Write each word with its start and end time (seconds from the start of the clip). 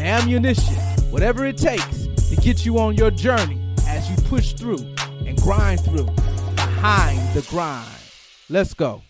the 0.00 0.06
ammunition, 0.06 0.74
whatever 1.10 1.44
it 1.44 1.58
takes 1.58 2.06
to 2.30 2.36
get 2.36 2.64
you 2.64 2.78
on 2.78 2.96
your 2.96 3.10
journey 3.10 3.60
as 3.86 4.08
you 4.08 4.16
push 4.28 4.54
through 4.54 4.78
and 5.26 5.36
grind 5.42 5.78
through 5.80 6.06
behind 6.54 7.18
the 7.34 7.46
grind. 7.50 7.86
Let's 8.48 8.72
go. 8.72 9.02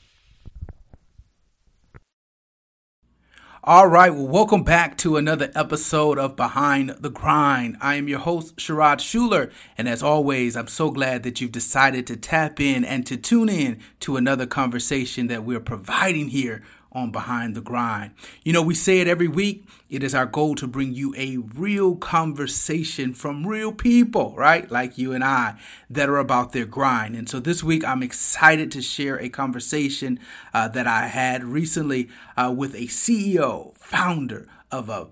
All 3.63 3.87
right, 3.87 4.13
well, 4.13 4.27
welcome 4.27 4.65
back 4.65 4.99
to 4.99 5.17
another 5.17 5.53
episode 5.55 6.19
of 6.19 6.35
Behind 6.35 6.91
the 6.99 7.11
Grind. 7.11 7.77
I 7.81 7.95
am 7.95 8.09
your 8.09 8.19
host, 8.19 8.57
Sherrod 8.57 8.99
Schuler, 8.99 9.53
and 9.79 9.89
as 9.89 10.03
always, 10.03 10.57
I'm 10.57 10.67
so 10.67 10.91
glad 10.91 11.23
that 11.23 11.41
you've 11.41 11.53
decided 11.53 12.05
to 12.09 12.17
tap 12.17 12.59
in 12.59 12.85
and 12.85 13.07
to 13.07 13.17
tune 13.17 13.49
in 13.49 13.79
to 14.01 14.17
another 14.17 14.47
conversation 14.47 15.29
that 15.29 15.45
we're 15.45 15.61
providing 15.61 16.31
here 16.31 16.63
on 16.93 17.11
Behind 17.11 17.55
the 17.55 17.61
Grind. 17.61 18.13
You 18.43 18.53
know, 18.53 18.63
we 18.63 18.75
say 18.75 19.01
it 19.01 19.09
every 19.09 19.29
week. 19.29 19.67
It 19.89 20.03
is 20.03 20.15
our 20.15 20.27
goal 20.27 20.55
to 20.57 20.67
bring 20.67 20.93
you 20.93 21.15
a 21.17 21.39
real 21.39 21.97
conversation 21.97 23.15
from 23.15 23.47
real 23.47 23.73
people, 23.73 24.35
right? 24.37 24.71
Like 24.71 24.99
you 24.99 25.13
and 25.13 25.25
I, 25.25 25.59
that 25.89 26.09
are 26.09 26.19
about 26.19 26.53
their 26.53 26.67
grind. 26.67 27.17
And 27.17 27.29
so 27.29 27.41
this 27.41 27.63
week, 27.63 27.85
I'm 27.85 28.03
excited 28.03 28.71
to 28.73 28.83
share 28.83 29.21
a 29.21 29.29
conversation 29.29 30.19
uh, 30.53 30.69
that 30.69 30.87
I 30.87 31.07
had 31.07 31.45
recently 31.45 32.09
uh, 32.37 32.53
with 32.57 32.75
a 32.75 32.87
CEO, 32.87 33.75
founder 33.77 34.47
of 34.71 34.89
a 34.89 35.09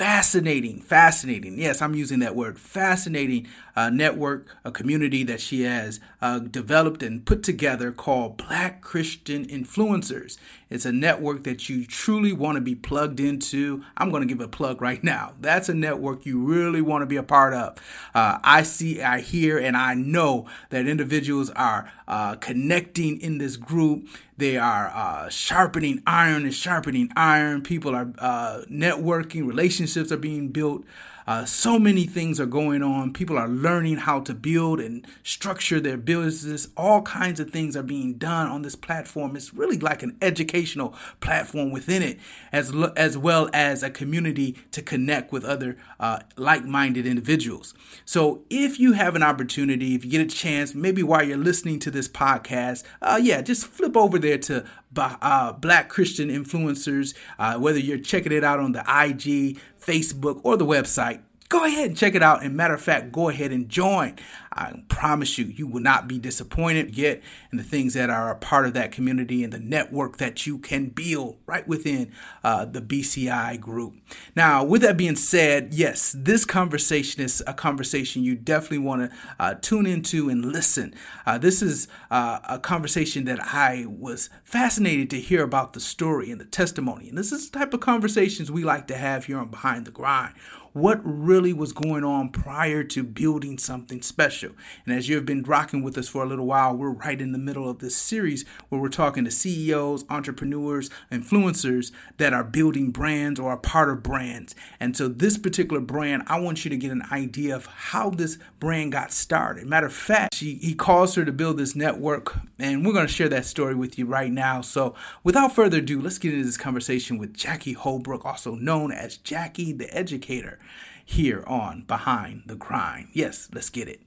fascinating, 0.00 0.80
fascinating. 0.80 1.58
Yes, 1.58 1.82
I'm 1.82 1.94
using 1.94 2.20
that 2.20 2.34
word, 2.34 2.58
fascinating 2.58 3.46
uh, 3.80 3.88
network, 3.88 4.46
a 4.62 4.70
community 4.70 5.24
that 5.24 5.40
she 5.40 5.62
has 5.62 6.00
uh, 6.20 6.38
developed 6.38 7.02
and 7.02 7.24
put 7.24 7.42
together 7.42 7.92
called 7.92 8.36
Black 8.36 8.82
Christian 8.82 9.46
Influencers. 9.46 10.36
It's 10.68 10.84
a 10.84 10.92
network 10.92 11.44
that 11.44 11.68
you 11.70 11.86
truly 11.86 12.32
want 12.32 12.56
to 12.56 12.60
be 12.60 12.74
plugged 12.74 13.20
into. 13.20 13.82
I'm 13.96 14.10
going 14.10 14.20
to 14.20 14.28
give 14.28 14.40
a 14.40 14.48
plug 14.48 14.82
right 14.82 15.02
now. 15.02 15.32
That's 15.40 15.70
a 15.70 15.74
network 15.74 16.26
you 16.26 16.44
really 16.44 16.82
want 16.82 17.02
to 17.02 17.06
be 17.06 17.16
a 17.16 17.22
part 17.22 17.54
of. 17.54 17.78
Uh, 18.14 18.38
I 18.44 18.62
see, 18.64 19.00
I 19.00 19.20
hear, 19.20 19.58
and 19.58 19.76
I 19.76 19.94
know 19.94 20.46
that 20.68 20.86
individuals 20.86 21.48
are 21.50 21.90
uh, 22.06 22.34
connecting 22.36 23.18
in 23.20 23.38
this 23.38 23.56
group. 23.56 24.06
They 24.36 24.58
are 24.58 24.88
uh, 24.94 25.30
sharpening 25.30 26.02
iron 26.06 26.44
and 26.44 26.54
sharpening 26.54 27.10
iron. 27.16 27.62
People 27.62 27.94
are 27.94 28.12
uh, 28.18 28.62
networking, 28.70 29.46
relationships 29.46 30.12
are 30.12 30.18
being 30.18 30.48
built. 30.48 30.84
Uh, 31.30 31.44
so 31.44 31.78
many 31.78 32.06
things 32.06 32.40
are 32.40 32.46
going 32.46 32.82
on. 32.82 33.12
People 33.12 33.38
are 33.38 33.46
learning 33.46 33.98
how 33.98 34.18
to 34.18 34.34
build 34.34 34.80
and 34.80 35.06
structure 35.22 35.78
their 35.78 35.96
business. 35.96 36.66
All 36.76 37.02
kinds 37.02 37.38
of 37.38 37.50
things 37.50 37.76
are 37.76 37.84
being 37.84 38.14
done 38.14 38.48
on 38.48 38.62
this 38.62 38.74
platform. 38.74 39.36
It's 39.36 39.54
really 39.54 39.78
like 39.78 40.02
an 40.02 40.18
educational 40.20 40.92
platform 41.20 41.70
within 41.70 42.02
it, 42.02 42.18
as 42.50 42.74
lo- 42.74 42.92
as 42.96 43.16
well 43.16 43.48
as 43.52 43.84
a 43.84 43.90
community 43.90 44.58
to 44.72 44.82
connect 44.82 45.30
with 45.30 45.44
other 45.44 45.76
uh, 46.00 46.18
like-minded 46.36 47.06
individuals. 47.06 47.74
So, 48.04 48.42
if 48.50 48.80
you 48.80 48.94
have 48.94 49.14
an 49.14 49.22
opportunity, 49.22 49.94
if 49.94 50.04
you 50.04 50.10
get 50.10 50.22
a 50.22 50.26
chance, 50.26 50.74
maybe 50.74 51.04
while 51.04 51.22
you're 51.22 51.36
listening 51.36 51.78
to 51.78 51.92
this 51.92 52.08
podcast, 52.08 52.82
uh, 53.02 53.20
yeah, 53.22 53.40
just 53.40 53.68
flip 53.68 53.96
over 53.96 54.18
there 54.18 54.38
to 54.38 54.64
uh, 54.96 55.52
Black 55.52 55.88
Christian 55.88 56.28
influencers, 56.28 57.14
uh, 57.38 57.56
whether 57.56 57.78
you're 57.78 57.98
checking 57.98 58.32
it 58.32 58.42
out 58.42 58.58
on 58.58 58.72
the 58.72 58.80
IG, 58.80 59.60
Facebook, 59.80 60.40
or 60.42 60.56
the 60.56 60.66
website 60.66 61.19
go 61.50 61.64
ahead 61.64 61.88
and 61.88 61.96
check 61.96 62.14
it 62.14 62.22
out. 62.22 62.42
And 62.42 62.56
matter 62.56 62.74
of 62.74 62.80
fact, 62.80 63.12
go 63.12 63.28
ahead 63.28 63.50
and 63.50 63.68
join. 63.68 64.14
I 64.52 64.82
promise 64.88 65.38
you, 65.38 65.46
you 65.46 65.66
will 65.66 65.80
not 65.80 66.08
be 66.08 66.18
disappointed 66.18 66.96
yet 66.96 67.22
in 67.52 67.58
the 67.58 67.64
things 67.64 67.94
that 67.94 68.10
are 68.10 68.30
a 68.30 68.36
part 68.36 68.66
of 68.66 68.74
that 68.74 68.90
community 68.90 69.44
and 69.44 69.52
the 69.52 69.60
network 69.60 70.16
that 70.18 70.46
you 70.46 70.58
can 70.58 70.86
build 70.86 71.38
right 71.46 71.66
within 71.68 72.12
uh, 72.42 72.64
the 72.64 72.80
BCI 72.80 73.60
group. 73.60 73.94
Now, 74.34 74.64
with 74.64 74.82
that 74.82 74.96
being 74.96 75.16
said, 75.16 75.72
yes, 75.72 76.14
this 76.16 76.44
conversation 76.44 77.22
is 77.22 77.42
a 77.46 77.54
conversation 77.54 78.24
you 78.24 78.34
definitely 78.34 78.78
want 78.78 79.10
to 79.10 79.16
uh, 79.38 79.54
tune 79.54 79.86
into 79.86 80.28
and 80.28 80.44
listen. 80.44 80.94
Uh, 81.26 81.38
this 81.38 81.62
is 81.62 81.86
uh, 82.10 82.40
a 82.48 82.58
conversation 82.58 83.24
that 83.26 83.40
I 83.40 83.86
was 83.88 84.30
fascinated 84.44 85.10
to 85.10 85.20
hear 85.20 85.42
about 85.42 85.72
the 85.72 85.80
story 85.80 86.30
and 86.30 86.40
the 86.40 86.44
testimony. 86.44 87.08
And 87.08 87.18
this 87.18 87.32
is 87.32 87.50
the 87.50 87.58
type 87.58 87.74
of 87.74 87.80
conversations 87.80 88.50
we 88.50 88.64
like 88.64 88.86
to 88.88 88.96
have 88.96 89.26
here 89.26 89.38
on 89.38 89.48
Behind 89.48 89.84
the 89.84 89.92
Grind 89.92 90.34
what 90.72 91.00
really 91.02 91.52
was 91.52 91.72
going 91.72 92.04
on 92.04 92.28
prior 92.28 92.84
to 92.84 93.02
building 93.02 93.58
something 93.58 94.02
special. 94.02 94.52
And 94.86 94.96
as 94.96 95.08
you've 95.08 95.26
been 95.26 95.42
rocking 95.42 95.82
with 95.82 95.98
us 95.98 96.08
for 96.08 96.22
a 96.22 96.26
little 96.26 96.46
while, 96.46 96.76
we're 96.76 96.90
right 96.90 97.20
in 97.20 97.32
the 97.32 97.38
middle 97.38 97.68
of 97.68 97.80
this 97.80 97.96
series 97.96 98.44
where 98.68 98.80
we're 98.80 98.88
talking 98.88 99.24
to 99.24 99.30
CEOs, 99.30 100.04
entrepreneurs, 100.08 100.90
influencers 101.10 101.90
that 102.18 102.32
are 102.32 102.44
building 102.44 102.90
brands 102.90 103.40
or 103.40 103.50
are 103.50 103.56
part 103.56 103.90
of 103.90 104.02
brands. 104.02 104.54
And 104.78 104.96
so, 104.96 105.08
this 105.08 105.36
particular 105.38 105.80
brand, 105.80 106.22
I 106.26 106.38
want 106.38 106.64
you 106.64 106.70
to 106.70 106.76
get 106.76 106.92
an 106.92 107.02
idea 107.10 107.56
of 107.56 107.66
how 107.66 108.10
this 108.10 108.38
brand 108.60 108.92
got 108.92 109.12
started. 109.12 109.66
Matter 109.66 109.86
of 109.86 109.92
fact, 109.92 110.34
she, 110.34 110.54
he 110.56 110.74
calls 110.74 111.14
her 111.16 111.24
to 111.24 111.32
build 111.32 111.58
this 111.58 111.74
network, 111.74 112.38
and 112.58 112.84
we're 112.84 112.92
going 112.92 113.06
to 113.06 113.12
share 113.12 113.28
that 113.28 113.46
story 113.46 113.74
with 113.74 113.98
you 113.98 114.06
right 114.06 114.30
now. 114.30 114.60
So, 114.60 114.94
without 115.24 115.54
further 115.54 115.78
ado, 115.78 116.00
let's 116.00 116.18
get 116.18 116.32
into 116.32 116.44
this 116.44 116.56
conversation 116.56 117.18
with 117.18 117.34
Jackie 117.34 117.72
Holbrook, 117.72 118.24
also 118.24 118.54
known 118.54 118.92
as 118.92 119.16
Jackie 119.16 119.72
the 119.72 119.92
Educator 119.96 120.59
here 121.04 121.44
on 121.46 121.82
Behind 121.82 122.42
the 122.46 122.56
Grind. 122.56 123.08
Yes, 123.12 123.48
let's 123.52 123.70
get 123.70 123.88
it. 123.88 124.00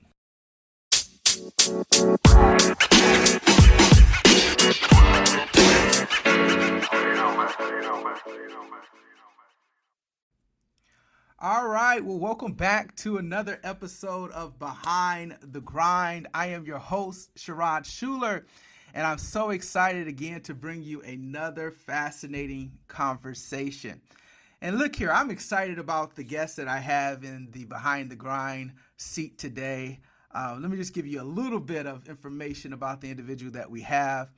All 11.46 11.68
right, 11.68 12.02
well, 12.06 12.19
welcome 12.19 12.53
back 12.53 12.96
to 12.97 13.18
another 13.18 13.59
episode 13.66 14.31
of 14.31 14.58
Behind 14.59 15.38
the 15.41 15.59
Grind. 15.59 16.30
I 16.34 16.47
am 16.47 16.66
your 16.66 16.78
host, 16.78 17.35
Sherrod 17.35 17.85
Schuler, 17.85 18.46
and 18.94 19.06
I'm 19.06 19.18
so 19.18 19.50
excited 19.50 20.08
again 20.08 20.40
to 20.44 20.53
bring 20.53 20.84
you 20.84 21.02
another 21.02 21.72
fascinating 21.72 22.78
conversation. 22.88 24.00
And 24.63 24.78
look 24.78 24.96
here, 24.96 25.12
I'm 25.12 25.29
excited 25.29 25.78
about 25.78 26.16
the 26.16 26.24
guest 26.24 26.56
that 26.56 26.69
I 26.69 26.79
have 26.79 27.25
in 27.25 27.50
the 27.51 27.66
Behind 27.66 28.09
the 28.09 28.16
Grind 28.16 28.72
seat 28.96 29.38
today. 29.38 30.00
Uh, 30.34 30.57
let 30.57 30.72
me 30.72 30.78
just 30.78 30.94
give 30.94 31.06
you 31.06 31.22
a 31.22 31.22
little 31.22 31.59
bit 31.59 31.85
of 31.85 32.07
information 32.07 32.72
about 32.72 33.02
the 33.02 33.12
individual 33.12 33.52
that 33.52 33.69
we 33.69 33.81
have. 33.81 34.29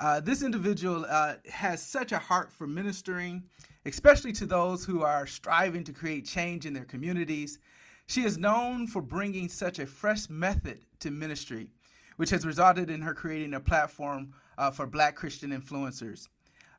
Uh, 0.00 0.18
this 0.20 0.42
individual 0.42 1.04
uh, 1.06 1.34
has 1.50 1.82
such 1.82 2.10
a 2.10 2.18
heart 2.18 2.54
for 2.54 2.66
ministering, 2.66 3.42
especially 3.84 4.32
to 4.32 4.46
those 4.46 4.86
who 4.86 5.02
are 5.02 5.26
striving 5.26 5.84
to 5.84 5.92
create 5.92 6.24
change 6.24 6.64
in 6.64 6.72
their 6.72 6.86
communities. 6.86 7.58
She 8.06 8.22
is 8.22 8.38
known 8.38 8.86
for 8.86 9.02
bringing 9.02 9.50
such 9.50 9.78
a 9.78 9.84
fresh 9.84 10.30
method 10.30 10.86
to 11.00 11.10
ministry, 11.10 11.68
which 12.16 12.30
has 12.30 12.46
resulted 12.46 12.88
in 12.88 13.02
her 13.02 13.12
creating 13.12 13.52
a 13.52 13.60
platform 13.60 14.32
uh, 14.56 14.70
for 14.70 14.86
Black 14.86 15.16
Christian 15.16 15.50
influencers. 15.50 16.28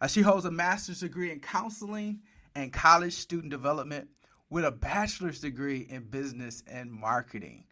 Uh, 0.01 0.07
she 0.07 0.21
holds 0.21 0.45
a 0.45 0.51
master's 0.51 1.01
degree 1.01 1.31
in 1.31 1.39
counseling 1.39 2.21
and 2.57 2.73
college 2.73 3.13
student 3.13 3.51
development 3.51 4.09
with 4.49 4.65
a 4.65 4.71
bachelor's 4.71 5.39
degree 5.39 5.85
in 5.87 6.01
business 6.03 6.63
and 6.65 6.91
marketing. 6.91 7.63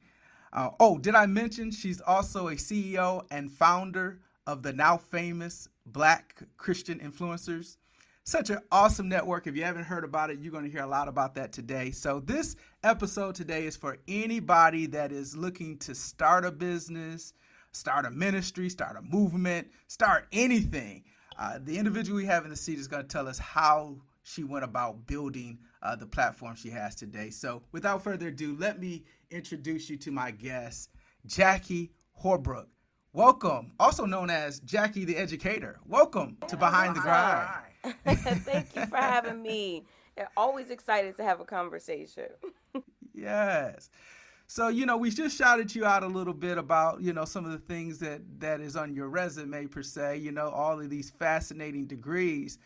Uh, 0.53 0.69
oh, 0.79 0.99
did 0.99 1.15
I 1.15 1.25
mention 1.25 1.71
she's 1.71 1.99
also 2.01 2.49
a 2.49 2.55
CEO 2.55 3.25
and 3.31 3.51
founder 3.51 4.19
of 4.45 4.61
the 4.61 4.71
now 4.71 4.97
famous 4.97 5.67
Black 5.87 6.43
Christian 6.57 6.99
Influencers? 6.99 7.77
Such 8.25 8.51
an 8.51 8.59
awesome 8.71 9.09
network. 9.09 9.47
If 9.47 9.55
you 9.55 9.63
haven't 9.63 9.85
heard 9.85 10.03
about 10.03 10.29
it, 10.29 10.37
you're 10.39 10.51
going 10.51 10.65
to 10.65 10.71
hear 10.71 10.83
a 10.83 10.87
lot 10.87 11.07
about 11.07 11.33
that 11.33 11.51
today. 11.51 11.89
So, 11.89 12.19
this 12.19 12.55
episode 12.83 13.33
today 13.33 13.65
is 13.65 13.75
for 13.75 13.97
anybody 14.07 14.85
that 14.87 15.11
is 15.11 15.35
looking 15.35 15.79
to 15.79 15.95
start 15.95 16.45
a 16.45 16.51
business, 16.51 17.33
start 17.71 18.05
a 18.05 18.11
ministry, 18.11 18.69
start 18.69 18.97
a 18.97 19.01
movement, 19.01 19.67
start 19.87 20.27
anything. 20.31 21.05
Uh, 21.37 21.57
the 21.61 21.77
individual 21.77 22.17
we 22.17 22.25
have 22.25 22.43
in 22.45 22.51
the 22.51 22.55
seat 22.55 22.77
is 22.77 22.87
going 22.87 23.03
to 23.03 23.09
tell 23.09 23.27
us 23.27 23.39
how 23.39 23.97
she 24.25 24.43
went 24.43 24.65
about 24.65 25.05
building 25.05 25.59
uh, 25.83 25.95
the 25.95 26.07
platform 26.07 26.55
she 26.55 26.71
has 26.71 26.95
today. 26.95 27.29
So, 27.29 27.61
without 27.71 28.03
further 28.03 28.29
ado, 28.29 28.57
let 28.59 28.79
me 28.79 29.03
introduce 29.29 29.87
you 29.87 29.97
to 29.97 30.11
my 30.11 30.31
guest, 30.31 30.89
Jackie 31.27 31.91
Horbrook. 32.23 32.65
Welcome, 33.13 33.73
also 33.79 34.05
known 34.05 34.31
as 34.31 34.59
Jackie 34.61 35.05
the 35.05 35.15
Educator. 35.15 35.79
Welcome 35.85 36.37
to 36.47 36.57
Behind 36.57 36.95
the 36.95 37.01
Grind. 37.01 37.49
Thank 38.05 38.75
you 38.75 38.87
for 38.87 38.97
having 38.97 39.43
me. 39.43 39.85
Always 40.35 40.71
excited 40.71 41.15
to 41.17 41.23
have 41.23 41.39
a 41.39 41.45
conversation. 41.45 42.29
yes. 43.13 43.91
So, 44.47 44.69
you 44.69 44.87
know, 44.87 44.97
we 44.97 45.11
just 45.11 45.37
shouted 45.37 45.73
you 45.75 45.85
out 45.85 46.01
a 46.01 46.07
little 46.07 46.33
bit 46.33 46.57
about, 46.57 47.01
you 47.01 47.13
know, 47.13 47.25
some 47.25 47.45
of 47.45 47.51
the 47.51 47.59
things 47.59 47.99
that 47.99 48.21
that 48.39 48.59
is 48.59 48.75
on 48.75 48.95
your 48.95 49.07
resume 49.07 49.67
per 49.67 49.83
se, 49.83 50.17
you 50.17 50.31
know, 50.31 50.49
all 50.49 50.79
of 50.79 50.89
these 50.89 51.11
fascinating 51.11 51.85
degrees. 51.85 52.57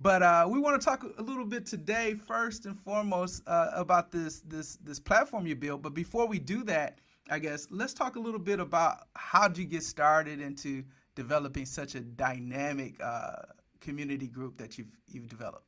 But 0.00 0.22
uh, 0.22 0.46
we 0.50 0.58
want 0.58 0.80
to 0.80 0.84
talk 0.84 1.04
a 1.18 1.22
little 1.22 1.46
bit 1.46 1.64
today, 1.64 2.14
first 2.14 2.66
and 2.66 2.78
foremost, 2.78 3.42
uh, 3.46 3.70
about 3.72 4.12
this 4.12 4.40
this 4.40 4.76
this 4.76 5.00
platform 5.00 5.46
you 5.46 5.56
built. 5.56 5.82
But 5.82 5.94
before 5.94 6.26
we 6.26 6.38
do 6.38 6.64
that, 6.64 6.98
I 7.30 7.38
guess 7.38 7.66
let's 7.70 7.94
talk 7.94 8.16
a 8.16 8.20
little 8.20 8.40
bit 8.40 8.60
about 8.60 9.08
how 9.14 9.48
did 9.48 9.58
you 9.58 9.64
get 9.64 9.82
started 9.82 10.40
into 10.40 10.84
developing 11.14 11.64
such 11.64 11.94
a 11.94 12.00
dynamic 12.00 13.02
uh, 13.02 13.36
community 13.80 14.28
group 14.28 14.58
that 14.58 14.76
you've 14.76 14.98
you've 15.08 15.28
developed. 15.28 15.64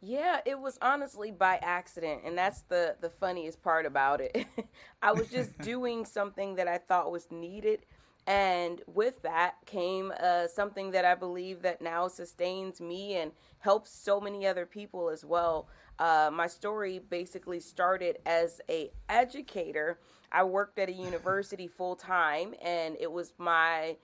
Yeah, 0.00 0.40
it 0.46 0.60
was 0.60 0.78
honestly 0.80 1.32
by 1.32 1.58
accident, 1.62 2.22
and 2.24 2.38
that's 2.38 2.62
the 2.62 2.94
the 3.00 3.10
funniest 3.10 3.60
part 3.60 3.86
about 3.86 4.20
it. 4.20 4.46
I 5.02 5.10
was 5.10 5.28
just 5.28 5.58
doing 5.62 6.04
something 6.04 6.54
that 6.56 6.68
I 6.68 6.78
thought 6.78 7.10
was 7.10 7.26
needed 7.32 7.86
and 8.26 8.82
with 8.86 9.22
that 9.22 9.54
came 9.66 10.12
uh, 10.20 10.48
something 10.48 10.90
that 10.90 11.04
I 11.04 11.14
believe 11.14 11.62
that 11.62 11.80
now 11.80 12.08
sustains 12.08 12.80
me 12.80 13.14
and 13.14 13.30
helps 13.60 13.90
so 13.90 14.20
many 14.20 14.46
other 14.46 14.66
people 14.66 15.08
as 15.08 15.24
well. 15.24 15.68
Uh, 15.98 16.30
my 16.32 16.46
story 16.46 16.98
basically 16.98 17.60
started 17.60 18.18
as 18.26 18.60
a 18.68 18.90
educator. 19.08 19.98
I 20.32 20.42
worked 20.42 20.78
at 20.78 20.88
a 20.88 20.92
university 20.92 21.68
full 21.68 21.94
time, 21.96 22.54
and 22.60 22.96
it 23.00 23.10
was 23.10 23.32
my 23.38 23.96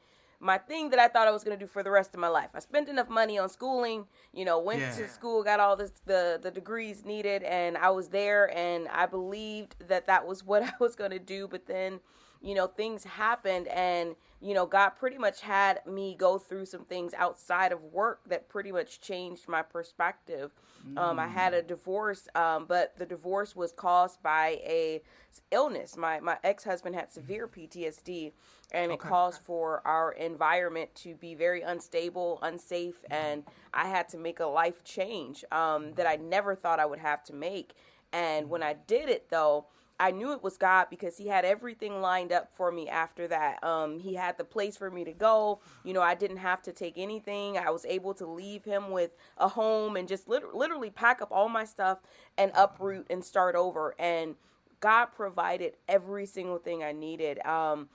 my 0.43 0.59
thing 0.59 0.91
that 0.91 0.99
I 0.99 1.07
thought 1.07 1.29
I 1.29 1.31
was 1.31 1.45
going 1.45 1.57
to 1.57 1.65
do 1.65 1.69
for 1.69 1.85
the 1.85 1.91
rest 1.91 2.15
of 2.15 2.21
my 2.21 2.29
life. 2.29 2.51
I 2.53 2.59
spent 2.59 2.89
enough 2.89 3.09
money 3.09 3.39
on 3.39 3.49
schooling, 3.49 4.07
you 4.33 4.45
know, 4.45 4.59
went 4.59 4.81
yeah. 4.81 4.93
to 4.97 5.09
school, 5.09 5.45
got 5.45 5.61
all 5.61 5.77
this, 5.77 5.93
the 6.05 6.39
the 6.43 6.51
degrees 6.51 7.05
needed, 7.05 7.43
and 7.43 7.77
I 7.77 7.91
was 7.91 8.09
there, 8.09 8.57
and 8.57 8.89
I 8.89 9.07
believed 9.07 9.77
that 9.89 10.07
that 10.07 10.27
was 10.27 10.45
what 10.45 10.63
I 10.65 10.73
was 10.79 10.95
going 10.95 11.11
to 11.11 11.19
do. 11.19 11.49
But 11.49 11.67
then 11.67 12.01
you 12.43 12.55
know, 12.55 12.67
things 12.67 13.05
happened 13.05 13.69
and, 13.69 14.17
you 14.41 14.53
know, 14.53 14.67
God 14.67 14.91
pretty 14.91 15.17
much 15.17 15.41
had 15.41 15.81
me 15.87 16.17
go 16.19 16.39
through 16.39 16.67
some 16.67 16.85
things 16.85 17.15
outside 17.15 17.73
of 17.73 17.83
work 17.85 18.21
that 18.29 18.49
pretty 18.49 18.73
much 18.73 19.01
changed 19.01 19.49
my 19.49 19.63
perspective. 19.63 20.51
Mm. 20.87 20.99
Um, 20.99 21.19
I 21.21 21.29
had 21.29 21.55
a 21.55 21.63
mm. 21.63 21.69
divorce, 21.69 22.27
um, 22.35 22.67
but 22.67 22.97
the 22.99 23.07
divorce 23.07 23.55
was 23.55 23.71
caused 23.71 24.23
by 24.23 24.61
a 24.65 25.03
illness. 25.51 25.97
My, 25.97 26.21
my 26.21 26.37
ex-husband 26.43 26.95
had 26.95 27.13
severe 27.13 27.47
PTSD 27.47 28.33
and 28.73 28.91
okay. 28.91 28.95
it 28.95 28.99
caused 28.99 29.41
for 29.43 29.81
our 29.87 30.13
environment 30.13 30.95
to 30.97 31.15
be 31.15 31.35
very 31.35 31.63
unstable, 31.63 32.39
unsafe, 32.43 33.05
and 33.11 33.45
I 33.73 33.89
had 33.89 34.09
to 34.11 34.19
make 34.19 34.41
a 34.41 34.47
life 34.47 34.83
change 34.83 35.45
um, 35.53 35.93
that 35.95 36.07
I 36.07 36.17
never 36.17 36.55
thought 36.55 36.81
I 36.81 36.87
would 36.87 36.99
have 36.99 37.23
to 37.25 37.35
make. 37.35 37.75
And 38.13 38.49
when 38.49 38.63
I 38.63 38.75
did 38.87 39.09
it, 39.09 39.29
though, 39.31 39.67
I 40.03 40.11
knew 40.11 40.33
it 40.33 40.43
was 40.43 40.57
God 40.57 40.89
because 40.91 41.17
He 41.17 41.29
had 41.29 41.45
everything 41.45 42.01
lined 42.01 42.33
up 42.33 42.51
for 42.57 42.73
me 42.73 42.89
after 42.89 43.29
that. 43.29 43.63
Um, 43.63 44.01
he 44.01 44.15
had 44.15 44.37
the 44.37 44.45
place 44.45 44.77
for 44.77 44.91
me 44.91 45.05
to 45.05 45.13
go. 45.13 45.61
You 45.85 45.93
know, 45.93 46.03
I 46.03 46.17
didn't 46.17 46.39
have 46.39 46.61
to 46.63 46.73
take 46.73 46.95
anything. 46.99 47.57
I 47.57 47.71
was 47.71 47.85
able 47.85 48.13
to 48.15 48.27
leave 48.27 48.65
Him 48.65 48.91
with 48.91 49.13
a 49.39 49.47
home 49.47 49.97
and 49.97 50.09
just 50.09 50.29
lit- 50.29 50.55
literally 50.55 50.91
pack 50.91 51.23
up 51.23 51.29
all 51.31 51.49
my 51.49 51.65
stuff 51.65 51.99
and 52.37 52.51
uproot 52.57 53.07
and 53.11 53.25
start 53.25 53.55
over. 53.55 53.95
And 53.97 54.35
God 54.81 55.07
provided 55.07 55.77
every 55.89 56.27
single 56.27 56.59
thing 56.59 56.83
I 56.83 56.91
needed. 56.91 57.39
Um, 57.47 57.89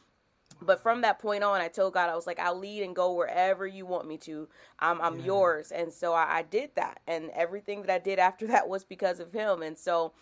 but 0.61 0.81
from 0.81 1.01
that 1.01 1.19
point 1.19 1.43
on, 1.43 1.59
I 1.59 1.67
told 1.67 1.93
God, 1.93 2.09
I 2.09 2.15
was 2.15 2.25
like, 2.25 2.39
I'll 2.39 2.57
lead 2.57 2.83
and 2.83 2.95
go 2.95 3.13
wherever 3.13 3.67
you 3.67 3.85
want 3.85 4.07
me 4.07 4.17
to. 4.19 4.47
I'm, 4.79 5.01
I'm 5.01 5.19
yeah. 5.19 5.25
yours. 5.25 5.71
And 5.71 5.91
so 5.91 6.13
I, 6.13 6.37
I, 6.37 6.41
did 6.43 6.71
that. 6.75 7.01
And 7.05 7.29
everything 7.31 7.81
that 7.81 7.91
I 7.91 7.99
did 7.99 8.17
after 8.17 8.47
that 8.53 8.67
was 8.67 8.85
because 8.85 9.19
of 9.19 9.33
Him. 9.33 9.61
And 9.61 9.77
so 9.77 10.13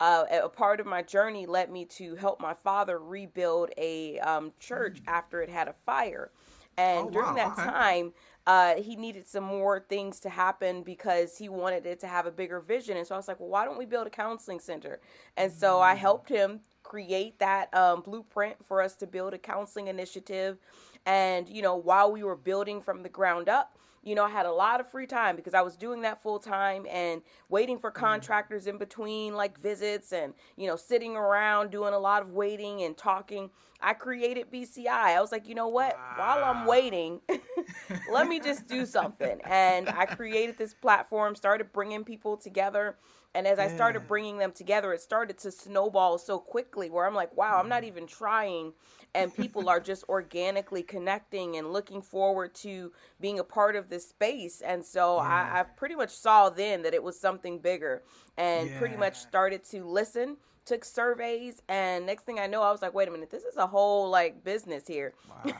uh, 0.00 0.24
a 0.30 0.48
part 0.48 0.80
of 0.80 0.86
my 0.86 1.02
journey 1.02 1.46
led 1.46 1.70
me 1.70 1.84
to 1.84 2.16
help 2.16 2.40
my 2.40 2.54
father 2.54 2.98
rebuild 2.98 3.70
a 3.76 4.18
um, 4.20 4.52
church 4.58 5.02
mm. 5.02 5.08
after 5.08 5.42
it 5.42 5.48
had 5.48 5.68
a 5.68 5.72
fire. 5.72 6.30
And 6.76 7.06
oh, 7.06 7.10
during 7.10 7.34
wow. 7.34 7.34
that 7.34 7.52
okay. 7.52 7.70
time, 7.70 8.12
uh, 8.46 8.74
he 8.74 8.96
needed 8.96 9.26
some 9.26 9.44
more 9.44 9.86
things 9.88 10.20
to 10.20 10.28
happen 10.28 10.82
because 10.82 11.38
he 11.38 11.48
wanted 11.48 11.86
it 11.86 12.00
to 12.00 12.06
have 12.08 12.26
a 12.26 12.30
bigger 12.30 12.60
vision. 12.60 12.96
And 12.96 13.06
so 13.06 13.14
I 13.14 13.18
was 13.18 13.28
like, 13.28 13.40
well, 13.40 13.48
why 13.48 13.64
don't 13.64 13.78
we 13.78 13.86
build 13.86 14.06
a 14.06 14.10
counseling 14.10 14.60
center? 14.60 15.00
And 15.36 15.52
so 15.52 15.80
I 15.80 15.94
mm. 15.94 15.98
helped 15.98 16.28
him 16.28 16.60
create 16.82 17.38
that 17.38 17.72
um, 17.74 18.02
blueprint 18.02 18.56
for 18.64 18.82
us 18.82 18.96
to 18.96 19.06
build 19.06 19.34
a 19.34 19.38
counseling 19.38 19.86
initiative. 19.88 20.58
And, 21.06 21.48
you 21.48 21.62
know, 21.62 21.76
while 21.76 22.10
we 22.10 22.22
were 22.22 22.36
building 22.36 22.80
from 22.80 23.02
the 23.02 23.08
ground 23.08 23.48
up, 23.48 23.78
you 24.04 24.14
know, 24.14 24.24
I 24.24 24.30
had 24.30 24.46
a 24.46 24.52
lot 24.52 24.80
of 24.80 24.90
free 24.90 25.06
time 25.06 25.34
because 25.34 25.54
I 25.54 25.62
was 25.62 25.76
doing 25.76 26.02
that 26.02 26.22
full 26.22 26.38
time 26.38 26.86
and 26.90 27.22
waiting 27.48 27.78
for 27.78 27.90
mm-hmm. 27.90 28.04
contractors 28.04 28.66
in 28.66 28.78
between 28.78 29.34
like 29.34 29.58
visits 29.60 30.12
and, 30.12 30.34
you 30.56 30.66
know, 30.66 30.76
sitting 30.76 31.16
around 31.16 31.70
doing 31.70 31.94
a 31.94 31.98
lot 31.98 32.22
of 32.22 32.30
waiting 32.30 32.82
and 32.82 32.96
talking. 32.96 33.50
I 33.80 33.94
created 33.94 34.50
BCI. 34.52 34.86
I 34.88 35.20
was 35.20 35.32
like, 35.32 35.48
you 35.48 35.54
know 35.54 35.68
what? 35.68 35.96
Wow. 35.96 36.14
While 36.16 36.44
I'm 36.44 36.66
waiting, 36.66 37.20
let 38.12 38.28
me 38.28 38.40
just 38.40 38.66
do 38.66 38.86
something. 38.86 39.40
And 39.44 39.88
I 39.88 40.06
created 40.06 40.58
this 40.58 40.74
platform, 40.74 41.34
started 41.34 41.72
bringing 41.72 42.04
people 42.04 42.36
together 42.36 42.96
and 43.34 43.48
as 43.48 43.58
yeah. 43.58 43.64
I 43.64 43.68
started 43.68 44.06
bringing 44.06 44.38
them 44.38 44.52
together, 44.52 44.92
it 44.92 45.00
started 45.00 45.38
to 45.38 45.50
snowball 45.50 46.18
so 46.18 46.38
quickly 46.38 46.88
where 46.88 47.06
I'm 47.06 47.14
like, 47.14 47.36
wow, 47.36 47.58
I'm 47.58 47.68
not 47.68 47.84
even 47.84 48.06
trying. 48.06 48.72
And 49.14 49.34
people 49.34 49.68
are 49.68 49.80
just 49.80 50.04
organically 50.08 50.82
connecting 50.82 51.56
and 51.56 51.72
looking 51.72 52.02
forward 52.02 52.54
to 52.56 52.92
being 53.20 53.38
a 53.38 53.44
part 53.44 53.76
of 53.76 53.88
this 53.88 54.08
space. 54.08 54.60
And 54.60 54.84
so 54.84 55.16
yeah. 55.16 55.50
I, 55.54 55.60
I 55.60 55.62
pretty 55.62 55.94
much 55.94 56.10
saw 56.10 56.50
then 56.50 56.82
that 56.82 56.94
it 56.94 57.02
was 57.02 57.18
something 57.18 57.58
bigger 57.58 58.02
and 58.36 58.68
yeah. 58.68 58.78
pretty 58.78 58.96
much 58.96 59.16
started 59.16 59.64
to 59.70 59.84
listen 59.84 60.36
took 60.64 60.84
surveys 60.84 61.60
and 61.68 62.06
next 62.06 62.24
thing 62.24 62.38
i 62.38 62.46
know 62.46 62.62
i 62.62 62.70
was 62.70 62.80
like 62.80 62.94
wait 62.94 63.06
a 63.06 63.10
minute 63.10 63.30
this 63.30 63.42
is 63.42 63.56
a 63.56 63.66
whole 63.66 64.08
like 64.08 64.42
business 64.44 64.86
here 64.86 65.12
wow. 65.44 65.52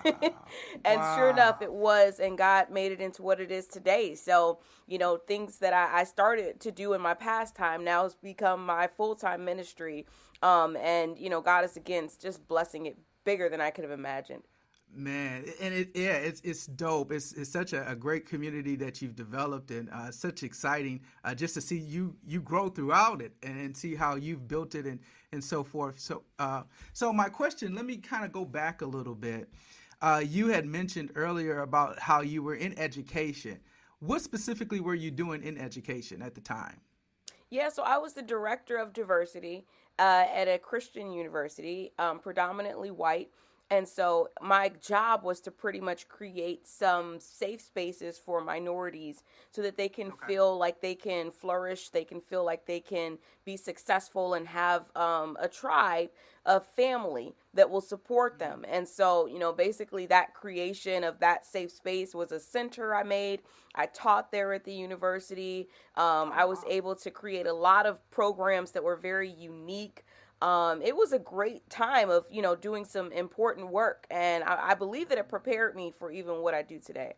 and 0.84 1.00
wow. 1.00 1.16
sure 1.16 1.30
enough 1.30 1.60
it 1.60 1.72
was 1.72 2.20
and 2.20 2.38
god 2.38 2.70
made 2.70 2.90
it 2.90 3.00
into 3.00 3.22
what 3.22 3.38
it 3.38 3.50
is 3.50 3.66
today 3.66 4.14
so 4.14 4.58
you 4.86 4.96
know 4.96 5.16
things 5.16 5.58
that 5.58 5.74
i, 5.74 6.00
I 6.00 6.04
started 6.04 6.58
to 6.60 6.72
do 6.72 6.94
in 6.94 7.00
my 7.00 7.14
pastime 7.14 7.84
now 7.84 8.04
has 8.04 8.14
become 8.14 8.64
my 8.64 8.86
full-time 8.86 9.44
ministry 9.44 10.06
um, 10.42 10.76
and 10.76 11.18
you 11.18 11.28
know 11.28 11.40
god 11.40 11.64
is 11.64 11.76
again 11.76 12.08
just 12.20 12.46
blessing 12.48 12.86
it 12.86 12.96
bigger 13.24 13.48
than 13.48 13.60
i 13.60 13.70
could 13.70 13.84
have 13.84 13.92
imagined 13.92 14.42
Man, 14.96 15.44
and 15.60 15.74
it 15.74 15.90
yeah, 15.96 16.14
it's 16.14 16.40
it's 16.42 16.66
dope. 16.66 17.10
It's 17.10 17.32
it's 17.32 17.50
such 17.50 17.72
a, 17.72 17.90
a 17.90 17.96
great 17.96 18.26
community 18.26 18.76
that 18.76 19.02
you've 19.02 19.16
developed, 19.16 19.72
and 19.72 19.90
uh, 19.90 20.12
such 20.12 20.44
exciting 20.44 21.00
uh, 21.24 21.34
just 21.34 21.54
to 21.54 21.60
see 21.60 21.78
you 21.78 22.14
you 22.24 22.40
grow 22.40 22.68
throughout 22.68 23.20
it 23.20 23.32
and, 23.42 23.58
and, 23.58 23.76
see 23.76 23.96
how 23.96 24.14
you've 24.14 24.46
built 24.46 24.76
it 24.76 24.86
and 24.86 25.00
and 25.32 25.42
so 25.42 25.64
forth. 25.64 25.98
So 25.98 26.22
uh, 26.38 26.62
so 26.92 27.12
my 27.12 27.28
question, 27.28 27.74
let 27.74 27.86
me 27.86 27.96
kind 27.96 28.24
of 28.24 28.30
go 28.30 28.44
back 28.44 28.82
a 28.82 28.86
little 28.86 29.16
bit. 29.16 29.48
Uh, 30.00 30.22
you 30.24 30.48
had 30.48 30.64
mentioned 30.64 31.10
earlier 31.16 31.62
about 31.62 31.98
how 31.98 32.20
you 32.20 32.44
were 32.44 32.54
in 32.54 32.78
education. 32.78 33.58
What 33.98 34.20
specifically 34.20 34.78
were 34.78 34.94
you 34.94 35.10
doing 35.10 35.42
in 35.42 35.58
education 35.58 36.22
at 36.22 36.36
the 36.36 36.40
time? 36.40 36.80
Yeah, 37.54 37.68
so 37.68 37.84
I 37.84 37.98
was 37.98 38.14
the 38.14 38.22
director 38.22 38.78
of 38.78 38.92
diversity 38.92 39.64
uh, 40.00 40.24
at 40.34 40.48
a 40.48 40.58
Christian 40.58 41.12
university, 41.12 41.92
um, 42.00 42.18
predominantly 42.18 42.90
white. 42.90 43.28
And 43.70 43.86
so 43.86 44.28
my 44.42 44.72
job 44.80 45.22
was 45.22 45.40
to 45.42 45.52
pretty 45.52 45.78
much 45.78 46.08
create 46.08 46.66
some 46.66 47.20
safe 47.20 47.60
spaces 47.60 48.18
for 48.18 48.40
minorities 48.40 49.22
so 49.52 49.62
that 49.62 49.76
they 49.76 49.88
can 49.88 50.08
okay. 50.08 50.26
feel 50.26 50.58
like 50.58 50.80
they 50.80 50.96
can 50.96 51.30
flourish, 51.30 51.90
they 51.90 52.02
can 52.02 52.20
feel 52.20 52.44
like 52.44 52.66
they 52.66 52.80
can 52.80 53.18
be 53.44 53.56
successful 53.56 54.34
and 54.34 54.48
have 54.48 54.86
um, 54.96 55.36
a 55.40 55.46
tribe, 55.46 56.10
a 56.46 56.58
family 56.58 57.36
that 57.54 57.70
will 57.70 57.80
support 57.80 58.38
them. 58.38 58.64
And 58.68 58.86
so, 58.88 59.26
you 59.26 59.38
know, 59.38 59.52
basically 59.52 60.06
that 60.06 60.34
creation 60.34 61.04
of 61.04 61.20
that 61.20 61.46
safe 61.46 61.70
space 61.70 62.14
was 62.14 62.32
a 62.32 62.40
center 62.40 62.94
I 62.94 63.02
made. 63.02 63.42
I 63.74 63.86
taught 63.86 64.30
there 64.30 64.52
at 64.52 64.64
the 64.64 64.72
university. 64.72 65.68
Um, 65.96 66.32
I 66.32 66.44
was 66.44 66.62
able 66.68 66.94
to 66.96 67.10
create 67.10 67.46
a 67.46 67.52
lot 67.52 67.86
of 67.86 67.98
programs 68.10 68.72
that 68.72 68.84
were 68.84 68.96
very 68.96 69.30
unique 69.30 70.04
um, 70.42 70.82
it 70.82 70.94
was 70.94 71.12
a 71.12 71.18
great 71.18 71.68
time 71.70 72.10
of 72.10 72.26
you 72.30 72.42
know 72.42 72.54
doing 72.54 72.84
some 72.84 73.12
important 73.12 73.70
work 73.70 74.06
and 74.10 74.44
I, 74.44 74.70
I, 74.70 74.74
believe 74.74 75.08
that 75.08 75.18
it 75.18 75.28
prepared 75.28 75.74
me 75.74 75.92
for 75.96 76.10
even 76.10 76.42
what 76.42 76.54
i 76.54 76.62
do 76.62 76.78
today 76.78 77.14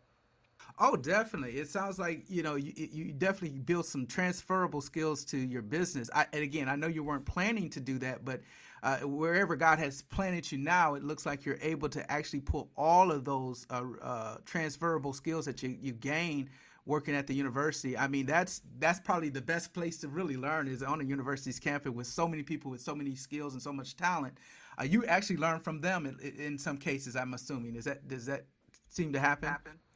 oh 0.78 0.97
definitely 0.97 1.59
it 1.59 1.69
sounds 1.69 1.99
like 1.99 2.25
you 2.28 2.43
know 2.43 2.55
you, 2.55 2.73
you 2.76 3.12
definitely 3.12 3.59
built 3.59 3.87
some 3.87 4.07
transferable 4.07 4.81
skills 4.81 5.25
to 5.26 5.38
your 5.38 5.62
business 5.62 6.09
I, 6.14 6.26
and 6.33 6.43
again 6.43 6.69
i 6.69 6.76
know 6.76 6.87
you 6.87 7.02
weren't 7.02 7.26
planning 7.26 7.71
to 7.71 7.81
do 7.81 7.99
that 7.99 8.25
but 8.25 8.43
uh, 8.83 8.99
wherever 8.99 9.56
god 9.56 9.78
has 9.78 10.02
planted 10.02 10.50
you 10.50 10.59
now 10.59 10.95
it 10.95 11.02
looks 11.02 11.26
like 11.26 11.45
you're 11.45 11.59
able 11.62 11.88
to 11.88 12.11
actually 12.11 12.40
pull 12.40 12.71
all 12.76 13.11
of 13.11 13.25
those 13.25 13.66
uh, 13.71 13.83
uh, 14.02 14.37
transferable 14.45 15.12
skills 15.12 15.47
that 15.47 15.62
you, 15.62 15.76
you 15.80 15.92
gain 15.92 16.49
working 16.87 17.16
at 17.16 17.26
the 17.26 17.35
university. 17.35 17.99
I 17.99 18.06
mean, 18.06 18.26
that's 18.26 18.62
that's 18.78 19.00
probably 19.00 19.28
the 19.28 19.42
best 19.42 19.75
place 19.75 19.99
to 19.99 20.09
really 20.09 20.37
learn 20.37 20.68
is 20.68 20.83
on 20.83 21.00
a 21.00 21.04
university's 21.04 21.59
campus 21.59 21.92
with 21.92 22.06
so 22.06 22.26
many 22.26 22.42
people 22.42 22.71
with 22.71 22.80
so 22.80 22.95
many 22.95 23.16
skills 23.16 23.52
and 23.52 23.61
so 23.61 23.73
much 23.73 23.97
talent. 23.97 24.38
Uh, 24.80 24.85
you 24.85 25.04
actually 25.06 25.37
learn 25.37 25.59
from 25.59 25.80
them 25.80 26.06
in, 26.06 26.18
in, 26.38 26.59
some 26.59 26.76
cases. 26.76 27.16
I'm 27.16 27.35
assuming 27.35 27.75
is 27.76 27.85
that 27.85 28.06
does 28.09 28.26
that 28.26 28.47
seem 28.88 29.12
to 29.12 29.21
happen? 29.21 29.50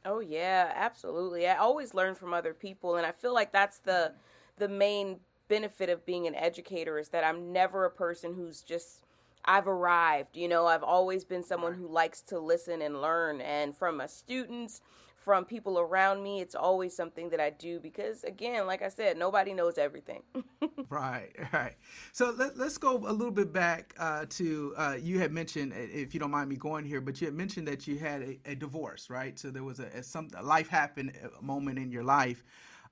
Oh 0.05 0.19
yeah, 0.19 0.71
absolutely. 0.75 1.47
I 1.47 1.55
always 1.55 1.93
learn 1.93 2.13
from 2.13 2.33
other 2.33 2.53
people, 2.53 2.97
and 2.97 3.05
I 3.05 3.11
feel 3.11 3.33
like 3.33 3.51
that's 3.51 3.79
the 3.79 4.13
the 4.57 4.67
main 4.67 5.19
benefit 5.51 5.89
of 5.89 6.05
being 6.05 6.27
an 6.27 6.35
educator 6.35 6.97
is 6.97 7.09
that 7.09 7.25
I'm 7.25 7.51
never 7.51 7.83
a 7.83 7.91
person 7.91 8.33
who's 8.33 8.61
just 8.61 9.03
I've 9.43 9.67
arrived. 9.67 10.37
You 10.37 10.47
know, 10.47 10.65
I've 10.65 10.83
always 10.83 11.25
been 11.25 11.43
someone 11.43 11.73
who 11.73 11.87
likes 11.87 12.21
to 12.23 12.39
listen 12.39 12.81
and 12.81 13.01
learn. 13.01 13.41
And 13.41 13.75
from 13.75 13.97
my 13.97 14.05
students, 14.05 14.79
from 15.17 15.43
people 15.43 15.77
around 15.77 16.23
me, 16.23 16.39
it's 16.39 16.55
always 16.55 16.95
something 16.95 17.29
that 17.31 17.41
I 17.41 17.49
do 17.49 17.81
because, 17.81 18.23
again, 18.23 18.65
like 18.65 18.81
I 18.81 18.87
said, 18.87 19.17
nobody 19.17 19.53
knows 19.53 19.77
everything. 19.77 20.23
right, 20.89 21.35
right. 21.51 21.75
So 22.13 22.33
let, 22.37 22.57
us 22.57 22.77
go 22.77 22.95
a 22.95 23.11
little 23.11 23.31
bit 23.31 23.51
back 23.51 23.93
uh, 23.99 24.27
to 24.29 24.73
uh, 24.77 24.95
you 25.01 25.19
had 25.19 25.33
mentioned, 25.33 25.73
if 25.75 26.13
you 26.13 26.19
don't 26.21 26.31
mind 26.31 26.49
me 26.49 26.55
going 26.55 26.85
here, 26.85 27.01
but 27.01 27.19
you 27.19 27.27
had 27.27 27.35
mentioned 27.35 27.67
that 27.67 27.87
you 27.87 27.97
had 27.97 28.21
a, 28.21 28.39
a 28.45 28.55
divorce, 28.55 29.09
right? 29.09 29.37
So 29.37 29.51
there 29.51 29.65
was 29.65 29.81
a, 29.81 29.87
a 29.87 30.03
some 30.03 30.29
a 30.37 30.43
life 30.43 30.69
happened 30.69 31.11
a 31.37 31.41
moment 31.43 31.77
in 31.77 31.91
your 31.91 32.03
life. 32.03 32.41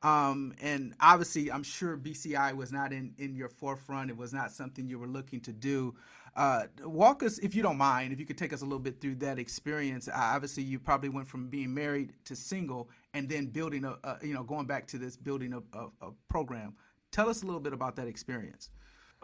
Um, 0.01 0.53
and 0.61 0.93
obviously, 0.99 1.51
I'm 1.51 1.63
sure 1.63 1.97
BCI 1.97 2.55
was 2.55 2.71
not 2.71 2.93
in, 2.93 3.13
in 3.17 3.35
your 3.35 3.49
forefront. 3.49 4.09
It 4.09 4.17
was 4.17 4.33
not 4.33 4.51
something 4.51 4.87
you 4.87 4.97
were 4.97 5.07
looking 5.07 5.41
to 5.41 5.51
do. 5.51 5.95
Uh, 6.35 6.63
walk 6.83 7.21
us, 7.21 7.37
if 7.39 7.53
you 7.53 7.61
don't 7.61 7.77
mind, 7.77 8.13
if 8.13 8.19
you 8.19 8.25
could 8.25 8.37
take 8.37 8.53
us 8.53 8.61
a 8.61 8.63
little 8.63 8.79
bit 8.79 9.01
through 9.01 9.15
that 9.15 9.37
experience. 9.39 10.07
Uh, 10.07 10.13
obviously, 10.15 10.63
you 10.63 10.79
probably 10.79 11.09
went 11.09 11.27
from 11.27 11.49
being 11.49 11.73
married 11.73 12.13
to 12.25 12.35
single, 12.35 12.89
and 13.13 13.27
then 13.27 13.47
building 13.47 13.83
a, 13.83 13.97
a 14.03 14.17
you 14.21 14.33
know, 14.33 14.43
going 14.43 14.65
back 14.65 14.87
to 14.87 14.97
this 14.97 15.17
building 15.17 15.53
a, 15.53 15.77
a, 15.77 15.87
a 16.01 16.11
program. 16.29 16.75
Tell 17.11 17.27
us 17.27 17.41
a 17.41 17.45
little 17.45 17.59
bit 17.59 17.73
about 17.73 17.95
that 17.97 18.07
experience. 18.07 18.69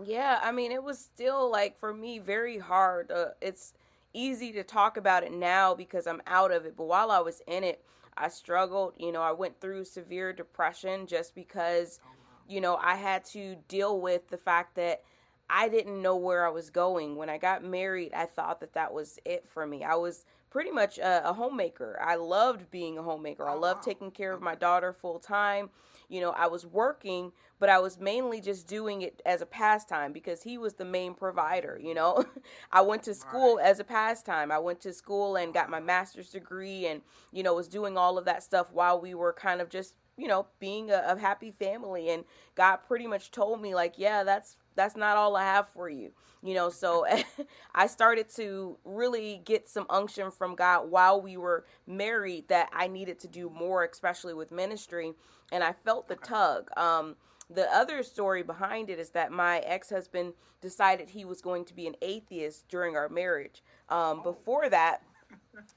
Yeah, 0.03 0.39
I 0.43 0.51
mean, 0.51 0.71
it 0.71 0.83
was 0.83 0.99
still 0.99 1.49
like 1.49 1.79
for 1.79 1.93
me 1.93 2.19
very 2.19 2.57
hard. 2.57 3.11
Uh, 3.11 3.27
it's 3.41 3.73
easy 4.15 4.51
to 4.53 4.63
talk 4.63 4.97
about 4.97 5.23
it 5.23 5.31
now 5.31 5.75
because 5.75 6.07
I'm 6.07 6.21
out 6.27 6.51
of 6.51 6.65
it, 6.65 6.75
but 6.77 6.85
while 6.85 7.11
I 7.11 7.19
was 7.19 7.41
in 7.47 7.63
it, 7.63 7.83
I 8.17 8.29
struggled. 8.29 8.93
You 8.97 9.11
know, 9.11 9.21
I 9.21 9.33
went 9.33 9.59
through 9.59 9.85
severe 9.85 10.31
depression 10.33 11.05
just 11.05 11.35
because, 11.35 11.99
you 12.47 12.61
know, 12.61 12.77
I 12.77 12.95
had 12.95 13.25
to 13.25 13.55
deal 13.67 13.99
with 13.99 14.29
the 14.29 14.37
fact 14.37 14.75
that 14.75 15.03
I 15.49 15.69
didn't 15.69 16.01
know 16.01 16.15
where 16.15 16.45
I 16.45 16.49
was 16.49 16.69
going. 16.69 17.15
When 17.15 17.29
I 17.29 17.37
got 17.37 17.63
married, 17.63 18.13
I 18.13 18.25
thought 18.25 18.61
that 18.61 18.73
that 18.73 18.93
was 18.93 19.19
it 19.25 19.47
for 19.47 19.67
me. 19.67 19.83
I 19.83 19.95
was 19.95 20.25
pretty 20.49 20.71
much 20.71 20.97
a, 20.97 21.29
a 21.29 21.33
homemaker. 21.33 21.99
I 22.01 22.15
loved 22.15 22.71
being 22.71 22.97
a 22.97 23.03
homemaker. 23.03 23.47
I 23.47 23.53
oh, 23.53 23.59
loved 23.59 23.83
taking 23.83 24.11
care 24.11 24.31
of 24.31 24.41
my 24.41 24.55
daughter 24.55 24.93
full 24.93 25.19
time. 25.19 25.69
You 26.09 26.21
know, 26.21 26.31
I 26.31 26.47
was 26.47 26.65
working, 26.65 27.31
but 27.59 27.69
I 27.69 27.79
was 27.79 27.99
mainly 27.99 28.41
just 28.41 28.67
doing 28.67 29.01
it 29.01 29.21
as 29.25 29.41
a 29.41 29.45
pastime 29.45 30.11
because 30.11 30.43
he 30.43 30.57
was 30.57 30.73
the 30.73 30.85
main 30.85 31.13
provider, 31.13 31.79
you 31.81 31.93
know. 31.93 32.25
I 32.71 32.81
went 32.81 33.03
to 33.03 33.13
school 33.13 33.57
right. 33.57 33.65
as 33.65 33.79
a 33.79 33.83
pastime. 33.83 34.51
I 34.51 34.59
went 34.59 34.81
to 34.81 34.93
school 34.93 35.35
and 35.35 35.53
got 35.53 35.69
my 35.69 35.79
master's 35.79 36.29
degree 36.29 36.87
and, 36.87 37.01
you 37.31 37.43
know, 37.43 37.53
was 37.53 37.67
doing 37.67 37.97
all 37.97 38.17
of 38.17 38.25
that 38.25 38.43
stuff 38.43 38.67
while 38.71 38.99
we 38.99 39.13
were 39.13 39.33
kind 39.33 39.61
of 39.61 39.69
just, 39.69 39.95
you 40.17 40.27
know, 40.27 40.47
being 40.59 40.91
a, 40.91 41.03
a 41.07 41.19
happy 41.19 41.51
family 41.51 42.09
and 42.09 42.23
God 42.55 42.77
pretty 42.87 43.07
much 43.07 43.31
told 43.31 43.61
me 43.61 43.75
like, 43.75 43.95
yeah, 43.97 44.23
that's 44.23 44.57
that's 44.75 44.95
not 44.95 45.17
all 45.17 45.35
I 45.35 45.43
have 45.43 45.69
for 45.69 45.89
you. 45.89 46.11
You 46.43 46.53
know, 46.53 46.69
so 46.69 47.05
I 47.75 47.87
started 47.87 48.29
to 48.35 48.77
really 48.83 49.41
get 49.45 49.67
some 49.67 49.85
unction 49.89 50.31
from 50.31 50.55
God 50.55 50.89
while 50.89 51.21
we 51.21 51.37
were 51.37 51.65
married 51.87 52.47
that 52.49 52.69
I 52.73 52.87
needed 52.87 53.19
to 53.19 53.27
do 53.27 53.49
more, 53.49 53.83
especially 53.83 54.33
with 54.33 54.51
ministry. 54.51 55.13
And 55.51 55.63
I 55.63 55.73
felt 55.73 56.07
the 56.07 56.15
tug. 56.15 56.69
Um, 56.77 57.15
the 57.49 57.71
other 57.73 58.01
story 58.03 58.43
behind 58.43 58.89
it 58.89 58.99
is 58.99 59.11
that 59.11 59.31
my 59.31 59.59
ex 59.59 59.89
husband 59.89 60.33
decided 60.61 61.09
he 61.09 61.25
was 61.25 61.41
going 61.41 61.65
to 61.65 61.75
be 61.75 61.85
an 61.85 61.95
atheist 62.01 62.67
during 62.67 62.95
our 62.95 63.09
marriage. 63.09 63.63
Um, 63.89 64.23
before 64.23 64.67
that, 64.69 65.03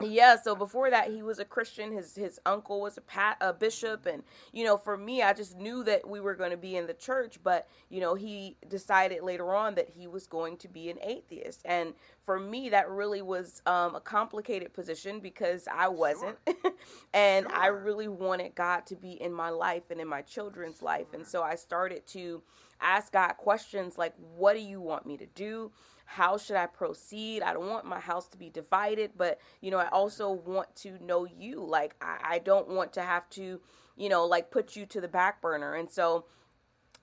yeah 0.05 0.37
so 0.41 0.55
before 0.55 0.91
that 0.91 1.11
he 1.11 1.23
was 1.23 1.39
a 1.39 1.45
christian. 1.45 1.93
His 1.93 2.15
his 2.15 2.41
uncle 2.47 2.81
was 2.81 2.97
a 2.97 3.01
pat 3.01 3.37
a 3.41 3.53
bishop. 3.53 4.07
And 4.07 4.23
you 4.53 4.65
know 4.65 4.77
for 4.77 4.97
me 4.97 5.23
i 5.23 5.33
just 5.33 5.57
knew 5.57 5.85
that 5.85 6.09
we 6.09 6.21
were 6.21 6.35
going 6.35 6.51
to 6.51 6.57
be 6.57 6.77
in 6.77 6.87
the 6.87 6.95
church 6.95 7.39
but 7.43 7.69
you 7.89 8.01
know 8.01 8.15
he 8.15 8.57
decided 8.69 9.23
later 9.23 9.55
on 9.55 9.75
that 9.77 9.89
he 9.89 10.07
was 10.07 10.27
going 10.27 10.57
to 10.59 10.69
be 10.69 10.91
an 10.91 10.99
atheist. 11.03 11.63
And 11.65 11.95
for 12.23 12.39
me 12.39 12.69
that 12.71 12.89
really 12.91 13.23
was 13.23 13.63
um, 13.67 13.95
a 13.95 14.01
complicated 14.01 14.73
position 14.73 15.21
because 15.21 15.69
i 15.73 15.89
wasn't. 15.89 16.37
Sure. 16.63 16.73
and 17.15 17.47
sure. 17.49 17.57
i 17.57 17.67
really 17.69 18.09
wanted 18.09 18.55
god 18.55 18.87
to 18.87 18.97
be 18.97 19.13
in 19.21 19.33
my 19.33 19.51
life 19.51 19.85
and 19.91 20.01
in 20.01 20.09
my 20.09 20.23
children's 20.23 20.83
life. 20.83 21.13
And 21.15 21.27
so 21.27 21.43
i 21.43 21.55
started 21.55 22.07
to 22.09 22.43
ask 22.81 23.13
god 23.13 23.33
questions 23.39 23.99
like 23.99 24.15
what 24.37 24.55
do 24.55 24.61
you 24.61 24.81
want 24.81 25.07
me 25.07 25.17
to 25.17 25.27
do 25.27 25.71
how 26.11 26.39
should 26.39 26.57
I 26.57 26.65
proceed? 26.65 27.43
I 27.43 27.53
don't 27.53 27.69
want 27.69 27.85
my 27.85 28.01
house 28.01 28.29
to 28.29 28.39
be 28.39 28.49
divided, 28.49 29.11
but 29.15 29.39
you 29.61 29.71
know, 29.71 29.77
I 29.77 29.89
also 29.89 30.31
want 30.31 30.75
to 30.77 31.05
know 31.05 31.27
you. 31.27 31.63
Like, 31.63 31.95
I, 32.01 32.19
I 32.23 32.39
don't 32.39 32.69
want 32.69 32.95
to 32.95 33.03
have 33.03 33.29
to, 33.31 33.61
you 33.95 34.09
know, 34.09 34.25
like 34.25 34.51
put 34.51 34.75
you 34.75 34.87
to 34.87 35.03
the 35.03 35.09
back 35.09 35.43
burner. 35.43 35.75
And 35.75 35.91
so, 35.91 36.25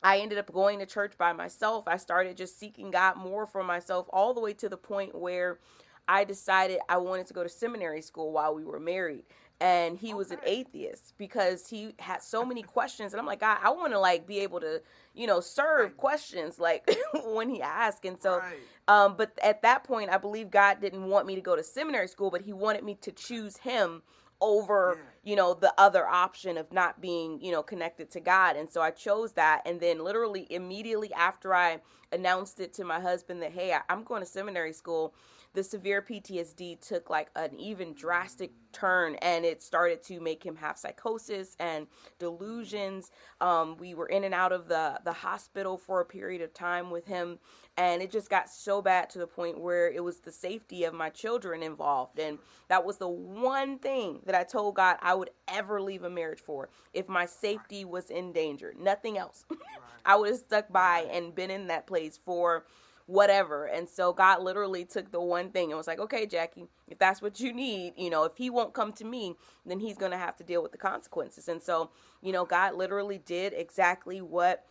I 0.01 0.17
ended 0.19 0.39
up 0.39 0.51
going 0.51 0.79
to 0.79 0.87
church 0.87 1.17
by 1.19 1.33
myself. 1.33 1.87
I 1.87 1.97
started 1.97 2.35
just 2.35 2.59
seeking 2.59 2.89
God 2.89 3.17
more 3.17 3.45
for 3.45 3.63
myself, 3.63 4.07
all 4.09 4.33
the 4.33 4.41
way 4.41 4.53
to 4.53 4.69
the 4.69 4.77
point 4.77 5.13
where 5.13 5.59
I 6.07 6.23
decided 6.23 6.79
I 6.89 6.97
wanted 6.97 7.27
to 7.27 7.33
go 7.33 7.43
to 7.43 7.49
seminary 7.49 8.01
school 8.01 8.31
while 8.31 8.55
we 8.55 8.63
were 8.63 8.79
married 8.79 9.25
and 9.61 9.97
he 9.97 10.13
was 10.13 10.31
an 10.31 10.39
atheist 10.45 11.13
because 11.17 11.67
he 11.67 11.93
had 11.99 12.21
so 12.21 12.43
many 12.43 12.61
questions 12.61 13.13
and 13.13 13.19
i'm 13.19 13.25
like 13.25 13.41
i, 13.41 13.57
I 13.63 13.69
want 13.69 13.93
to 13.93 13.99
like 13.99 14.27
be 14.27 14.39
able 14.39 14.59
to 14.59 14.81
you 15.13 15.27
know 15.27 15.39
serve 15.39 15.85
right. 15.91 15.97
questions 15.97 16.59
like 16.59 16.89
when 17.25 17.49
he 17.49 17.61
asked 17.61 18.05
and 18.05 18.21
so 18.21 18.39
right. 18.39 18.57
um 18.87 19.15
but 19.17 19.31
at 19.41 19.61
that 19.61 19.83
point 19.83 20.09
i 20.09 20.17
believe 20.17 20.51
god 20.51 20.81
didn't 20.81 21.05
want 21.05 21.25
me 21.25 21.35
to 21.35 21.41
go 21.41 21.55
to 21.55 21.63
seminary 21.63 22.07
school 22.07 22.29
but 22.29 22.41
he 22.41 22.53
wanted 22.53 22.83
me 22.83 22.95
to 23.01 23.11
choose 23.11 23.57
him 23.57 24.01
over 24.41 24.97
yeah. 24.97 25.03
You 25.25 25.35
know 25.35 25.53
the 25.53 25.73
other 25.77 26.07
option 26.07 26.57
of 26.57 26.71
not 26.71 27.01
being 27.01 27.41
you 27.41 27.51
know 27.51 27.63
connected 27.63 28.09
to 28.11 28.21
god. 28.21 28.55
And 28.55 28.69
so 28.69 28.81
i 28.81 28.91
chose 28.91 29.33
that. 29.33 29.63
And 29.65 29.81
then 29.81 29.99
literally 30.03 30.47
immediately 30.49 31.13
after 31.13 31.53
i 31.53 31.79
announced 32.13 32.61
it 32.61 32.73
to 32.75 32.85
my 32.85 33.01
husband 33.01 33.41
that 33.41 33.51
hey 33.51 33.75
i'm 33.89 34.03
going 34.03 34.21
to 34.21 34.27
seminary 34.27 34.71
school 34.71 35.13
the 35.55 35.63
severe 35.63 36.01
PTSD 36.01 36.85
took 36.85 37.09
like 37.09 37.29
an 37.35 37.59
even 37.59 37.93
drastic 37.93 38.51
turn. 38.71 39.15
And 39.15 39.45
it 39.45 39.63
started 39.63 40.03
to 40.03 40.19
make 40.19 40.45
him 40.45 40.57
have 40.57 40.77
psychosis 40.77 41.55
and 41.59 41.87
delusions. 42.19 43.09
Um, 43.41 43.77
we 43.77 43.93
were 43.95 44.07
in 44.07 44.25
and 44.25 44.33
out 44.33 44.51
of 44.51 44.67
the, 44.67 44.99
the 45.03 45.13
hospital 45.13 45.77
for 45.77 46.01
a 46.01 46.05
period 46.05 46.41
of 46.41 46.53
time 46.53 46.91
with 46.91 47.07
him. 47.07 47.39
And 47.77 48.01
it 48.01 48.11
just 48.11 48.29
got 48.29 48.49
so 48.49 48.81
bad 48.81 49.09
to 49.11 49.19
the 49.19 49.27
point 49.27 49.59
where 49.59 49.89
it 49.89 50.03
was 50.03 50.19
the 50.19 50.31
safety 50.31 50.83
of 50.83 50.93
my 50.93 51.09
children 51.09 51.63
involved. 51.63 52.19
And 52.19 52.37
that 52.67 52.85
was 52.85 52.97
the 52.97 53.09
one 53.09 53.79
thing 53.79 54.19
that 54.25 54.35
I 54.35 54.43
told 54.43 54.75
God 54.75 54.97
I 55.01 55.14
would 55.15 55.31
ever 55.47 55.81
leave 55.81 56.03
a 56.03 56.09
marriage 56.09 56.41
for 56.41 56.69
if 56.93 57.09
my 57.09 57.25
safety 57.25 57.85
was 57.85 58.11
in 58.11 58.33
danger. 58.33 58.73
Nothing 58.79 59.17
else. 59.17 59.45
I 60.05 60.15
would 60.17 60.29
have 60.29 60.39
stuck 60.39 60.71
by 60.71 61.07
and 61.11 61.33
been 61.35 61.51
in 61.51 61.67
that 61.67 61.87
place 61.87 62.19
for 62.23 62.65
whatever. 63.07 63.65
And 63.65 63.87
so 63.89 64.13
God 64.13 64.41
literally 64.43 64.85
took 64.85 65.11
the 65.11 65.21
one 65.21 65.51
thing 65.51 65.71
and 65.71 65.77
was 65.77 65.87
like, 65.87 65.99
okay, 65.99 66.25
Jackie, 66.25 66.67
if 66.87 66.99
that's 66.99 67.21
what 67.21 67.39
you 67.39 67.53
need, 67.53 67.93
you 67.97 68.09
know, 68.09 68.23
if 68.23 68.37
he 68.37 68.49
won't 68.49 68.73
come 68.73 68.93
to 68.93 69.05
me, 69.05 69.35
then 69.65 69.79
he's 69.79 69.97
going 69.97 70.11
to 70.11 70.17
have 70.17 70.35
to 70.37 70.43
deal 70.43 70.63
with 70.63 70.71
the 70.71 70.77
consequences. 70.77 71.47
And 71.47 71.61
so, 71.61 71.91
you 72.21 72.31
know, 72.31 72.45
God 72.45 72.75
literally 72.75 73.19
did 73.19 73.53
exactly 73.53 74.21
what 74.21 74.65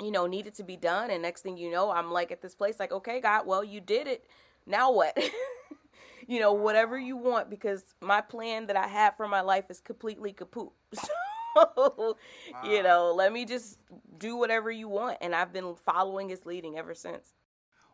you 0.00 0.10
know 0.10 0.26
needed 0.26 0.54
to 0.54 0.64
be 0.64 0.76
done. 0.76 1.10
And 1.10 1.22
next 1.22 1.42
thing 1.42 1.56
you 1.56 1.70
know 1.70 1.90
i'm 1.92 2.10
like 2.10 2.32
at 2.32 2.42
this 2.42 2.54
place 2.54 2.80
like 2.80 2.92
okay 2.92 3.20
god 3.20 3.46
well 3.46 3.62
you 3.64 3.80
did 3.80 4.06
it. 4.06 4.24
Now 4.66 4.92
what 4.92 5.16
you 6.26 6.40
know 6.40 6.52
whatever 6.52 6.98
you 6.98 7.16
want 7.16 7.50
because 7.50 7.94
my 8.00 8.20
plan 8.20 8.66
that 8.66 8.76
i 8.76 8.86
have 8.86 9.16
for 9.16 9.28
my 9.28 9.40
life 9.40 9.64
is 9.70 9.80
completely 9.80 10.32
kaput 10.32 10.70
so 10.94 11.06
wow. 11.56 12.16
you 12.64 12.82
know 12.82 13.12
let 13.14 13.32
me 13.32 13.44
just 13.44 13.78
do 14.18 14.36
whatever 14.36 14.70
you 14.70 14.88
want 14.88 15.16
and 15.20 15.34
i've 15.34 15.52
been 15.52 15.74
following 15.74 16.28
his 16.28 16.44
leading 16.46 16.78
ever 16.78 16.94
since 16.94 17.34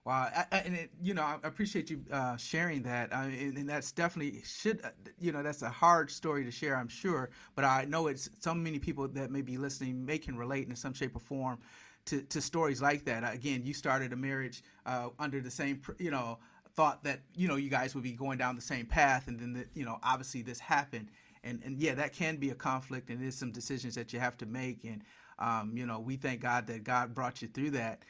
Wow, 0.03 0.31
I, 0.35 0.47
I, 0.51 0.59
and 0.61 0.75
it, 0.75 0.91
you 1.03 1.13
know, 1.13 1.23
I 1.23 1.37
appreciate 1.43 1.91
you 1.91 2.03
uh, 2.11 2.35
sharing 2.39 2.85
that, 2.85 3.13
uh, 3.13 3.17
and, 3.17 3.59
and, 3.59 3.69
that's 3.69 3.93
definitely 3.93 4.41
should, 4.47 4.81
uh, 4.83 4.89
you 5.19 5.31
know, 5.31 5.43
that's 5.43 5.61
a 5.61 5.69
hard 5.69 6.11
story 6.11 6.43
to 6.45 6.51
share, 6.51 6.75
I'm 6.75 6.89
sure, 6.89 7.29
but 7.55 7.67
I 7.67 7.85
know 7.85 8.07
it's 8.07 8.31
so 8.41 8.55
many 8.55 8.79
people 8.79 9.09
that 9.09 9.31
may 9.31 9.43
be 9.43 9.59
listening 9.59 10.07
may 10.07 10.17
can 10.17 10.39
relate 10.39 10.69
in 10.69 10.75
some 10.75 10.95
shape 10.95 11.17
or 11.17 11.21
form 11.21 11.59
to, 12.07 12.23
to 12.23 12.41
stories 12.41 12.81
like 12.81 13.05
that. 13.05 13.35
Again, 13.35 13.67
you 13.67 13.75
started 13.75 14.15
a 14.15 14.17
marriage 14.17 14.63
uh, 14.87 15.11
under 15.19 15.39
the 15.41 15.51
same, 15.51 15.83
you 15.99 16.11
know, 16.11 16.39
thought 16.81 17.05
that 17.05 17.21
you 17.37 17.47
know 17.47 17.57
you 17.57 17.69
guys 17.69 17.95
would 17.95 18.05
be 18.05 18.13
going 18.13 18.39
down 18.39 18.57
the 18.57 18.63
same 18.63 18.87
path, 18.87 19.29
and 19.29 19.39
then 19.39 19.53
the, 19.53 19.67
you 19.75 19.85
know, 19.85 19.99
obviously 20.03 20.41
this 20.41 20.61
happened, 20.61 21.09
and 21.45 21.61
and 21.63 21.79
yeah, 21.79 21.95
that 21.95 22.15
can 22.15 22.37
be 22.37 22.49
a 22.49 22.55
conflict, 22.55 23.11
and 23.11 23.23
there's 23.23 23.35
some 23.35 23.53
decisions 23.53 23.95
that 23.97 24.15
you 24.15 24.19
have 24.19 24.39
to 24.39 24.47
make, 24.47 24.83
and 24.85 25.03
um, 25.39 25.73
you 25.77 25.85
know, 25.85 26.01
we 26.01 26.17
thank 26.17 26.41
God 26.41 26.67
that 26.69 26.83
God 26.83 27.15
brought 27.15 27.43
you 27.43 27.49
through 27.49 27.73
that 27.73 28.03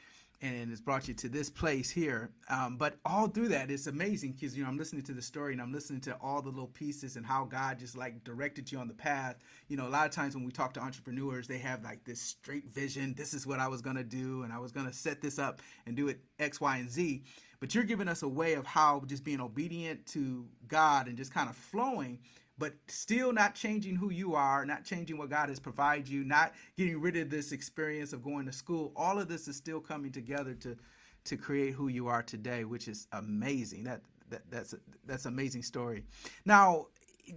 and 0.43 0.71
it's 0.71 0.81
brought 0.81 1.07
you 1.07 1.13
to 1.13 1.29
this 1.29 1.49
place 1.51 1.91
here. 1.91 2.31
Um, 2.49 2.75
but 2.75 2.97
all 3.05 3.27
through 3.27 3.49
that, 3.49 3.69
it's 3.69 3.85
amazing 3.85 4.31
because 4.31 4.57
you 4.57 4.63
know 4.63 4.69
I'm 4.69 4.77
listening 4.77 5.03
to 5.03 5.13
the 5.13 5.21
story 5.21 5.53
and 5.53 5.61
I'm 5.61 5.71
listening 5.71 6.01
to 6.01 6.17
all 6.21 6.41
the 6.41 6.49
little 6.49 6.67
pieces 6.67 7.15
and 7.15 7.25
how 7.25 7.45
God 7.45 7.77
just 7.77 7.95
like 7.95 8.23
directed 8.23 8.71
you 8.71 8.79
on 8.79 8.87
the 8.87 8.93
path. 8.93 9.35
You 9.67 9.77
know, 9.77 9.87
a 9.87 9.89
lot 9.89 10.07
of 10.07 10.11
times 10.11 10.33
when 10.33 10.43
we 10.43 10.51
talk 10.51 10.73
to 10.73 10.79
entrepreneurs, 10.79 11.47
they 11.47 11.59
have 11.59 11.83
like 11.83 12.03
this 12.05 12.21
straight 12.21 12.69
vision. 12.69 13.13
This 13.15 13.33
is 13.33 13.45
what 13.45 13.59
I 13.59 13.67
was 13.67 13.81
gonna 13.81 14.03
do, 14.03 14.41
and 14.43 14.51
I 14.51 14.57
was 14.57 14.71
gonna 14.71 14.93
set 14.93 15.21
this 15.21 15.37
up 15.37 15.61
and 15.85 15.95
do 15.95 16.07
it 16.07 16.19
X, 16.39 16.59
Y, 16.59 16.77
and 16.77 16.89
Z. 16.89 17.23
But 17.61 17.73
you're 17.73 17.85
giving 17.85 18.09
us 18.09 18.21
a 18.23 18.27
way 18.27 18.55
of 18.55 18.65
how 18.65 19.03
just 19.05 19.23
being 19.23 19.39
obedient 19.39 20.05
to 20.07 20.47
God 20.67 21.07
and 21.07 21.15
just 21.15 21.33
kind 21.33 21.49
of 21.49 21.55
flowing 21.55 22.19
but 22.61 22.73
still 22.87 23.33
not 23.33 23.55
changing 23.55 23.95
who 23.95 24.11
you 24.11 24.35
are, 24.35 24.65
not 24.67 24.85
changing 24.85 25.17
what 25.17 25.31
God 25.31 25.49
has 25.49 25.59
provided 25.59 26.07
you, 26.07 26.23
not 26.23 26.53
getting 26.77 27.01
rid 27.01 27.17
of 27.17 27.31
this 27.31 27.51
experience 27.51 28.13
of 28.13 28.23
going 28.23 28.45
to 28.45 28.51
school. 28.51 28.91
All 28.95 29.17
of 29.17 29.27
this 29.27 29.47
is 29.47 29.55
still 29.55 29.79
coming 29.79 30.11
together 30.11 30.53
to 30.55 30.77
to 31.23 31.37
create 31.37 31.73
who 31.73 31.87
you 31.87 32.07
are 32.07 32.21
today, 32.21 32.63
which 32.63 32.87
is 32.87 33.07
amazing. 33.11 33.85
That, 33.85 34.01
that 34.29 34.41
that's 34.49 34.73
a, 34.73 34.77
that's 35.05 35.25
amazing 35.25 35.63
story. 35.63 36.03
Now, 36.45 36.87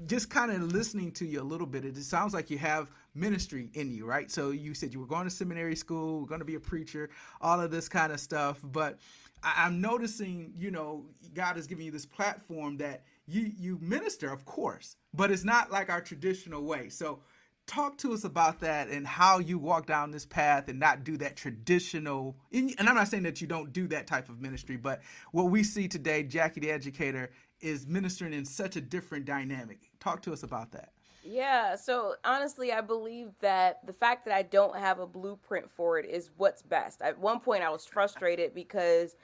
just 0.06 0.28
kind 0.28 0.50
of 0.50 0.60
listening 0.72 1.12
to 1.12 1.26
you 1.26 1.40
a 1.40 1.42
little 1.42 1.66
bit, 1.66 1.86
it 1.86 1.96
sounds 1.96 2.34
like 2.34 2.50
you 2.50 2.58
have 2.58 2.90
ministry 3.14 3.70
in 3.74 3.90
you, 3.90 4.06
right? 4.06 4.30
So 4.30 4.50
you 4.50 4.74
said 4.74 4.92
you 4.92 5.00
were 5.00 5.06
going 5.06 5.24
to 5.24 5.30
seminary 5.30 5.76
school, 5.76 6.24
going 6.26 6.40
to 6.40 6.44
be 6.44 6.54
a 6.54 6.60
preacher, 6.60 7.10
all 7.40 7.60
of 7.60 7.70
this 7.70 7.88
kind 7.88 8.12
of 8.12 8.20
stuff. 8.20 8.60
But 8.62 8.98
I, 9.42 9.66
am 9.66 9.80
noticing, 9.80 10.52
you 10.56 10.70
know, 10.70 11.06
God 11.34 11.56
is 11.56 11.66
giving 11.66 11.84
you 11.84 11.92
this 11.92 12.06
platform 12.06 12.78
that 12.78 13.04
you 13.26 13.52
you 13.56 13.78
minister, 13.80 14.32
of 14.32 14.44
course, 14.44 14.96
but 15.12 15.30
it's 15.30 15.44
not 15.44 15.70
like 15.70 15.90
our 15.90 16.00
traditional 16.00 16.62
way. 16.62 16.88
So 16.88 17.20
talk 17.66 17.96
to 17.98 18.12
us 18.12 18.24
about 18.24 18.60
that 18.60 18.88
and 18.88 19.06
how 19.06 19.38
you 19.38 19.58
walk 19.58 19.86
down 19.86 20.10
this 20.10 20.26
path 20.26 20.68
and 20.68 20.78
not 20.78 21.02
do 21.02 21.16
that 21.16 21.34
traditional 21.36 22.36
and 22.52 22.74
i'm 22.78 22.94
not 22.94 23.08
saying 23.08 23.22
that 23.22 23.40
you 23.40 23.46
don't 23.46 23.72
do 23.72 23.88
that 23.88 24.06
type 24.06 24.28
of 24.28 24.40
ministry 24.40 24.76
but 24.76 25.00
what 25.32 25.44
we 25.44 25.62
see 25.62 25.88
today 25.88 26.22
jackie 26.22 26.60
the 26.60 26.70
educator 26.70 27.30
is 27.60 27.86
ministering 27.86 28.34
in 28.34 28.44
such 28.44 28.76
a 28.76 28.82
different 28.82 29.24
dynamic 29.24 29.90
talk 29.98 30.20
to 30.20 30.30
us 30.30 30.42
about 30.42 30.72
that 30.72 30.90
yeah, 31.24 31.74
so 31.76 32.16
honestly, 32.24 32.70
I 32.70 32.82
believe 32.82 33.30
that 33.40 33.84
the 33.86 33.94
fact 33.94 34.26
that 34.26 34.34
I 34.34 34.42
don't 34.42 34.76
have 34.76 34.98
a 34.98 35.06
blueprint 35.06 35.70
for 35.70 35.98
it 35.98 36.04
is 36.04 36.30
what's 36.36 36.60
best. 36.62 37.00
At 37.00 37.18
one 37.18 37.40
point, 37.40 37.62
I 37.62 37.70
was 37.70 37.86
frustrated 37.86 38.54
because 38.54 39.16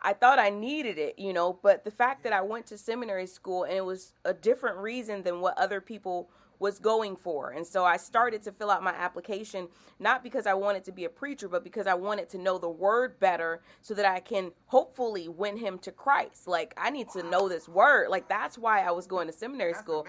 I 0.00 0.14
thought 0.14 0.38
I 0.38 0.48
needed 0.48 0.98
it, 0.98 1.18
you 1.18 1.32
know, 1.32 1.58
but 1.62 1.84
the 1.84 1.90
fact 1.90 2.24
that 2.24 2.32
I 2.32 2.40
went 2.40 2.66
to 2.66 2.78
seminary 2.78 3.26
school 3.26 3.64
and 3.64 3.74
it 3.74 3.84
was 3.84 4.14
a 4.24 4.32
different 4.32 4.78
reason 4.78 5.22
than 5.22 5.40
what 5.40 5.56
other 5.58 5.80
people 5.80 6.30
was 6.58 6.78
going 6.78 7.16
for. 7.16 7.50
And 7.50 7.66
so 7.66 7.84
I 7.84 7.96
started 7.96 8.42
to 8.44 8.52
fill 8.52 8.70
out 8.70 8.82
my 8.82 8.92
application 8.92 9.68
not 9.98 10.22
because 10.22 10.46
I 10.46 10.54
wanted 10.54 10.84
to 10.84 10.92
be 10.92 11.04
a 11.04 11.10
preacher, 11.10 11.48
but 11.48 11.64
because 11.64 11.86
I 11.86 11.94
wanted 11.94 12.28
to 12.30 12.38
know 12.38 12.56
the 12.56 12.70
word 12.70 13.18
better 13.20 13.60
so 13.82 13.94
that 13.94 14.06
I 14.06 14.20
can 14.20 14.52
hopefully 14.66 15.28
win 15.28 15.56
him 15.56 15.78
to 15.80 15.92
Christ. 15.92 16.46
Like 16.48 16.72
I 16.78 16.90
need 16.90 17.08
to 17.10 17.22
know 17.24 17.48
this 17.48 17.68
word. 17.68 18.08
Like 18.08 18.28
that's 18.28 18.56
why 18.56 18.82
I 18.82 18.92
was 18.92 19.06
going 19.06 19.26
to 19.26 19.32
seminary 19.32 19.72
that's 19.72 19.84
school. 19.84 20.06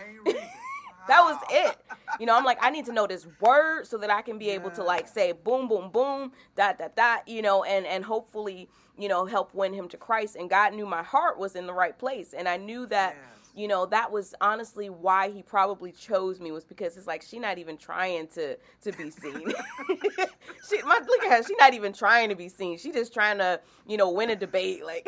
That 1.08 1.22
was 1.22 1.38
it. 1.50 1.78
You 2.20 2.26
know, 2.26 2.38
I'm 2.38 2.44
like, 2.44 2.58
I 2.62 2.70
need 2.70 2.86
to 2.86 2.94
know 2.94 3.08
this 3.08 3.28
word 3.40 3.86
so 3.88 3.98
that 3.98 4.10
I 4.10 4.22
can 4.22 4.38
be 4.38 4.50
able 4.50 4.72
to 4.72 4.84
like 4.84 5.08
say 5.08 5.32
boom, 5.32 5.68
boom, 5.68 5.90
boom, 5.90 6.32
dot, 6.56 6.78
dot, 6.78 6.96
dot, 6.96 7.28
you 7.28 7.42
know, 7.42 7.64
and 7.64 7.86
and 7.86 8.04
hopefully, 8.04 8.70
you 8.98 9.08
know, 9.08 9.26
help 9.26 9.54
win 9.54 9.74
him 9.74 9.88
to 9.90 9.98
Christ. 9.98 10.36
And 10.36 10.50
God 10.50 10.74
knew 10.74 10.86
my 10.86 11.04
heart 11.04 11.38
was 11.38 11.56
in 11.56 11.68
the 11.68 11.74
right 11.74 11.98
place. 11.98 12.34
And 12.34 12.48
I 12.48 12.58
knew 12.58 12.86
that 12.88 13.16
yeah 13.16 13.30
you 13.56 13.68
know 13.68 13.86
that 13.86 14.12
was 14.12 14.34
honestly 14.42 14.90
why 14.90 15.30
he 15.30 15.44
probably 15.44 15.92
chose 15.92 16.40
me 16.40 16.52
was 16.52 16.64
because 16.64 16.98
it's 16.98 17.06
like 17.08 17.22
she 17.22 17.38
not 17.38 17.58
even 17.58 17.78
trying 17.78 18.28
to 18.28 18.58
to 18.82 18.92
be 18.94 19.12
seen 19.12 19.54
she 20.70 20.82
my 20.82 21.00
look 21.08 21.24
at 21.24 21.38
her 21.38 21.44
she 21.44 21.56
not 21.60 21.74
even 21.74 21.94
trying 21.94 22.30
to 22.30 22.36
be 22.36 22.50
seen 22.50 22.78
she 22.78 22.92
just 22.92 23.14
trying 23.14 23.38
to 23.38 23.60
you 23.88 23.96
know 23.96 24.10
win 24.10 24.32
a 24.32 24.36
debate 24.36 24.84
like 24.84 25.08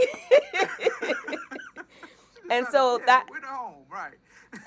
and 2.52 2.68
so 2.68 3.00
that 3.06 3.25
home, 3.44 3.84
right. 3.92 4.14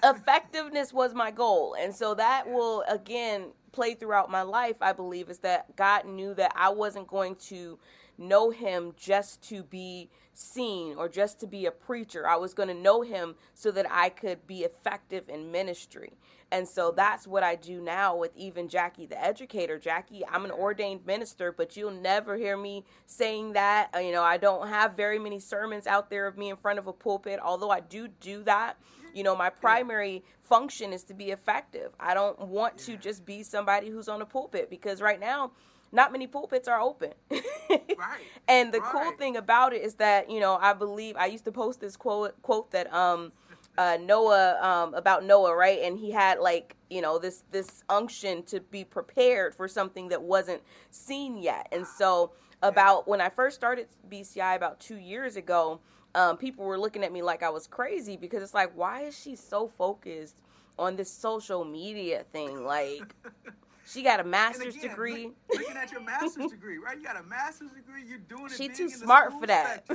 Effectiveness 0.05 0.93
was 0.93 1.15
my 1.15 1.31
goal 1.31 1.77
and 1.81 1.95
so 1.95 2.15
that 2.15 2.49
will 2.49 2.83
again 2.89 3.47
play 3.73 3.95
throughout 3.95 4.31
my 4.31 4.43
life 4.43 4.77
i 4.81 4.93
believe 4.93 5.31
is 5.31 5.39
that 5.39 5.75
god 5.77 6.07
knew 6.07 6.35
that 6.35 6.53
i 6.57 6.69
wasn't 6.69 7.07
going 7.07 7.35
to 7.37 7.79
know 8.19 8.51
him 8.51 8.93
just 8.97 9.43
to 9.49 9.63
be 9.63 10.11
seen 10.35 10.97
or 10.97 11.09
just 11.09 11.41
to 11.41 11.47
be 11.47 11.67
a 11.67 11.71
preacher. 11.71 12.27
I 12.27 12.37
was 12.37 12.55
going 12.55 12.69
to 12.69 12.75
know 12.75 13.03
him 13.03 13.35
so 13.55 13.71
that 13.73 13.87
I 13.91 14.09
could 14.09 14.47
be 14.47 14.61
effective 14.61 15.29
in 15.29 15.51
ministry. 15.51 16.13
And 16.51 16.67
so 16.67 16.93
that's 16.93 17.27
what 17.27 17.43
I 17.43 17.57
do 17.57 17.81
now 17.81 18.17
with 18.17 18.35
even 18.37 18.69
Jackie 18.69 19.07
the 19.07 19.23
educator. 19.23 19.79
Jackie, 19.79 20.25
I'm 20.27 20.45
an 20.45 20.51
ordained 20.51 21.05
minister, 21.07 21.53
but 21.53 21.77
you'll 21.77 21.91
never 21.91 22.37
hear 22.37 22.57
me 22.57 22.85
saying 23.07 23.53
that. 23.53 23.91
Uh, 23.95 23.99
you 23.99 24.13
know, 24.13 24.23
I 24.23 24.39
don't 24.39 24.69
have 24.69 24.97
very 24.97 25.19
many 25.19 25.41
sermons 25.41 25.87
out 25.87 26.09
there 26.09 26.27
of 26.27 26.39
me 26.39 26.51
in 26.51 26.57
front 26.57 26.79
of 26.79 26.87
a 26.87 26.93
pulpit, 26.93 27.39
although 27.43 27.71
I 27.71 27.81
do 27.81 28.09
do 28.09 28.43
that. 28.45 28.79
You 29.15 29.23
know, 29.23 29.37
my 29.37 29.51
primary 29.51 30.25
function 30.43 30.93
is 30.93 31.05
to 31.05 31.15
be 31.15 31.31
effective. 31.31 31.93
I 32.01 32.15
don't 32.15 32.39
want 32.41 32.79
to 32.79 32.97
just 32.97 33.25
be 33.25 33.43
somebody 33.43 33.89
who's 33.91 34.09
on 34.09 34.23
a 34.23 34.27
pulpit 34.27 34.71
because 34.71 35.01
right 35.01 35.21
now 35.21 35.53
not 35.93 36.13
many 36.13 36.27
pulpits 36.27 36.69
are 36.69 36.81
open. 36.81 37.13
right. 37.31 38.21
And 38.47 38.73
the 38.73 38.81
right. 38.81 38.93
cool 38.93 39.13
thing 39.13 39.37
about 39.37 39.73
it 39.73 39.83
is 39.83 39.95
that, 39.95 40.31
you 40.31 40.41
know, 40.41 40.59
I 40.61 40.73
believe 40.75 41.17
I 41.17 41.27
used 41.27 41.45
to 41.47 41.53
post 41.53 41.81
this 41.81 41.97
quote 41.97 42.41
quote 42.43 42.71
that 42.73 42.93
um 42.93 43.33
uh, 43.79 43.97
Noah 44.01 44.59
um, 44.61 44.93
about 44.95 45.25
Noah, 45.25 45.55
right? 45.55 45.81
And 45.83 45.97
he 45.97 46.11
had 46.11 46.41
like 46.41 46.75
you 46.91 47.01
know 47.01 47.19
this 47.19 47.45
this 47.53 47.85
unction 47.89 48.43
to 48.45 48.61
be 48.61 48.85
prepared 48.85 49.55
for 49.55 49.69
something 49.69 50.09
that 50.09 50.21
wasn't 50.21 50.63
seen 50.91 51.39
yet. 51.39 51.69
And 51.71 51.87
so 51.87 52.33
about 52.63 53.07
when 53.07 53.21
I 53.21 53.29
first 53.29 53.55
started 53.55 53.87
BCI 54.11 54.57
about 54.57 54.81
two 54.81 54.97
years 54.97 55.37
ago, 55.37 55.81
um, 56.19 56.37
people 56.37 56.65
were 56.65 56.79
looking 56.79 57.05
at 57.05 57.13
me 57.13 57.23
like 57.23 57.43
I 57.43 57.51
was 57.51 57.67
crazy 57.67 58.17
because 58.17 58.43
it's 58.43 58.55
like, 58.55 58.73
why 58.77 59.03
is 59.03 59.19
she 59.19 59.37
so 59.37 59.69
focused 59.69 60.37
on 60.79 60.97
this 60.97 61.11
social 61.11 61.65
media 61.65 62.25
thing? 62.33 62.65
Like, 62.65 63.15
She 63.91 64.03
got 64.03 64.21
a 64.21 64.25
master's 64.25 64.77
again, 64.77 64.91
degree. 64.91 65.31
Look, 65.49 65.61
looking 65.61 65.77
at 65.79 65.91
your 65.91 66.03
master's 66.03 66.47
degree, 66.51 66.77
right? 66.77 66.99
You 66.99 67.05
got 67.05 67.19
a 67.19 67.23
master's 67.23 67.71
degree. 67.71 68.05
You're 68.07 68.19
doing 68.19 68.47
it. 68.47 68.53
She 68.53 68.69
too 68.69 68.91
smart 68.91 69.33
for 69.41 69.47
that. 69.47 69.87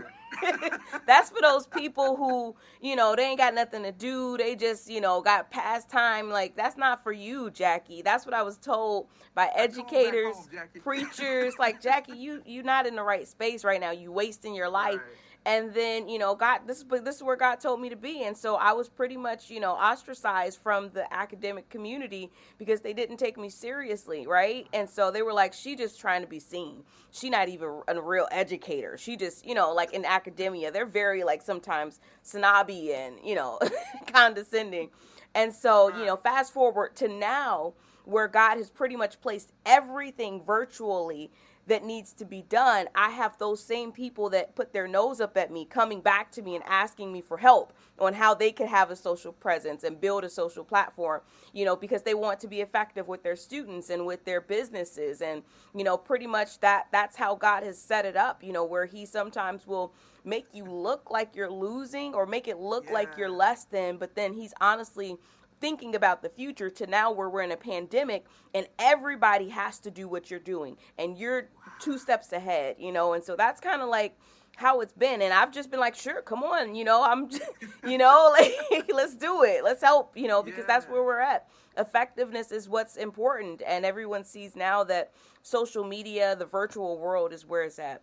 That's 1.06 1.30
for 1.30 1.42
those 1.42 1.68
people 1.68 2.16
who, 2.16 2.56
you 2.82 2.96
know, 2.96 3.16
they 3.16 3.24
ain't 3.26 3.38
got 3.38 3.54
nothing 3.54 3.84
to 3.84 3.92
do. 3.92 4.36
They 4.36 4.56
just, 4.56 4.90
you 4.90 5.00
know, 5.00 5.22
got 5.22 5.52
pastime. 5.52 6.32
Like 6.32 6.56
that's 6.56 6.76
not 6.76 7.04
for 7.04 7.12
you, 7.12 7.52
Jackie. 7.52 8.02
That's 8.02 8.26
what 8.26 8.34
I 8.34 8.42
was 8.42 8.58
told 8.58 9.10
by 9.36 9.52
educators, 9.56 10.36
home, 10.36 10.48
preachers. 10.82 11.54
like 11.60 11.80
Jackie, 11.80 12.18
you 12.18 12.42
you're 12.48 12.64
not 12.64 12.88
in 12.88 12.96
the 12.96 13.04
right 13.04 13.28
space 13.28 13.64
right 13.64 13.80
now. 13.80 13.92
You 13.92 14.12
wasting 14.12 14.56
your 14.56 14.70
life. 14.70 14.96
Right 14.96 15.18
and 15.46 15.74
then 15.74 16.08
you 16.08 16.18
know 16.18 16.36
god 16.36 16.62
this 16.68 16.78
is 16.78 16.86
this 17.04 17.18
is 17.18 17.24
where 17.24 17.36
god 17.36 17.60
told 17.60 17.80
me 17.82 17.90
to 17.90 17.96
be. 17.96 18.24
And 18.24 18.36
so 18.36 18.56
i 18.56 18.72
was 18.74 18.90
pretty 18.90 19.18
much 19.18 19.50
you 19.50 19.60
know 19.60 19.74
ostracized 19.74 20.60
from 20.62 20.90
the 20.94 21.12
academic 21.14 21.70
community 21.70 22.32
because 22.58 22.82
they 22.82 22.94
didn't 22.94 23.18
take 23.18 23.38
me 23.38 23.50
seriously 23.50 24.26
right? 24.28 24.68
And 24.74 24.90
so 24.90 25.12
they 25.12 25.22
were 25.22 25.34
like 25.34 25.54
she 25.54 25.76
just 25.76 26.00
trying 26.00 26.22
to 26.22 26.28
be 26.28 26.40
seen. 26.40 26.84
She 27.12 27.30
not 27.30 27.50
even 27.50 27.82
a 27.88 28.02
real 28.02 28.28
educator. 28.32 28.98
She 28.98 29.16
just 29.18 29.46
you 29.46 29.56
know 29.56 29.74
like 29.74 29.94
in 29.94 30.06
academia 30.06 30.72
they're 30.72 30.86
very 30.86 31.24
like 31.24 31.42
sometimes 31.42 32.00
snobby 32.22 32.94
and 32.94 33.18
you 33.24 33.36
know 33.36 33.60
condescending. 34.08 34.90
And 35.36 35.54
so 35.54 35.96
you 35.98 36.06
know 36.06 36.16
fast 36.18 36.54
forward 36.54 36.96
to 36.98 37.08
now 37.08 37.74
where 38.06 38.28
god 38.28 38.58
has 38.58 38.70
pretty 38.70 38.96
much 38.96 39.22
placed 39.22 39.52
everything 39.66 40.44
virtually 40.44 41.32
that 41.68 41.84
needs 41.84 42.14
to 42.14 42.26
be 42.26 42.42
done, 42.42 42.88
I 42.94 43.10
have 43.12 43.38
those 43.38 43.64
same 43.64 43.92
people 43.92 44.30
that 44.32 44.56
put 44.56 44.74
their 44.74 44.88
nose 44.88 45.22
up 45.22 45.38
at 45.38 45.52
me 45.52 45.66
coming 45.66 46.02
back 46.02 46.32
to 46.34 46.42
me 46.42 46.56
and 46.56 46.64
asking 46.66 47.12
me 47.12 47.22
for 47.22 47.38
help 47.38 47.74
on 48.00 48.14
how 48.14 48.34
they 48.34 48.52
could 48.52 48.68
have 48.68 48.92
a 48.92 48.96
social 48.96 49.32
presence 49.32 49.84
and 49.84 50.02
build 50.02 50.24
a 50.24 50.30
social 50.30 50.64
platform, 50.64 51.22
you 51.54 51.64
know, 51.64 51.76
because 51.76 52.02
they 52.02 52.14
want 52.14 52.40
to 52.42 52.48
be 52.48 52.62
effective 52.62 53.08
with 53.08 53.24
their 53.24 53.36
students 53.36 53.90
and 53.90 54.06
with 54.06 54.26
their 54.26 54.42
businesses 54.42 55.22
and 55.22 55.44
you 55.76 55.84
know, 55.84 55.98
pretty 55.98 56.28
much 56.28 56.60
that 56.60 56.88
that's 56.92 57.16
how 57.16 57.36
God 57.36 57.64
has 57.64 57.78
set 57.80 58.06
it 58.06 58.16
up, 58.16 58.44
you 58.44 58.54
know, 58.54 58.64
where 58.64 58.86
he 58.86 59.06
sometimes 59.06 59.66
will 59.66 59.94
make 60.24 60.46
you 60.54 60.66
look 60.66 61.10
like 61.10 61.36
you're 61.36 61.52
losing 61.52 62.14
or 62.14 62.26
make 62.26 62.48
it 62.48 62.58
look 62.58 62.86
yeah. 62.86 62.94
like 62.94 63.18
you're 63.18 63.30
less 63.30 63.66
than, 63.66 63.98
but 63.98 64.16
then 64.16 64.34
he's 64.34 64.54
honestly 64.62 65.18
thinking 65.64 65.96
about 65.96 66.22
the 66.22 66.28
future 66.28 66.70
to 66.70 66.86
now 66.88 67.10
where 67.10 67.30
we're 67.30 67.42
in 67.42 67.54
a 67.54 67.56
pandemic 67.56 68.26
and 68.54 68.68
everybody 68.78 69.48
has 69.48 69.80
to 69.80 69.90
do 69.90 70.10
what 70.10 70.30
you're 70.30 70.38
doing 70.38 70.76
and 70.98 71.18
you're 71.18 71.48
two 71.80 71.98
steps 71.98 72.34
ahead, 72.34 72.76
you 72.78 72.92
know? 72.92 73.14
And 73.14 73.24
so 73.24 73.38
that's 73.38 73.62
kind 73.62 73.82
of 73.82 73.88
like 73.88 74.20
how 74.58 74.82
it's 74.82 74.92
been 74.92 75.22
and 75.22 75.34
I've 75.34 75.54
just 75.54 75.72
been 75.72 75.80
like, 75.80 75.96
"Sure, 75.96 76.22
come 76.22 76.44
on, 76.44 76.76
you 76.76 76.84
know, 76.84 77.02
I'm 77.02 77.30
just, 77.30 77.50
you 77.88 77.98
know, 77.98 78.36
like 78.70 78.92
let's 78.94 79.16
do 79.16 79.44
it. 79.44 79.64
Let's 79.64 79.82
help, 79.82 80.18
you 80.18 80.28
know, 80.28 80.44
because 80.44 80.66
yeah. 80.68 80.68
that's 80.68 80.86
where 80.90 81.02
we're 81.02 81.22
at. 81.22 81.48
Effectiveness 81.78 82.52
is 82.52 82.68
what's 82.68 82.98
important 82.98 83.62
and 83.66 83.86
everyone 83.86 84.26
sees 84.26 84.58
now 84.58 84.84
that 84.84 85.14
social 85.44 85.86
media, 85.86 86.36
the 86.36 86.46
virtual 86.46 87.00
world 87.00 87.32
is 87.32 87.46
where 87.46 87.64
it's 87.64 87.80
at. 87.80 88.02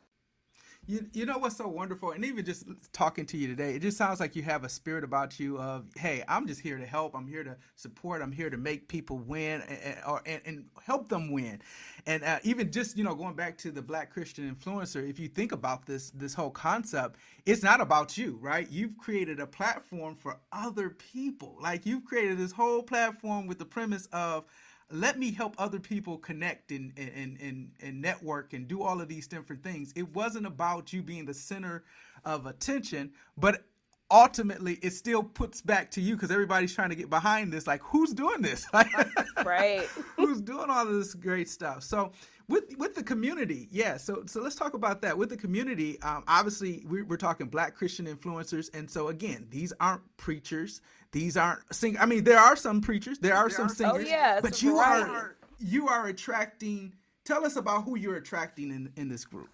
You, 0.87 1.07
you 1.13 1.27
know 1.27 1.39
what's 1.39 1.57
so 1.57 1.69
wonderful, 1.69 2.11
and 2.11 2.25
even 2.25 2.45
just 2.45 2.67
talking 2.93 3.25
to 3.27 3.37
you 3.37 3.47
today, 3.47 3.75
it 3.75 3.83
just 3.83 3.97
sounds 3.97 4.19
like 4.19 4.35
you 4.35 4.43
have 4.43 4.65
a 4.65 4.69
spirit 4.69 5.05
about 5.05 5.39
you 5.39 5.57
of, 5.59 5.85
hey, 5.97 6.25
I'm 6.27 6.49
just 6.49 6.61
here 6.61 6.79
to 6.79 6.87
help, 6.87 7.15
I'm 7.15 7.29
here 7.29 7.45
to 7.45 7.57
support, 7.77 8.23
I'm 8.23 8.33
here 8.33 8.51
to 8.51 8.57
make 8.57 8.89
people 8.89 9.19
win, 9.19 9.61
and, 9.63 9.99
or, 10.07 10.23
and, 10.27 10.41
and 10.45 10.65
help 10.85 11.09
them 11.09 11.31
win, 11.31 11.61
and 12.07 12.25
uh, 12.25 12.39
even 12.43 12.73
just 12.73 12.97
you 12.97 13.05
know 13.05 13.15
going 13.15 13.35
back 13.35 13.57
to 13.59 13.71
the 13.71 13.83
Black 13.83 14.11
Christian 14.11 14.53
influencer, 14.53 15.09
if 15.09 15.21
you 15.21 15.29
think 15.29 15.53
about 15.53 15.87
this 15.87 16.11
this 16.11 16.35
whole 16.35 16.51
concept, 16.51 17.17
it's 17.47 17.63
not 17.63 17.81
about 17.81 18.19
you, 18.19 18.39
right? 18.41 18.69
You've 18.69 18.97
created 18.97 19.39
a 19.39 19.47
platform 19.47 20.17
for 20.17 20.39
other 20.51 20.91
people, 20.91 21.57
like 21.61 21.87
you've 21.87 22.05
created 22.05 22.39
this 22.39 22.53
whole 22.53 22.83
platform 22.83 23.47
with 23.47 23.59
the 23.59 23.67
premise 23.67 24.09
of 24.13 24.45
let 24.91 25.19
me 25.19 25.33
help 25.33 25.55
other 25.59 25.79
people 25.79 26.19
connect 26.19 26.73
and, 26.73 26.93
and, 26.97 27.39
and, 27.41 27.71
and 27.81 28.03
network 28.03 28.53
and 28.53 28.67
do 28.67 28.83
all 28.83 29.01
of 29.01 29.09
these 29.09 29.27
different 29.27 29.63
things. 29.63 29.93
It 29.95 30.15
wasn't 30.15 30.47
about 30.47 30.93
you 30.93 31.03
being 31.03 31.27
the 31.27 31.35
center 31.35 31.85
of 32.25 32.47
attention, 32.47 33.13
but 33.37 33.65
ultimately 34.11 34.75
it 34.83 34.93
still 34.93 35.23
puts 35.23 35.61
back 35.61 35.91
to 35.93 36.01
you 36.01 36.17
because 36.17 36.31
everybody's 36.31 36.75
trying 36.75 36.91
to 36.91 36.97
get 36.97 37.09
behind 37.09 37.53
this. 37.53 37.67
Like, 37.67 37.83
who's 37.83 38.13
doing 38.13 38.43
this? 38.43 38.67
right. 39.45 39.87
who's 40.17 40.41
doing 40.41 40.69
all 40.69 40.87
of 40.87 40.93
this 40.93 41.15
great 41.15 41.49
stuff? 41.49 41.85
So 41.85 42.13
with 42.51 42.77
with 42.77 42.95
the 42.95 43.03
community, 43.03 43.69
yeah. 43.71 43.97
So 43.97 44.25
so 44.27 44.41
let's 44.43 44.57
talk 44.57 44.75
about 44.75 45.03
that. 45.03 45.17
With 45.17 45.31
the 45.31 45.37
community, 45.37 46.01
um, 46.03 46.25
obviously 46.27 46.83
we're, 46.87 47.05
we're 47.05 47.17
talking 47.17 47.47
Black 47.47 47.77
Christian 47.77 48.07
influencers, 48.07 48.69
and 48.75 48.91
so 48.91 49.09
again, 49.09 49.47
these 49.51 49.73
aren't 49.81 50.03
preachers. 50.17 50.81
These 51.13 51.37
aren't 51.37 51.61
sing. 51.73 51.97
I 51.99 52.07
mean, 52.07 52.25
there 52.25 52.39
are 52.39 52.57
some 52.57 52.81
preachers, 52.81 53.19
there 53.21 53.35
are 53.35 53.49
there 53.49 53.57
some 53.57 53.67
are, 53.67 53.75
singers, 53.75 54.07
oh, 54.07 54.11
yeah, 54.11 54.41
but 54.41 54.63
you 54.63 54.79
are 54.79 55.37
you 55.59 55.89
are 55.89 56.07
attracting. 56.07 56.93
Tell 57.25 57.47
us 57.47 57.57
about 57.57 57.85
who 57.85 57.97
you're 57.97 58.17
attracting 58.17 58.71
in 58.71 58.93
in 58.97 59.09
this 59.09 59.25
group. 59.25 59.49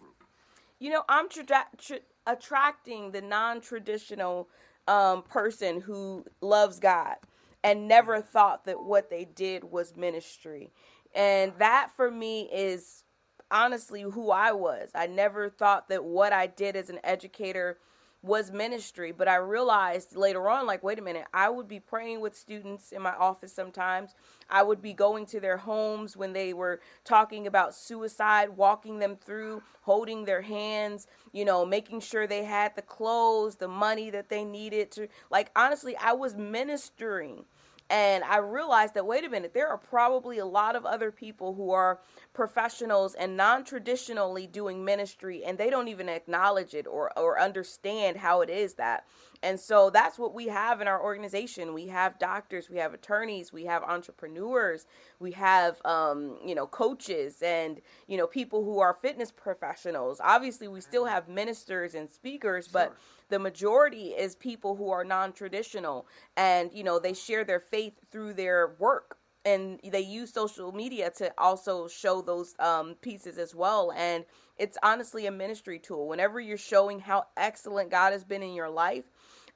You 0.79 0.91
know, 0.91 1.05
I'm 1.09 1.29
tra- 1.29 1.67
tra- 1.79 2.01
attracting 2.27 3.11
the 3.13 3.23
non-traditional 3.23 4.49
um, 4.89 5.23
person 5.23 5.81
who 5.81 6.25
loves 6.41 6.79
God 6.79 7.17
and 7.65 7.89
never 7.89 8.21
thought 8.21 8.65
that 8.67 8.83
what 8.83 9.11
they 9.11 9.25
did 9.25 9.65
was 9.65 9.97
ministry. 9.97 10.71
And 11.17 11.55
that 11.59 11.91
for 11.97 12.11
me 12.11 12.43
is 12.53 13.03
honestly 13.51 14.03
who 14.03 14.31
I 14.31 14.53
was. 14.53 14.91
I 14.95 15.07
never 15.07 15.49
thought 15.49 15.89
that 15.89 16.05
what 16.05 16.33
I 16.33 16.47
did 16.47 16.77
as 16.77 16.91
an 16.91 17.01
educator 17.03 17.79
was 18.23 18.51
ministry. 18.51 19.13
But 19.13 19.29
I 19.29 19.37
realized 19.37 20.15
later 20.15 20.51
on, 20.51 20.67
like, 20.67 20.83
wait 20.83 20.99
a 20.99 21.03
minute, 21.03 21.25
I 21.33 21.49
would 21.49 21.69
be 21.69 21.81
praying 21.81 22.21
with 22.21 22.37
students 22.37 22.93
in 22.93 23.01
my 23.01 23.15
office 23.15 23.53
sometimes. 23.53 24.15
I 24.51 24.63
would 24.63 24.83
be 24.83 24.93
going 24.93 25.25
to 25.27 25.41
their 25.41 25.57
homes 25.57 26.17
when 26.17 26.35
they 26.35 26.53
were 26.53 26.81
talking 27.05 27.47
about 27.47 27.75
suicide, 27.75 28.51
walking 28.51 28.99
them 28.99 29.17
through, 29.17 29.63
holding 29.83 30.25
their 30.25 30.43
hands, 30.43 31.07
you 31.33 31.45
know, 31.45 31.65
making 31.65 32.01
sure 32.01 32.27
they 32.27 32.45
had 32.45 32.75
the 32.77 32.83
clothes, 32.83 33.57
the 33.57 33.69
money 33.69 34.11
that 34.11 34.29
they 34.29 34.45
needed 34.45 34.91
to. 34.93 35.09
Like, 35.31 35.51
honestly, 35.57 35.97
I 35.97 36.13
was 36.13 36.35
ministering 36.35 37.45
and 37.89 38.25
I 38.25 38.39
realized 38.39 38.95
that, 38.95 39.07
wait 39.07 39.25
a 39.25 39.29
minute, 39.29 39.55
there 39.55 39.69
are 39.69 39.79
probably 39.79 40.39
a 40.39 40.47
lot 40.47 40.75
of 40.75 40.85
other 40.85 41.13
people 41.13 41.55
who 41.55 41.71
are 41.71 42.01
professionals 42.33 43.15
and 43.15 43.37
non 43.37 43.65
traditionally 43.65 44.47
doing 44.47 44.85
ministry, 44.85 45.45
and 45.45 45.57
they 45.57 45.71
don't 45.71 45.89
even 45.89 46.09
acknowledge 46.09 46.75
it 46.75 46.87
or, 46.87 47.17
or 47.17 47.41
understand 47.41 48.17
how 48.17 48.41
it 48.41 48.51
is 48.51 48.75
that. 48.75 49.05
And 49.43 49.59
so 49.61 49.91
that's 49.91 50.19
what 50.19 50.35
we 50.35 50.47
have 50.49 50.81
in 50.81 50.89
our 50.89 51.03
organization. 51.03 51.75
We 51.75 51.89
have 51.89 52.19
doctors, 52.19 52.69
we 52.71 52.79
have 52.79 52.95
attorneys, 52.95 53.53
we 53.53 53.65
have 53.65 53.83
entrepreneurs, 53.83 54.87
we 55.19 55.33
have, 55.33 55.81
um, 55.85 56.39
you 56.45 56.55
know, 56.55 56.67
coaches 56.67 57.43
and, 57.43 57.81
you 58.07 58.17
know, 58.17 58.27
people 58.27 58.65
who 58.65 58.79
are 58.79 58.95
fitness 58.95 59.31
professionals. 59.31 60.21
Obviously, 60.23 60.69
we 60.69 60.81
still 60.81 61.05
have 61.05 61.29
ministers 61.29 61.95
and 61.95 62.11
speakers, 62.11 62.69
but 62.69 62.89
sure. 62.89 62.97
the 63.29 63.39
majority 63.39 64.09
is 64.09 64.35
people 64.35 64.77
who 64.77 64.91
are 64.91 65.05
non-traditional 65.05 66.07
and 66.37 66.71
you 66.73 66.85
know 66.85 66.99
they 66.99 67.15
share 67.15 67.45
their 67.45 67.61
faith 67.61 67.95
through 68.11 68.35
their 68.35 68.75
work. 68.79 69.19
And 69.45 69.79
they 69.85 70.01
use 70.01 70.33
social 70.33 70.73
media 70.73 71.11
to 71.19 71.33
also 71.39 71.87
show 71.87 72.21
those 72.21 72.57
um, 72.59 72.97
pieces 73.01 73.39
as 73.39 73.55
well. 73.55 73.93
And 73.97 74.25
it's 74.59 74.77
honestly 74.83 75.27
a 75.27 75.31
ministry 75.31 75.79
tool. 75.79 76.09
Whenever 76.09 76.41
you're 76.41 76.57
showing 76.57 76.99
how 76.99 77.27
excellent 77.37 77.89
god 77.89 78.13
has 78.13 78.25
been 78.25 78.43
in 78.43 78.55
your 78.55 78.69
life 78.69 79.05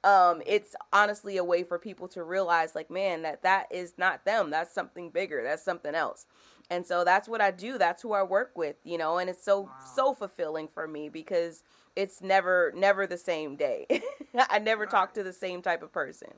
um, 0.03 0.41
it's 0.45 0.75
honestly 0.91 1.37
a 1.37 1.43
way 1.43 1.63
for 1.63 1.77
people 1.77 2.07
to 2.07 2.23
realize 2.23 2.75
like 2.75 2.89
man 2.89 3.21
that 3.21 3.43
that 3.43 3.67
is 3.71 3.93
not 3.97 4.25
them 4.25 4.49
that's 4.49 4.73
something 4.73 5.09
bigger 5.09 5.41
that's 5.43 5.63
something 5.63 5.95
else 5.95 6.25
and 6.69 6.85
so 6.85 7.03
that's 7.03 7.27
what 7.27 7.41
i 7.41 7.51
do 7.51 7.77
that's 7.77 8.01
who 8.01 8.13
i 8.13 8.23
work 8.23 8.51
with 8.55 8.75
you 8.83 8.97
know 8.97 9.17
and 9.17 9.29
it's 9.29 9.43
so 9.43 9.61
wow. 9.61 9.69
so 9.95 10.13
fulfilling 10.13 10.67
for 10.67 10.87
me 10.87 11.09
because 11.09 11.63
it's 11.95 12.21
never 12.21 12.71
never 12.75 13.07
the 13.07 13.17
same 13.17 13.55
day. 13.55 13.85
I 14.49 14.59
never 14.59 14.83
right. 14.83 14.91
talk 14.91 15.13
to 15.15 15.23
the 15.23 15.33
same 15.33 15.61
type 15.61 15.83
of 15.83 15.91
person. 15.91 16.29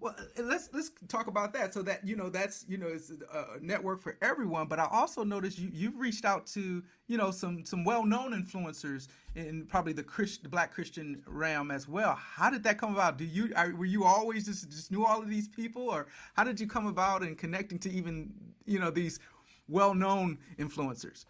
Well, 0.00 0.14
let's 0.38 0.68
let's 0.72 0.90
talk 1.08 1.26
about 1.26 1.52
that. 1.54 1.72
So 1.72 1.82
that 1.82 2.06
you 2.06 2.16
know 2.16 2.28
that's 2.28 2.64
you 2.68 2.78
know 2.78 2.88
it's 2.88 3.10
a 3.10 3.60
network 3.60 4.00
for 4.00 4.16
everyone. 4.20 4.66
But 4.66 4.78
I 4.78 4.88
also 4.90 5.24
noticed 5.24 5.58
you 5.58 5.70
you've 5.72 5.98
reached 5.98 6.24
out 6.24 6.46
to 6.48 6.82
you 7.06 7.16
know 7.16 7.30
some 7.30 7.64
some 7.64 7.84
well 7.84 8.04
known 8.04 8.32
influencers 8.32 9.08
in 9.34 9.66
probably 9.66 9.92
the 9.92 10.02
Christ, 10.02 10.42
the 10.42 10.48
Black 10.48 10.72
Christian 10.72 11.22
realm 11.26 11.70
as 11.70 11.88
well. 11.88 12.14
How 12.14 12.50
did 12.50 12.64
that 12.64 12.78
come 12.78 12.92
about? 12.92 13.18
Do 13.18 13.24
you 13.24 13.52
are, 13.56 13.74
were 13.74 13.84
you 13.84 14.04
always 14.04 14.46
just 14.46 14.70
just 14.70 14.90
knew 14.90 15.04
all 15.04 15.22
of 15.22 15.28
these 15.28 15.48
people, 15.48 15.82
or 15.82 16.06
how 16.34 16.44
did 16.44 16.60
you 16.60 16.66
come 16.66 16.86
about 16.86 17.22
in 17.22 17.36
connecting 17.36 17.78
to 17.80 17.90
even 17.90 18.32
you 18.64 18.78
know 18.80 18.90
these 18.90 19.20
well 19.68 19.94
known 19.94 20.38
influencers? 20.58 21.24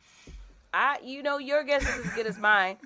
I, 0.74 0.98
you 1.04 1.22
know, 1.22 1.38
your 1.38 1.62
guess 1.62 1.82
is 1.82 2.04
as 2.04 2.12
good 2.14 2.26
as 2.26 2.36
mine. 2.36 2.78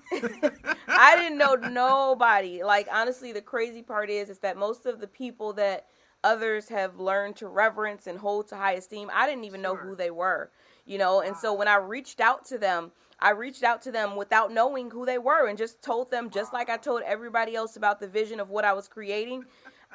I 0.86 1.16
didn't 1.16 1.38
know 1.38 1.54
nobody. 1.54 2.62
Like 2.62 2.86
honestly, 2.92 3.32
the 3.32 3.40
crazy 3.40 3.82
part 3.82 4.10
is, 4.10 4.28
is 4.28 4.40
that 4.40 4.58
most 4.58 4.84
of 4.84 5.00
the 5.00 5.06
people 5.06 5.54
that 5.54 5.86
others 6.22 6.68
have 6.68 7.00
learned 7.00 7.36
to 7.36 7.48
reverence 7.48 8.06
and 8.06 8.18
hold 8.18 8.48
to 8.48 8.56
high 8.56 8.72
esteem, 8.72 9.10
I 9.14 9.26
didn't 9.26 9.44
even 9.44 9.62
know 9.62 9.74
who 9.74 9.96
they 9.96 10.10
were. 10.10 10.50
You 10.84 10.98
know, 10.98 11.22
and 11.22 11.34
so 11.34 11.54
when 11.54 11.66
I 11.66 11.76
reached 11.76 12.20
out 12.20 12.44
to 12.46 12.58
them, 12.58 12.92
I 13.20 13.30
reached 13.30 13.62
out 13.62 13.80
to 13.82 13.90
them 13.90 14.16
without 14.16 14.52
knowing 14.52 14.90
who 14.90 15.06
they 15.06 15.18
were 15.18 15.48
and 15.48 15.56
just 15.56 15.82
told 15.82 16.10
them, 16.10 16.28
just 16.28 16.52
like 16.52 16.68
I 16.68 16.76
told 16.76 17.02
everybody 17.06 17.56
else 17.56 17.76
about 17.76 18.00
the 18.00 18.06
vision 18.06 18.38
of 18.38 18.50
what 18.50 18.66
I 18.66 18.74
was 18.74 18.86
creating, 18.86 19.44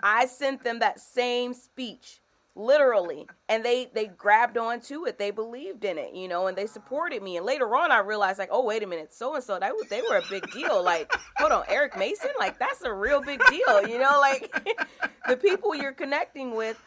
I 0.01 0.25
sent 0.25 0.63
them 0.63 0.79
that 0.79 0.99
same 0.99 1.53
speech 1.53 2.21
literally 2.56 3.26
and 3.50 3.66
they 3.66 3.89
they 3.94 4.06
grabbed 4.06 4.58
onto 4.58 5.06
it. 5.08 5.18
They 5.18 5.32
believed 5.32 5.84
in 5.84 5.98
it 5.98 6.13
you 6.13 6.28
know 6.28 6.48
and 6.48 6.58
they 6.58 6.68
supported 6.68 7.24
me. 7.24 7.38
And 7.38 7.46
later 7.46 7.76
on 7.76 7.92
i 7.92 8.00
realized 8.00 8.38
like 8.38 8.50
oh 8.52 8.63
wait 8.63 8.84
a 8.84 8.88
minute 8.88 9.13
so 9.13 9.36
and 9.36 9.44
so 9.44 9.60
that 9.60 9.74
they 9.89 10.02
were 10.02 10.18
a 10.18 10.24
big 10.30 10.50
deal. 10.52 10.84
Like 10.84 11.12
hold 11.38 11.52
on 11.52 11.63
eric 11.68 11.98
mason? 11.98 12.30
Like 12.38 12.60
that's 12.60 12.82
a 12.84 12.94
real 12.94 13.22
big 13.22 13.42
deal 13.50 13.88
you 13.88 14.00
know? 14.00 14.20
Like 14.20 14.54
the 15.28 15.38
people 15.38 15.74
you're 15.74 15.94
connecting 15.94 16.56
with 16.56 16.82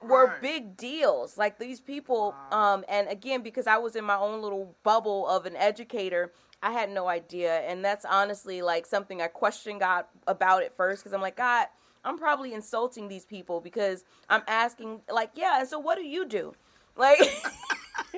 were 0.00 0.26
right. 0.26 0.42
big 0.42 0.76
deals. 0.76 1.36
Like 1.36 1.58
these 1.58 1.80
people 1.80 2.34
wow. 2.52 2.74
um 2.74 2.84
and 2.88 3.08
again 3.08 3.42
because 3.42 3.66
i 3.66 3.78
was 3.78 3.96
in 3.96 4.04
my 4.04 4.16
own 4.16 4.40
little 4.40 4.76
bubble 4.84 5.26
of 5.26 5.44
an 5.44 5.56
educator 5.56 6.32
i 6.62 6.70
had 6.70 6.88
no 6.88 7.08
idea. 7.08 7.60
And 7.62 7.84
that's 7.84 8.04
honestly 8.04 8.62
like 8.62 8.86
something 8.86 9.20
i 9.20 9.26
questioned 9.26 9.80
god 9.80 10.04
about 10.28 10.62
it 10.62 10.72
first 10.72 11.02
because 11.02 11.12
i'm 11.12 11.20
like 11.20 11.36
god 11.36 11.66
I'm 12.04 12.18
probably 12.18 12.54
insulting 12.54 13.08
these 13.08 13.24
people 13.24 13.60
because 13.60 14.04
I'm 14.28 14.42
asking, 14.46 15.00
like, 15.12 15.30
yeah, 15.34 15.60
and 15.60 15.68
so 15.68 15.78
what 15.78 15.96
do 15.96 16.04
you 16.04 16.26
do? 16.26 16.54
Like, 16.96 17.18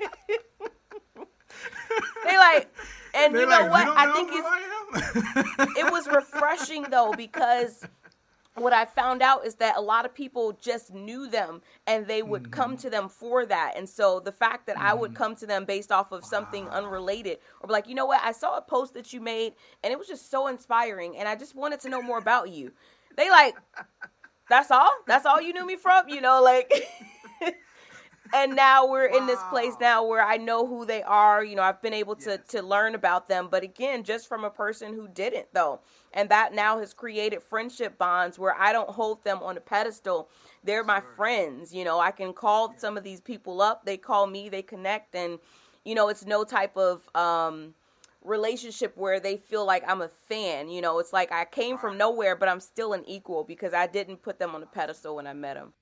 they 2.24 2.36
like, 2.36 2.68
and 3.14 3.34
They're 3.34 3.42
you 3.42 3.48
know 3.48 3.66
like, 3.66 3.70
what? 3.70 3.96
I 3.96 4.12
think 4.12 4.30
it's, 4.32 4.46
I 4.46 5.66
it 5.86 5.92
was 5.92 6.06
refreshing 6.06 6.84
though 6.90 7.12
because 7.16 7.84
what 8.54 8.72
I 8.72 8.84
found 8.84 9.22
out 9.22 9.46
is 9.46 9.54
that 9.56 9.76
a 9.76 9.80
lot 9.80 10.04
of 10.04 10.14
people 10.14 10.58
just 10.60 10.92
knew 10.92 11.28
them 11.28 11.62
and 11.86 12.06
they 12.06 12.22
would 12.22 12.44
mm-hmm. 12.44 12.52
come 12.52 12.76
to 12.78 12.90
them 12.90 13.08
for 13.08 13.46
that. 13.46 13.74
And 13.76 13.88
so 13.88 14.20
the 14.20 14.32
fact 14.32 14.66
that 14.66 14.76
mm-hmm. 14.76 14.86
I 14.86 14.94
would 14.94 15.12
mm-hmm. 15.12 15.22
come 15.22 15.36
to 15.36 15.46
them 15.46 15.64
based 15.64 15.90
off 15.90 16.12
of 16.12 16.22
wow. 16.22 16.28
something 16.28 16.68
unrelated 16.68 17.38
or 17.60 17.70
like, 17.70 17.88
you 17.88 17.94
know 17.94 18.06
what, 18.06 18.20
I 18.22 18.32
saw 18.32 18.58
a 18.58 18.62
post 18.62 18.94
that 18.94 19.12
you 19.12 19.20
made 19.20 19.54
and 19.82 19.92
it 19.92 19.98
was 19.98 20.06
just 20.06 20.30
so 20.30 20.48
inspiring 20.48 21.16
and 21.16 21.28
I 21.28 21.34
just 21.34 21.54
wanted 21.54 21.80
to 21.80 21.88
know 21.88 22.02
more 22.02 22.18
about 22.18 22.50
you. 22.50 22.72
They 23.16 23.30
like, 23.30 23.56
that's 24.48 24.70
all? 24.70 24.92
That's 25.06 25.26
all 25.26 25.40
you 25.40 25.52
knew 25.52 25.66
me 25.66 25.76
from? 25.76 26.08
You 26.08 26.20
know, 26.20 26.42
like 26.42 26.72
and 28.34 28.56
now 28.56 28.86
we're 28.86 29.10
wow. 29.10 29.18
in 29.18 29.26
this 29.26 29.40
place 29.50 29.74
now 29.80 30.04
where 30.04 30.24
I 30.24 30.36
know 30.36 30.66
who 30.66 30.84
they 30.84 31.02
are. 31.02 31.44
You 31.44 31.56
know, 31.56 31.62
I've 31.62 31.82
been 31.82 31.92
able 31.94 32.16
to 32.16 32.30
yes. 32.30 32.40
to 32.48 32.62
learn 32.62 32.94
about 32.94 33.28
them, 33.28 33.48
but 33.50 33.62
again, 33.62 34.04
just 34.04 34.28
from 34.28 34.44
a 34.44 34.50
person 34.50 34.94
who 34.94 35.08
didn't 35.08 35.46
though. 35.52 35.80
And 36.14 36.28
that 36.28 36.52
now 36.52 36.78
has 36.78 36.92
created 36.92 37.42
friendship 37.42 37.96
bonds 37.96 38.38
where 38.38 38.54
I 38.58 38.72
don't 38.72 38.90
hold 38.90 39.24
them 39.24 39.38
on 39.42 39.56
a 39.56 39.60
pedestal. 39.60 40.28
They're 40.62 40.84
my 40.84 41.00
sure. 41.00 41.08
friends. 41.16 41.74
You 41.74 41.84
know, 41.84 41.98
I 42.00 42.10
can 42.10 42.32
call 42.32 42.74
some 42.76 42.96
of 42.96 43.04
these 43.04 43.20
people 43.20 43.62
up. 43.62 43.84
They 43.84 43.96
call 43.96 44.26
me, 44.26 44.48
they 44.48 44.62
connect 44.62 45.14
and 45.14 45.38
you 45.84 45.94
know, 45.94 46.08
it's 46.08 46.24
no 46.24 46.44
type 46.44 46.76
of 46.76 47.08
um 47.14 47.74
relationship 48.24 48.96
where 48.96 49.20
they 49.20 49.36
feel 49.36 49.66
like 49.66 49.82
I'm 49.86 50.02
a 50.02 50.10
fan. 50.28 50.68
You 50.68 50.80
know, 50.80 50.98
it's 50.98 51.12
like 51.12 51.32
I 51.32 51.44
came 51.44 51.78
from 51.78 51.98
nowhere, 51.98 52.36
but 52.36 52.48
I'm 52.48 52.60
still 52.60 52.92
an 52.92 53.04
equal 53.06 53.44
because 53.44 53.74
I 53.74 53.86
didn't 53.86 54.22
put 54.22 54.38
them 54.38 54.54
on 54.54 54.62
a 54.62 54.66
pedestal 54.66 55.16
when 55.16 55.26
I 55.26 55.32
met 55.32 55.54
them. 55.54 55.72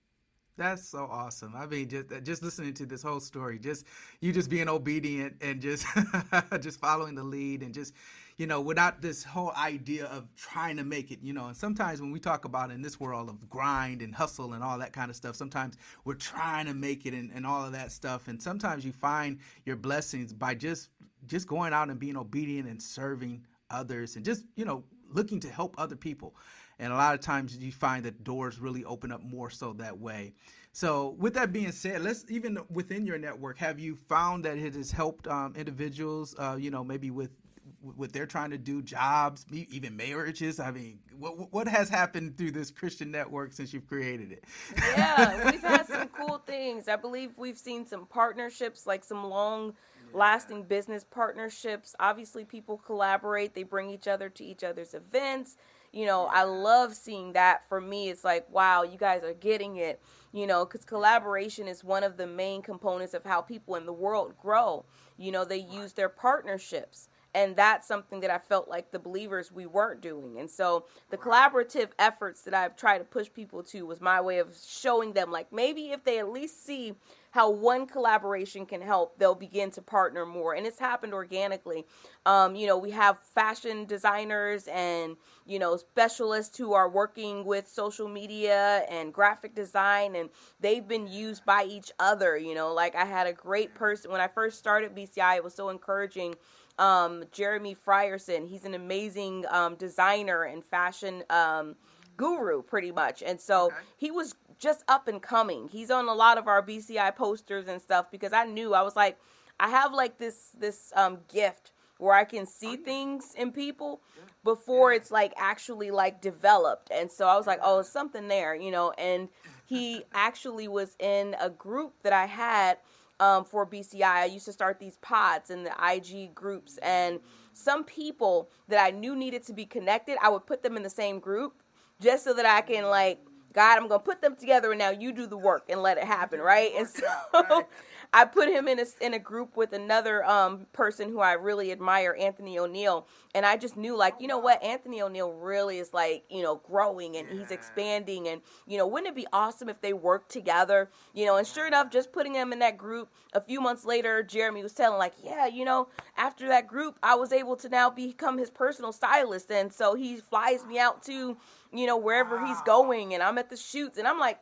That's 0.60 0.86
so 0.86 1.08
awesome. 1.10 1.54
I 1.56 1.64
mean, 1.64 1.88
just 1.88 2.12
uh, 2.12 2.20
just 2.20 2.42
listening 2.42 2.74
to 2.74 2.84
this 2.84 3.02
whole 3.02 3.20
story, 3.20 3.58
just 3.58 3.86
you 4.20 4.30
just 4.30 4.50
being 4.50 4.68
obedient 4.68 5.36
and 5.40 5.58
just 5.58 5.86
just 6.60 6.78
following 6.78 7.14
the 7.14 7.24
lead 7.24 7.62
and 7.62 7.72
just 7.72 7.94
you 8.36 8.46
know 8.46 8.60
without 8.60 9.00
this 9.00 9.24
whole 9.24 9.52
idea 9.56 10.04
of 10.04 10.28
trying 10.36 10.76
to 10.76 10.84
make 10.84 11.10
it. 11.10 11.20
You 11.22 11.32
know, 11.32 11.46
and 11.46 11.56
sometimes 11.56 12.02
when 12.02 12.10
we 12.10 12.20
talk 12.20 12.44
about 12.44 12.70
in 12.70 12.82
this 12.82 13.00
world 13.00 13.30
of 13.30 13.48
grind 13.48 14.02
and 14.02 14.14
hustle 14.14 14.52
and 14.52 14.62
all 14.62 14.78
that 14.80 14.92
kind 14.92 15.08
of 15.08 15.16
stuff, 15.16 15.34
sometimes 15.34 15.78
we're 16.04 16.12
trying 16.12 16.66
to 16.66 16.74
make 16.74 17.06
it 17.06 17.14
and, 17.14 17.30
and 17.32 17.46
all 17.46 17.64
of 17.64 17.72
that 17.72 17.90
stuff. 17.90 18.28
And 18.28 18.42
sometimes 18.42 18.84
you 18.84 18.92
find 18.92 19.38
your 19.64 19.76
blessings 19.76 20.34
by 20.34 20.56
just 20.56 20.90
just 21.26 21.46
going 21.46 21.72
out 21.72 21.90
and 21.90 21.98
being 21.98 22.16
obedient 22.16 22.68
and 22.68 22.82
serving 22.82 23.44
others 23.70 24.16
and 24.16 24.24
just 24.24 24.44
you 24.56 24.64
know 24.64 24.84
looking 25.12 25.40
to 25.40 25.48
help 25.48 25.74
other 25.78 25.96
people 25.96 26.34
and 26.78 26.92
a 26.92 26.96
lot 26.96 27.14
of 27.14 27.20
times 27.20 27.56
you 27.56 27.72
find 27.72 28.04
that 28.04 28.24
doors 28.24 28.58
really 28.58 28.84
open 28.84 29.12
up 29.12 29.22
more 29.22 29.50
so 29.50 29.72
that 29.72 29.98
way 29.98 30.32
so 30.72 31.14
with 31.18 31.34
that 31.34 31.52
being 31.52 31.72
said 31.72 32.02
let's 32.02 32.24
even 32.28 32.58
within 32.68 33.06
your 33.06 33.18
network 33.18 33.58
have 33.58 33.78
you 33.78 33.94
found 33.94 34.44
that 34.44 34.56
it 34.56 34.74
has 34.74 34.90
helped 34.90 35.26
um, 35.28 35.54
individuals 35.56 36.34
uh, 36.38 36.56
you 36.58 36.70
know 36.70 36.82
maybe 36.82 37.10
with 37.10 37.38
what 37.80 38.12
they're 38.12 38.26
trying 38.26 38.50
to 38.50 38.58
do, 38.58 38.82
jobs, 38.82 39.46
even 39.50 39.96
marriages. 39.96 40.60
I 40.60 40.70
mean, 40.70 41.00
what 41.18 41.52
what 41.52 41.68
has 41.68 41.88
happened 41.88 42.36
through 42.36 42.52
this 42.52 42.70
Christian 42.70 43.10
network 43.10 43.52
since 43.52 43.72
you've 43.72 43.86
created 43.86 44.32
it? 44.32 44.44
yeah, 44.76 45.50
we've 45.50 45.62
had 45.62 45.86
some 45.88 46.08
cool 46.08 46.38
things. 46.46 46.88
I 46.88 46.96
believe 46.96 47.32
we've 47.36 47.58
seen 47.58 47.86
some 47.86 48.06
partnerships, 48.06 48.86
like 48.86 49.04
some 49.04 49.24
long 49.24 49.74
lasting 50.12 50.64
business 50.64 51.04
partnerships. 51.04 51.94
Obviously, 52.00 52.44
people 52.44 52.78
collaborate, 52.78 53.54
they 53.54 53.62
bring 53.62 53.90
each 53.90 54.08
other 54.08 54.28
to 54.28 54.44
each 54.44 54.64
other's 54.64 54.94
events. 54.94 55.56
You 55.92 56.06
know, 56.06 56.26
I 56.26 56.44
love 56.44 56.94
seeing 56.94 57.32
that. 57.32 57.68
For 57.68 57.80
me, 57.80 58.10
it's 58.10 58.22
like, 58.22 58.48
wow, 58.50 58.82
you 58.82 58.96
guys 58.96 59.24
are 59.24 59.34
getting 59.34 59.76
it. 59.76 60.00
You 60.32 60.46
know, 60.46 60.64
because 60.64 60.84
collaboration 60.84 61.66
is 61.66 61.82
one 61.82 62.04
of 62.04 62.16
the 62.16 62.26
main 62.26 62.62
components 62.62 63.14
of 63.14 63.24
how 63.24 63.40
people 63.40 63.74
in 63.74 63.86
the 63.86 63.92
world 63.92 64.34
grow. 64.40 64.84
You 65.16 65.32
know, 65.32 65.44
they 65.44 65.58
use 65.58 65.92
their 65.94 66.08
partnerships 66.08 67.08
and 67.34 67.54
that's 67.54 67.86
something 67.86 68.20
that 68.20 68.30
I 68.30 68.38
felt 68.38 68.68
like 68.68 68.90
the 68.90 68.98
believers 68.98 69.52
we 69.52 69.66
weren't 69.66 70.00
doing. 70.00 70.38
And 70.38 70.50
so 70.50 70.86
the 71.10 71.16
collaborative 71.16 71.90
efforts 71.98 72.42
that 72.42 72.54
I've 72.54 72.76
tried 72.76 72.98
to 72.98 73.04
push 73.04 73.28
people 73.32 73.62
to 73.64 73.86
was 73.86 74.00
my 74.00 74.20
way 74.20 74.38
of 74.38 74.56
showing 74.66 75.12
them 75.12 75.30
like 75.30 75.52
maybe 75.52 75.90
if 75.90 76.04
they 76.04 76.18
at 76.18 76.30
least 76.30 76.64
see 76.64 76.94
how 77.30 77.48
one 77.50 77.86
collaboration 77.86 78.66
can 78.66 78.80
help, 78.80 79.18
they'll 79.18 79.34
begin 79.34 79.70
to 79.70 79.82
partner 79.82 80.26
more. 80.26 80.54
And 80.54 80.66
it's 80.66 80.78
happened 80.78 81.14
organically. 81.14 81.86
Um, 82.26 82.56
you 82.56 82.66
know, 82.66 82.76
we 82.76 82.90
have 82.90 83.18
fashion 83.22 83.84
designers 83.84 84.66
and, 84.66 85.16
you 85.46 85.58
know, 85.58 85.76
specialists 85.76 86.58
who 86.58 86.72
are 86.72 86.88
working 86.88 87.44
with 87.44 87.68
social 87.68 88.08
media 88.08 88.84
and 88.90 89.14
graphic 89.14 89.54
design, 89.54 90.16
and 90.16 90.28
they've 90.58 90.86
been 90.86 91.06
used 91.06 91.44
by 91.44 91.64
each 91.64 91.92
other. 92.00 92.36
You 92.36 92.54
know, 92.54 92.72
like 92.74 92.96
I 92.96 93.04
had 93.04 93.26
a 93.26 93.32
great 93.32 93.74
person 93.74 94.10
when 94.10 94.20
I 94.20 94.28
first 94.28 94.58
started 94.58 94.94
BCI, 94.94 95.36
it 95.36 95.44
was 95.44 95.54
so 95.54 95.68
encouraging 95.68 96.34
um, 96.78 97.24
Jeremy 97.30 97.76
Frierson. 97.76 98.48
He's 98.48 98.64
an 98.64 98.74
amazing 98.74 99.44
um, 99.50 99.76
designer 99.76 100.44
and 100.44 100.64
fashion 100.64 101.22
um, 101.30 101.76
guru, 102.16 102.62
pretty 102.62 102.90
much. 102.90 103.22
And 103.22 103.40
so 103.40 103.66
okay. 103.66 103.76
he 103.96 104.10
was 104.10 104.34
just 104.60 104.84
up 104.86 105.08
and 105.08 105.20
coming. 105.20 105.68
He's 105.68 105.90
on 105.90 106.06
a 106.06 106.14
lot 106.14 106.38
of 106.38 106.46
our 106.46 106.62
BCI 106.62 107.16
posters 107.16 107.66
and 107.66 107.80
stuff 107.80 108.10
because 108.10 108.32
I 108.32 108.44
knew 108.44 108.74
I 108.74 108.82
was 108.82 108.94
like, 108.94 109.18
I 109.58 109.68
have 109.68 109.92
like 109.92 110.18
this 110.18 110.50
this 110.58 110.92
um, 110.94 111.18
gift 111.32 111.72
where 111.98 112.14
I 112.14 112.24
can 112.24 112.46
see 112.46 112.76
things 112.76 113.34
in 113.36 113.52
people 113.52 114.00
before 114.42 114.92
it's 114.92 115.10
like 115.10 115.32
actually 115.36 115.90
like 115.90 116.20
developed. 116.20 116.90
And 116.90 117.10
so 117.10 117.26
I 117.26 117.36
was 117.36 117.46
like, 117.46 117.60
oh, 117.62 117.82
something 117.82 118.28
there, 118.28 118.54
you 118.54 118.70
know. 118.70 118.92
And 118.92 119.28
he 119.66 120.04
actually 120.14 120.68
was 120.68 120.96
in 120.98 121.36
a 121.40 121.50
group 121.50 121.94
that 122.02 122.12
I 122.12 122.26
had 122.26 122.78
um, 123.18 123.44
for 123.44 123.66
BCI. 123.66 124.02
I 124.02 124.24
used 124.26 124.46
to 124.46 124.52
start 124.52 124.78
these 124.78 124.96
pods 124.98 125.50
in 125.50 125.62
the 125.62 125.72
IG 125.92 126.34
groups, 126.34 126.78
and 126.78 127.20
some 127.52 127.84
people 127.84 128.48
that 128.68 128.82
I 128.82 128.90
knew 128.90 129.14
needed 129.14 129.42
to 129.44 129.52
be 129.52 129.66
connected, 129.66 130.16
I 130.22 130.30
would 130.30 130.46
put 130.46 130.62
them 130.62 130.76
in 130.76 130.82
the 130.82 130.90
same 130.90 131.18
group 131.18 131.62
just 132.00 132.24
so 132.24 132.32
that 132.32 132.46
I 132.46 132.62
can 132.62 132.84
like 132.84 133.20
God, 133.52 133.78
I'm 133.78 133.88
gonna 133.88 134.00
put 134.00 134.20
them 134.22 134.36
together, 134.36 134.70
and 134.70 134.78
now 134.78 134.90
you 134.90 135.12
do 135.12 135.26
the 135.26 135.36
work 135.36 135.64
and 135.68 135.82
let 135.82 135.98
it 135.98 136.04
happen, 136.04 136.40
right? 136.40 136.72
And 136.76 136.88
so 136.88 137.06
I 138.12 138.24
put 138.24 138.48
him 138.48 138.68
in 138.68 138.78
a 138.78 138.86
in 139.00 139.14
a 139.14 139.18
group 139.18 139.56
with 139.56 139.72
another 139.72 140.24
um, 140.24 140.66
person 140.72 141.08
who 141.08 141.20
I 141.20 141.32
really 141.32 141.72
admire, 141.72 142.16
Anthony 142.18 142.58
O'Neill, 142.58 143.06
and 143.34 143.44
I 143.44 143.56
just 143.56 143.76
knew 143.76 143.96
like, 143.96 144.14
you 144.20 144.28
know 144.28 144.38
what, 144.38 144.62
Anthony 144.62 145.02
O'Neill 145.02 145.32
really 145.32 145.78
is 145.78 145.92
like, 145.92 146.24
you 146.28 146.42
know, 146.42 146.60
growing 146.66 147.16
and 147.16 147.28
he's 147.28 147.50
expanding, 147.50 148.28
and 148.28 148.40
you 148.66 148.78
know, 148.78 148.86
wouldn't 148.86 149.08
it 149.08 149.16
be 149.16 149.26
awesome 149.32 149.68
if 149.68 149.80
they 149.80 149.92
worked 149.92 150.30
together, 150.30 150.90
you 151.12 151.26
know? 151.26 151.36
And 151.36 151.46
sure 151.46 151.66
enough, 151.66 151.90
just 151.90 152.12
putting 152.12 152.34
him 152.34 152.52
in 152.52 152.60
that 152.60 152.78
group, 152.78 153.08
a 153.32 153.40
few 153.40 153.60
months 153.60 153.84
later, 153.84 154.22
Jeremy 154.22 154.62
was 154.62 154.72
telling 154.72 154.98
like, 154.98 155.14
yeah, 155.22 155.46
you 155.46 155.64
know, 155.64 155.88
after 156.16 156.48
that 156.48 156.66
group, 156.66 156.98
I 157.02 157.14
was 157.16 157.32
able 157.32 157.56
to 157.56 157.68
now 157.68 157.90
become 157.90 158.38
his 158.38 158.50
personal 158.50 158.92
stylist, 158.92 159.50
and 159.50 159.72
so 159.72 159.94
he 159.94 160.16
flies 160.16 160.64
me 160.66 160.78
out 160.78 161.02
to, 161.04 161.36
you 161.72 161.86
know, 161.86 161.96
wherever 161.96 162.44
he's 162.44 162.60
going, 162.62 163.14
and 163.14 163.22
I'm 163.22 163.38
at 163.38 163.50
the 163.50 163.56
shoots, 163.56 163.98
and 163.98 164.06
I'm 164.06 164.18
like, 164.18 164.38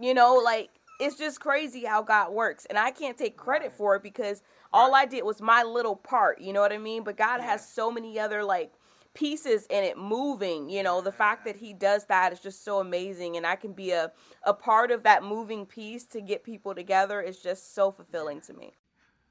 you 0.00 0.14
know, 0.14 0.40
like 0.44 0.70
it's 1.00 1.16
just 1.16 1.40
crazy 1.40 1.84
how 1.84 2.02
God 2.02 2.32
works. 2.32 2.66
And 2.66 2.78
I 2.78 2.90
can't 2.90 3.18
take 3.18 3.36
credit 3.36 3.66
right. 3.66 3.76
for 3.76 3.96
it 3.96 4.02
because 4.02 4.42
all 4.72 4.94
I 4.94 5.06
did 5.06 5.24
was 5.24 5.40
my 5.40 5.62
little 5.62 5.96
part, 5.96 6.40
you 6.40 6.52
know 6.52 6.60
what 6.60 6.72
I 6.72 6.78
mean? 6.78 7.04
But 7.04 7.16
God 7.16 7.40
yeah. 7.40 7.46
has 7.46 7.68
so 7.68 7.90
many 7.90 8.18
other 8.18 8.44
like 8.44 8.72
pieces 9.14 9.66
in 9.66 9.84
it 9.84 9.96
moving, 9.96 10.68
you 10.68 10.82
know, 10.82 11.00
the 11.00 11.12
fact 11.12 11.44
that 11.44 11.56
he 11.56 11.72
does 11.72 12.04
that 12.06 12.32
is 12.32 12.40
just 12.40 12.64
so 12.64 12.80
amazing 12.80 13.36
and 13.36 13.46
I 13.46 13.56
can 13.56 13.72
be 13.72 13.92
a 13.92 14.12
a 14.42 14.52
part 14.52 14.90
of 14.90 15.04
that 15.04 15.22
moving 15.22 15.66
piece 15.66 16.04
to 16.06 16.20
get 16.20 16.42
people 16.42 16.74
together 16.74 17.20
is 17.20 17.38
just 17.38 17.74
so 17.74 17.92
fulfilling 17.92 18.40
to 18.42 18.54
me. 18.54 18.72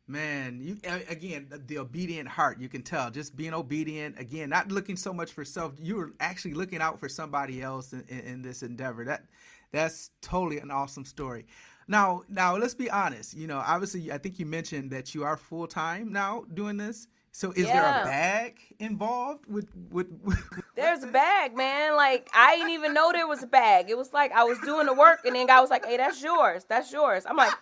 Man, 0.05 0.59
you 0.61 0.77
again 1.07 1.47
the 1.65 1.77
obedient 1.77 2.27
heart. 2.27 2.59
You 2.59 2.67
can 2.67 2.81
tell 2.81 3.09
just 3.09 3.37
being 3.37 3.53
obedient. 3.53 4.19
Again, 4.19 4.49
not 4.49 4.69
looking 4.69 4.97
so 4.97 5.13
much 5.13 5.31
for 5.31 5.45
self. 5.45 5.73
You're 5.79 6.11
actually 6.19 6.55
looking 6.55 6.81
out 6.81 6.99
for 6.99 7.07
somebody 7.07 7.61
else 7.61 7.93
in, 7.93 8.03
in, 8.09 8.19
in 8.19 8.41
this 8.41 8.63
endeavor. 8.63 9.05
That 9.05 9.23
that's 9.71 10.09
totally 10.21 10.59
an 10.59 10.71
awesome 10.71 11.05
story. 11.05 11.45
Now, 11.87 12.23
now 12.27 12.57
let's 12.57 12.75
be 12.75 12.89
honest. 12.89 13.33
You 13.33 13.47
know, 13.47 13.63
obviously, 13.65 14.11
I 14.11 14.17
think 14.17 14.39
you 14.39 14.45
mentioned 14.45 14.91
that 14.91 15.15
you 15.15 15.23
are 15.23 15.37
full 15.37 15.67
time 15.67 16.11
now 16.11 16.43
doing 16.53 16.75
this. 16.75 17.07
So, 17.31 17.51
is 17.51 17.65
yeah. 17.65 17.73
there 17.73 18.01
a 18.01 18.05
bag 18.05 18.59
involved 18.79 19.45
with, 19.47 19.69
with 19.89 20.07
with? 20.21 20.37
There's 20.75 21.03
a 21.03 21.07
bag, 21.07 21.55
man. 21.55 21.95
Like 21.95 22.29
I 22.33 22.57
didn't 22.57 22.71
even 22.71 22.93
know 22.93 23.11
there 23.13 23.27
was 23.27 23.41
a 23.41 23.47
bag. 23.47 23.89
It 23.89 23.97
was 23.97 24.11
like 24.11 24.33
I 24.33 24.43
was 24.43 24.59
doing 24.59 24.85
the 24.85 24.93
work, 24.93 25.21
and 25.25 25.33
then 25.33 25.47
guy 25.47 25.61
was 25.61 25.69
like, 25.69 25.85
"Hey, 25.85 25.97
that's 25.97 26.21
yours. 26.21 26.65
That's 26.67 26.91
yours." 26.91 27.25
I'm 27.25 27.37
like, 27.37 27.53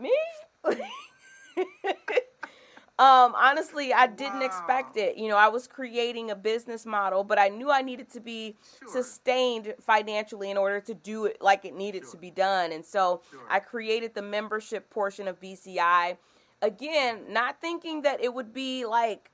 "Me." 0.00 0.12
Um, 2.98 3.34
honestly, 3.36 3.92
I 3.92 4.06
didn't 4.06 4.40
wow. 4.40 4.46
expect 4.46 4.96
it. 4.96 5.18
You 5.18 5.28
know, 5.28 5.36
I 5.36 5.48
was 5.48 5.66
creating 5.66 6.30
a 6.30 6.34
business 6.34 6.86
model, 6.86 7.24
but 7.24 7.38
I 7.38 7.48
knew 7.48 7.70
I 7.70 7.82
needed 7.82 8.08
to 8.12 8.20
be 8.20 8.56
sure. 8.80 8.88
sustained 8.88 9.74
financially 9.82 10.50
in 10.50 10.56
order 10.56 10.80
to 10.80 10.94
do 10.94 11.26
it 11.26 11.36
like 11.42 11.66
it 11.66 11.74
needed 11.74 12.04
sure. 12.04 12.12
to 12.12 12.16
be 12.16 12.30
done. 12.30 12.72
And 12.72 12.82
so 12.82 13.20
sure. 13.30 13.40
I 13.50 13.60
created 13.60 14.14
the 14.14 14.22
membership 14.22 14.88
portion 14.88 15.28
of 15.28 15.38
BCI. 15.40 16.16
Again, 16.62 17.24
not 17.28 17.60
thinking 17.60 18.00
that 18.00 18.22
it 18.22 18.32
would 18.32 18.54
be 18.54 18.86
like 18.86 19.30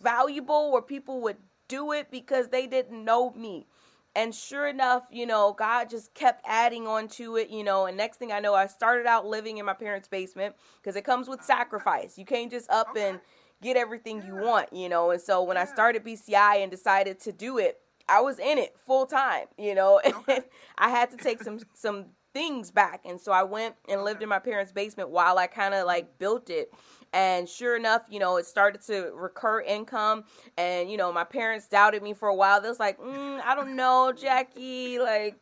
valuable 0.00 0.70
or 0.72 0.80
people 0.80 1.20
would 1.20 1.36
do 1.68 1.92
it 1.92 2.10
because 2.10 2.48
they 2.48 2.66
didn't 2.66 3.04
know 3.04 3.32
me 3.32 3.66
and 4.14 4.34
sure 4.34 4.68
enough, 4.68 5.04
you 5.10 5.26
know, 5.26 5.54
God 5.56 5.88
just 5.88 6.12
kept 6.14 6.42
adding 6.46 6.86
on 6.86 7.08
to 7.08 7.36
it, 7.36 7.48
you 7.48 7.64
know, 7.64 7.86
and 7.86 7.96
next 7.96 8.18
thing 8.18 8.30
I 8.30 8.40
know, 8.40 8.54
I 8.54 8.66
started 8.66 9.06
out 9.06 9.26
living 9.26 9.58
in 9.58 9.64
my 9.64 9.72
parents' 9.72 10.08
basement 10.08 10.54
because 10.80 10.96
it 10.96 11.04
comes 11.04 11.28
with 11.28 11.40
oh, 11.42 11.46
sacrifice. 11.46 12.18
You 12.18 12.26
can't 12.26 12.50
just 12.50 12.70
up 12.70 12.88
and 12.96 13.20
get 13.62 13.76
everything 13.76 14.22
you 14.26 14.36
want, 14.36 14.72
you 14.72 14.88
know. 14.88 15.10
And 15.12 15.20
so 15.20 15.42
when 15.42 15.56
I 15.56 15.64
started 15.64 16.04
BCI 16.04 16.62
and 16.62 16.70
decided 16.70 17.20
to 17.20 17.32
do 17.32 17.58
it, 17.58 17.78
I 18.08 18.20
was 18.20 18.38
in 18.38 18.58
it 18.58 18.76
full 18.76 19.06
time, 19.06 19.46
you 19.56 19.74
know. 19.74 20.00
And 20.28 20.44
I 20.76 20.90
had 20.90 21.10
to 21.12 21.16
take 21.16 21.42
some 21.42 21.60
some 21.72 22.06
things 22.32 22.70
back. 22.70 23.02
And 23.04 23.20
so 23.20 23.32
I 23.32 23.42
went 23.42 23.74
and 23.88 24.04
lived 24.04 24.22
in 24.22 24.28
my 24.28 24.38
parents' 24.38 24.72
basement 24.72 25.10
while 25.10 25.38
I 25.38 25.46
kind 25.46 25.74
of 25.74 25.86
like 25.86 26.18
built 26.18 26.50
it. 26.50 26.72
And 27.12 27.46
sure 27.48 27.76
enough, 27.76 28.02
you 28.08 28.18
know, 28.18 28.38
it 28.38 28.46
started 28.46 28.80
to 28.86 29.10
recur 29.14 29.60
income. 29.60 30.24
And, 30.56 30.90
you 30.90 30.96
know, 30.96 31.12
my 31.12 31.24
parents 31.24 31.68
doubted 31.68 32.02
me 32.02 32.14
for 32.14 32.28
a 32.28 32.34
while. 32.34 32.60
They 32.60 32.68
was 32.68 32.80
like, 32.80 32.98
mm, 32.98 33.40
I 33.44 33.54
don't 33.54 33.76
know, 33.76 34.12
Jackie, 34.16 34.98
like, 34.98 35.36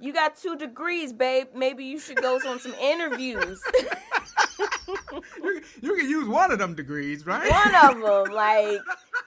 you 0.00 0.12
got 0.14 0.36
two 0.36 0.56
degrees, 0.56 1.12
babe. 1.12 1.48
Maybe 1.54 1.84
you 1.84 1.98
should 1.98 2.16
go 2.16 2.36
on 2.46 2.58
some 2.58 2.74
interviews. 2.74 3.60
you, 5.42 5.60
you 5.82 5.96
can 5.96 6.08
use 6.08 6.26
one 6.26 6.50
of 6.50 6.58
them 6.58 6.74
degrees, 6.74 7.26
right? 7.26 7.50
One 7.50 7.74
of 7.74 8.00
them. 8.00 8.34
Like, 8.40 8.80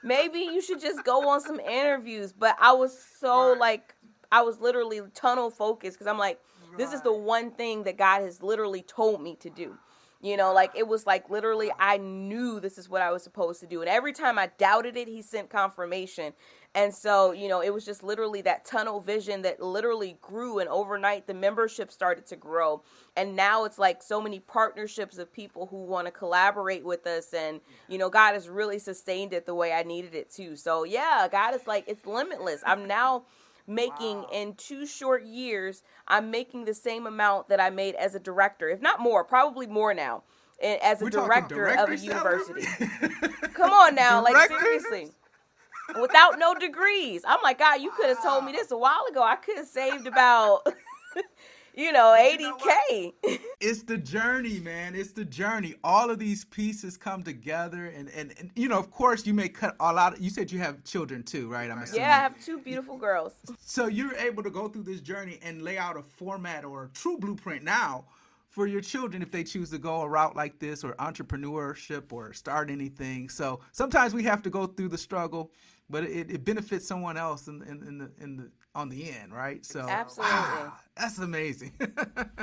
maybe 0.03 0.39
you 0.39 0.61
should 0.61 0.81
just 0.81 1.03
go 1.03 1.29
on 1.29 1.41
some 1.41 1.59
interviews. 1.59 2.33
But 2.33 2.55
I 2.59 2.71
was 2.73 2.97
so, 3.19 3.51
right. 3.51 3.59
like, 3.59 3.95
I 4.31 4.41
was 4.41 4.59
literally 4.59 5.01
tunnel 5.13 5.51
focused 5.51 5.97
because 5.97 6.07
I'm 6.07 6.17
like, 6.17 6.39
this 6.77 6.93
is 6.93 7.01
the 7.01 7.13
one 7.13 7.51
thing 7.51 7.83
that 7.83 7.97
God 7.97 8.21
has 8.21 8.41
literally 8.41 8.81
told 8.81 9.21
me 9.21 9.35
to 9.37 9.49
do. 9.49 9.77
You 10.21 10.37
know, 10.37 10.53
like 10.53 10.71
it 10.73 10.87
was 10.87 11.05
like 11.05 11.29
literally, 11.29 11.69
I 11.77 11.97
knew 11.97 12.61
this 12.61 12.77
is 12.77 12.87
what 12.87 13.01
I 13.01 13.11
was 13.11 13.23
supposed 13.23 13.59
to 13.59 13.67
do. 13.67 13.81
And 13.81 13.89
every 13.89 14.13
time 14.13 14.39
I 14.39 14.49
doubted 14.57 14.95
it, 14.95 15.09
he 15.09 15.21
sent 15.21 15.49
confirmation. 15.49 16.31
And 16.73 16.93
so, 16.93 17.33
you 17.33 17.49
know, 17.49 17.61
it 17.61 17.73
was 17.73 17.83
just 17.83 18.03
literally 18.03 18.41
that 18.43 18.63
tunnel 18.63 19.01
vision 19.01 19.41
that 19.41 19.61
literally 19.61 20.17
grew. 20.21 20.59
And 20.59 20.69
overnight, 20.69 21.27
the 21.27 21.33
membership 21.33 21.91
started 21.91 22.25
to 22.27 22.37
grow. 22.37 22.83
And 23.17 23.35
now 23.35 23.65
it's 23.65 23.77
like 23.77 24.01
so 24.01 24.21
many 24.21 24.39
partnerships 24.39 25.17
of 25.17 25.31
people 25.31 25.67
who 25.67 25.83
want 25.83 26.07
to 26.07 26.11
collaborate 26.11 26.85
with 26.85 27.05
us. 27.05 27.33
And, 27.33 27.59
you 27.89 27.97
know, 27.97 28.09
God 28.09 28.33
has 28.33 28.47
really 28.47 28.79
sustained 28.79 29.33
it 29.33 29.45
the 29.45 29.53
way 29.53 29.73
I 29.73 29.83
needed 29.83 30.15
it 30.15 30.31
to. 30.35 30.55
So, 30.55 30.85
yeah, 30.85 31.27
God 31.29 31.53
is 31.53 31.67
like, 31.67 31.83
it's 31.85 32.05
limitless. 32.05 32.63
I'm 32.65 32.87
now 32.87 33.25
making 33.67 34.17
wow. 34.17 34.29
in 34.31 34.55
two 34.55 34.85
short 34.85 35.25
years, 35.25 35.83
I'm 36.07 36.31
making 36.31 36.65
the 36.65 36.73
same 36.73 37.07
amount 37.07 37.49
that 37.49 37.59
I 37.59 37.69
made 37.69 37.95
as 37.95 38.15
a 38.15 38.19
director, 38.19 38.69
if 38.69 38.81
not 38.81 38.99
more, 38.99 39.23
probably 39.23 39.67
more 39.67 39.93
now, 39.93 40.23
as 40.61 41.01
a 41.01 41.09
director, 41.09 41.67
of 41.67 41.89
a 41.89 41.97
university. 41.97 42.65
Come 43.53 43.71
on 43.71 43.95
now, 43.95 44.23
like 44.23 44.49
seriously. 44.49 45.11
Without 45.99 46.39
no 46.39 46.55
degrees. 46.55 47.23
I'm 47.27 47.41
like, 47.43 47.59
God, 47.59 47.81
you 47.81 47.91
could 47.91 48.07
have 48.07 48.23
told 48.23 48.45
me 48.45 48.53
this 48.53 48.71
a 48.71 48.77
while 48.77 49.03
ago. 49.11 49.21
I 49.21 49.35
could 49.35 49.57
have 49.57 49.67
saved 49.67 50.07
about 50.07 50.65
you 51.73 51.91
know, 51.91 52.15
80K. 52.17 53.13
it's 53.59 53.83
the 53.83 53.97
journey, 53.97 54.59
man. 54.59 54.95
It's 54.95 55.11
the 55.11 55.25
journey. 55.25 55.75
All 55.83 56.09
of 56.09 56.19
these 56.19 56.45
pieces 56.45 56.97
come 56.97 57.23
together. 57.23 57.85
And, 57.85 58.09
and, 58.09 58.33
and 58.39 58.51
you 58.55 58.67
know, 58.67 58.77
of 58.77 58.91
course, 58.91 59.25
you 59.25 59.33
may 59.33 59.49
cut 59.49 59.75
a 59.79 59.93
lot. 59.93 60.13
Of, 60.13 60.21
you 60.21 60.29
said 60.29 60.51
you 60.51 60.59
have 60.59 60.83
children 60.83 61.23
too, 61.23 61.49
right? 61.49 61.69
I'm 61.69 61.79
assuming. 61.79 62.01
Yeah, 62.01 62.15
I 62.17 62.19
have 62.19 62.39
two 62.43 62.59
beautiful 62.59 62.97
girls. 62.97 63.33
So 63.59 63.87
you're 63.87 64.15
able 64.15 64.43
to 64.43 64.49
go 64.49 64.67
through 64.67 64.83
this 64.83 65.01
journey 65.01 65.39
and 65.41 65.61
lay 65.61 65.77
out 65.77 65.97
a 65.97 66.03
format 66.03 66.63
or 66.63 66.85
a 66.85 66.89
true 66.89 67.17
blueprint 67.17 67.63
now 67.63 68.05
for 68.53 68.67
your 68.67 68.81
children 68.81 69.23
if 69.23 69.31
they 69.31 69.43
choose 69.43 69.71
to 69.71 69.79
go 69.79 70.01
a 70.01 70.07
route 70.07 70.35
like 70.35 70.59
this 70.59 70.83
or 70.83 70.93
entrepreneurship 70.93 72.13
or 72.13 72.33
start 72.33 72.69
anything. 72.69 73.27
So 73.27 73.61
sometimes 73.71 74.13
we 74.13 74.23
have 74.23 74.43
to 74.43 74.51
go 74.51 74.67
through 74.67 74.89
the 74.89 74.97
struggle, 74.97 75.51
but 75.89 76.03
it, 76.03 76.31
it 76.31 76.45
benefits 76.45 76.87
someone 76.87 77.17
else 77.17 77.47
in, 77.47 77.61
in, 77.63 77.83
in, 77.87 77.97
the 77.97 78.11
in 78.19 78.37
the 78.37 78.51
on 78.75 78.89
the 78.89 79.11
end, 79.11 79.33
right? 79.33 79.65
So 79.65 79.81
absolutely, 79.81 80.35
wow, 80.35 80.73
that's 80.95 81.19
amazing. 81.19 81.73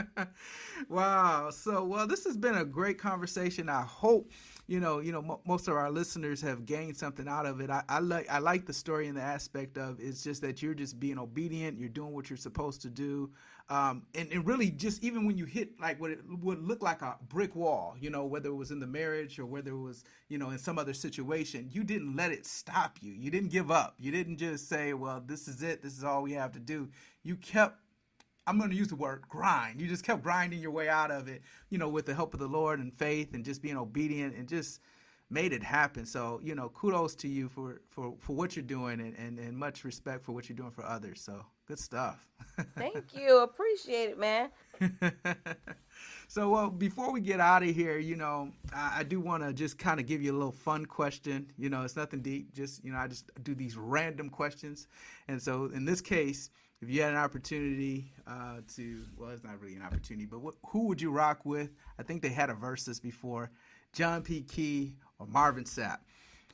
wow. 0.89 1.51
So 1.51 1.85
well, 1.85 2.07
this 2.07 2.25
has 2.25 2.37
been 2.37 2.55
a 2.57 2.65
great 2.65 2.99
conversation. 2.99 3.69
I 3.69 3.83
hope 3.83 4.31
you 4.69 4.79
know 4.79 5.01
you 5.01 5.13
know 5.13 5.21
m- 5.21 5.39
most 5.47 5.69
of 5.69 5.75
our 5.75 5.91
listeners 5.91 6.43
have 6.43 6.67
gained 6.67 6.97
something 6.97 7.27
out 7.27 7.47
of 7.47 7.61
it. 7.61 7.71
I, 7.71 7.83
I 7.89 7.99
like 8.01 8.31
I 8.31 8.39
like 8.39 8.67
the 8.67 8.75
story 8.75 9.09
and 9.09 9.17
the 9.17 9.23
aspect 9.23 9.79
of 9.79 9.99
it's 9.99 10.23
just 10.23 10.43
that 10.43 10.63
you're 10.63 10.75
just 10.75 11.01
being 11.01 11.19
obedient. 11.19 11.79
You're 11.79 11.89
doing 11.89 12.13
what 12.13 12.31
you're 12.31 12.37
supposed 12.37 12.83
to 12.83 12.91
do. 12.91 13.31
Um, 13.71 14.03
and, 14.17 14.33
and 14.33 14.45
really 14.45 14.69
just 14.71 15.03
even 15.05 15.27
when 15.27 15.39
you 15.39 15.45
hit 15.45 15.81
like 15.81 16.01
what 16.01 16.11
it 16.11 16.19
would 16.29 16.61
look 16.61 16.83
like 16.83 17.03
a 17.03 17.17
brick 17.29 17.55
wall, 17.55 17.95
you 18.01 18.11
know, 18.11 18.25
whether 18.25 18.49
it 18.49 18.55
was 18.57 18.73
in 18.73 18.81
the 18.81 18.87
marriage 18.87 19.39
or 19.39 19.47
whether 19.47 19.71
it 19.71 19.79
was, 19.79 20.03
you 20.29 20.39
know, 20.39 20.51
in 20.51 20.59
some 20.59 20.77
other 20.77 20.93
situation, 20.93 21.69
you 21.71 21.85
didn't 21.85 22.17
let 22.17 22.33
it 22.33 22.47
stop 22.47 22.99
you. 23.01 23.13
You 23.13 23.31
didn't 23.31 23.51
give 23.51 23.71
up. 23.71 23.95
You 23.97 24.11
didn't 24.11 24.39
just 24.39 24.69
say, 24.69 24.93
well, 24.93 25.23
this 25.25 25.47
is 25.47 25.63
it. 25.63 25.83
This 25.83 25.97
is 25.97 26.03
all 26.03 26.23
we 26.23 26.33
have 26.33 26.51
to 26.53 26.59
do. 26.59 26.89
You 27.23 27.37
kept 27.37 27.79
I'm 28.47 28.59
going 28.59 28.71
to 28.71 28.77
use 28.77 28.89
the 28.89 28.97
word 28.97 29.23
grind. 29.29 29.81
You 29.81 29.87
just 29.87 30.05
kept 30.05 30.25
grinding 30.25 30.59
your 30.59 30.73
way 30.73 30.89
out 30.89 31.13
of 31.13 31.29
it, 31.29 31.43
you 31.69 31.79
know, 31.79 31.89
with 31.89 32.07
the 32.07 32.15
help 32.15 32.35
of 32.35 32.41
the 32.41 32.49
Lord 32.49 32.81
and 32.81 32.93
faith 32.93 33.35
and 33.35 33.45
just 33.45 33.63
being 33.63 33.77
obedient 33.77 34.35
and 34.35 34.49
just 34.49 34.81
made 35.31 35.53
it 35.53 35.63
happen. 35.63 36.05
So, 36.05 36.41
you 36.43 36.57
know, 36.57 36.69
kudos 36.71 37.15
to 37.17 37.29
you 37.29 37.49
for, 37.49 37.81
for, 37.91 38.17
for 38.19 38.35
what 38.35 38.57
you're 38.57 38.65
doing 38.65 39.01
and, 39.01 39.15
and, 39.17 39.39
and 39.39 39.57
much 39.57 39.85
respect 39.85 40.25
for 40.25 40.33
what 40.33 40.49
you're 40.49 40.57
doing 40.57 40.73
for 40.73 40.85
others. 40.85 41.21
So 41.21 41.45
Good 41.71 41.79
stuff. 41.79 42.29
Thank 42.77 43.15
you. 43.15 43.45
Appreciate 43.45 44.11
it, 44.11 44.19
man. 44.19 44.49
so, 46.27 46.51
well, 46.51 46.69
before 46.69 47.13
we 47.13 47.21
get 47.21 47.39
out 47.39 47.63
of 47.63 47.69
here, 47.73 47.97
you 47.97 48.17
know, 48.17 48.51
I, 48.75 48.97
I 48.99 49.03
do 49.05 49.21
want 49.21 49.45
to 49.45 49.53
just 49.53 49.79
kind 49.79 50.01
of 50.01 50.07
give 50.07 50.21
you 50.21 50.33
a 50.33 50.37
little 50.37 50.51
fun 50.51 50.85
question. 50.85 51.53
You 51.57 51.71
know, 51.71 51.85
it's 51.85 51.95
nothing 51.95 52.23
deep. 52.23 52.53
Just, 52.53 52.85
you 52.85 52.91
know, 52.91 52.99
I 52.99 53.07
just 53.07 53.31
do 53.45 53.55
these 53.55 53.77
random 53.77 54.31
questions. 54.31 54.89
And 55.29 55.41
so, 55.41 55.67
in 55.67 55.85
this 55.85 56.01
case, 56.01 56.51
if 56.83 56.91
you 56.91 57.03
had 57.03 57.13
an 57.13 57.19
opportunity 57.19 58.11
uh, 58.27 58.63
to, 58.75 59.05
well, 59.17 59.31
it's 59.31 59.45
not 59.45 59.61
really 59.61 59.77
an 59.77 59.83
opportunity, 59.83 60.27
but 60.27 60.41
what, 60.41 60.55
who 60.71 60.89
would 60.89 61.01
you 61.01 61.13
rock 61.13 61.47
with? 61.47 61.71
I 62.01 62.03
think 62.03 62.21
they 62.21 62.31
had 62.31 62.51
a 62.51 62.55
versus 62.55 62.99
before 62.99 63.53
John 63.93 64.23
P. 64.23 64.41
Kee 64.41 64.95
or 65.21 65.29
Marvin 65.29 65.63
Sapp. 65.63 65.99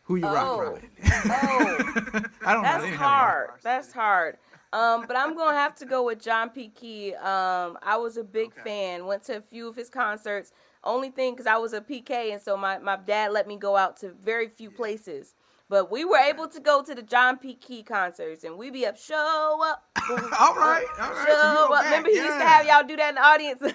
Who 0.03 0.17
you 0.17 0.27
oh. 0.27 0.35
rock 0.35 0.75
with? 0.75 0.85
oh, 1.05 2.23
I 2.45 2.53
don't 2.53 2.63
That's 2.63 2.85
know. 2.85 2.91
That's 2.91 2.97
hard. 2.97 3.51
That's 3.63 3.93
hard. 3.93 4.37
Um, 4.73 5.05
but 5.07 5.17
I'm 5.17 5.37
gonna 5.37 5.57
have 5.57 5.75
to 5.77 5.87
go 5.87 6.05
with 6.05 6.21
John 6.23 6.51
P. 6.51 6.69
Kee. 6.69 7.15
Um, 7.15 7.79
I 7.83 7.97
was 7.97 8.17
a 8.17 8.25
big 8.25 8.49
okay. 8.49 8.63
fan. 8.63 9.07
Went 9.07 9.23
to 9.25 9.39
a 9.39 9.41
few 9.41 9.69
of 9.69 9.77
his 9.77 9.89
concerts. 9.89 10.53
Only 10.85 11.11
thing, 11.11 11.33
because 11.33 11.47
I 11.47 11.57
was 11.57 11.73
a 11.73 11.81
PK, 11.81 12.33
and 12.33 12.41
so 12.41 12.57
my, 12.57 12.79
my 12.79 12.97
dad 12.97 13.33
let 13.33 13.49
me 13.49 13.57
go 13.57 13.77
out 13.77 13.97
to 13.99 14.13
very 14.23 14.49
few 14.49 14.71
places. 14.71 15.35
But 15.69 15.91
we 15.91 16.05
were 16.05 16.19
able 16.19 16.47
to 16.49 16.61
go 16.61 16.81
to 16.83 16.95
the 16.95 17.03
John 17.03 17.39
P. 17.39 17.55
Kee 17.55 17.83
concerts, 17.83 18.45
and 18.45 18.57
we 18.57 18.71
be 18.71 18.87
up, 18.87 18.97
show 18.97 19.61
up. 19.65 19.83
all 20.11 20.55
right, 20.55 20.87
all 21.01 21.11
right. 21.11 21.27
Show 21.27 21.67
so 21.69 21.75
up. 21.75 21.85
Remember, 21.85 22.09
he 22.09 22.17
yeah. 22.17 22.25
used 22.25 22.39
to 22.39 22.47
have 22.47 22.67
y'all 22.67 22.87
do 22.87 22.95
that 22.97 23.09
in 23.09 23.15
the 23.17 23.25
audience. 23.25 23.63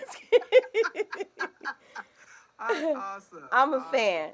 awesome. 2.59 3.41
I'm 3.51 3.73
a 3.73 3.77
awesome. 3.77 3.91
fan. 3.91 4.31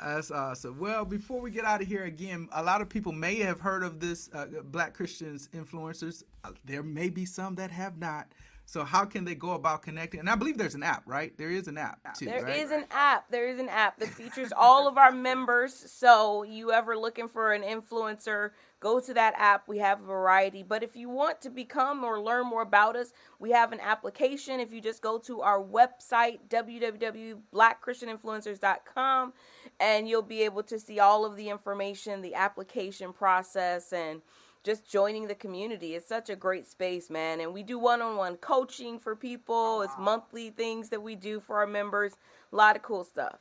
That's 0.00 0.30
awesome. 0.30 0.78
Well, 0.78 1.04
before 1.04 1.40
we 1.40 1.50
get 1.50 1.64
out 1.64 1.82
of 1.82 1.88
here 1.88 2.04
again, 2.04 2.48
a 2.52 2.62
lot 2.62 2.80
of 2.80 2.88
people 2.88 3.12
may 3.12 3.36
have 3.36 3.60
heard 3.60 3.82
of 3.82 4.00
this 4.00 4.30
uh, 4.32 4.46
Black 4.64 4.94
Christians 4.94 5.48
influencers. 5.54 6.22
Uh, 6.44 6.52
there 6.64 6.82
may 6.82 7.08
be 7.08 7.24
some 7.24 7.54
that 7.56 7.70
have 7.70 7.98
not. 7.98 8.28
So 8.68 8.84
how 8.84 9.06
can 9.06 9.24
they 9.24 9.34
go 9.34 9.52
about 9.52 9.80
connecting? 9.80 10.20
And 10.20 10.28
I 10.28 10.34
believe 10.34 10.58
there's 10.58 10.74
an 10.74 10.82
app, 10.82 11.04
right? 11.06 11.34
There 11.38 11.50
is 11.50 11.68
an 11.68 11.78
app 11.78 12.18
too. 12.18 12.26
There 12.26 12.44
right? 12.44 12.58
is 12.58 12.70
an 12.70 12.84
app. 12.90 13.30
There 13.30 13.48
is 13.48 13.58
an 13.58 13.70
app 13.70 13.98
that 13.98 14.10
features 14.10 14.52
all 14.54 14.86
of 14.86 14.98
our 14.98 15.10
members. 15.10 15.72
So 15.72 16.42
you 16.42 16.70
ever 16.70 16.94
looking 16.94 17.28
for 17.28 17.54
an 17.54 17.62
influencer, 17.62 18.50
go 18.78 19.00
to 19.00 19.14
that 19.14 19.32
app. 19.38 19.68
We 19.68 19.78
have 19.78 20.02
a 20.02 20.04
variety. 20.04 20.62
But 20.62 20.82
if 20.82 20.96
you 20.96 21.08
want 21.08 21.40
to 21.40 21.48
become 21.48 22.04
or 22.04 22.20
learn 22.20 22.46
more 22.46 22.60
about 22.60 22.94
us, 22.94 23.14
we 23.38 23.52
have 23.52 23.72
an 23.72 23.80
application. 23.80 24.60
If 24.60 24.70
you 24.70 24.82
just 24.82 25.00
go 25.00 25.16
to 25.20 25.40
our 25.40 25.62
website, 25.62 26.40
www.blackchristianinfluencers.com, 26.50 29.32
and 29.80 30.06
you'll 30.06 30.20
be 30.20 30.42
able 30.42 30.62
to 30.64 30.78
see 30.78 31.00
all 31.00 31.24
of 31.24 31.36
the 31.36 31.48
information, 31.48 32.20
the 32.20 32.34
application 32.34 33.14
process, 33.14 33.94
and 33.94 34.20
just 34.68 34.86
joining 34.86 35.26
the 35.26 35.34
community. 35.34 35.94
It's 35.94 36.06
such 36.06 36.28
a 36.28 36.36
great 36.36 36.66
space, 36.66 37.08
man. 37.08 37.40
And 37.40 37.54
we 37.54 37.62
do 37.62 37.78
one 37.78 38.02
on 38.02 38.18
one 38.18 38.36
coaching 38.36 38.98
for 38.98 39.16
people, 39.16 39.80
it's 39.80 39.94
monthly 39.98 40.50
things 40.50 40.90
that 40.90 41.02
we 41.02 41.14
do 41.14 41.40
for 41.40 41.56
our 41.56 41.66
members. 41.66 42.12
A 42.52 42.56
lot 42.56 42.76
of 42.76 42.82
cool 42.82 43.02
stuff. 43.02 43.38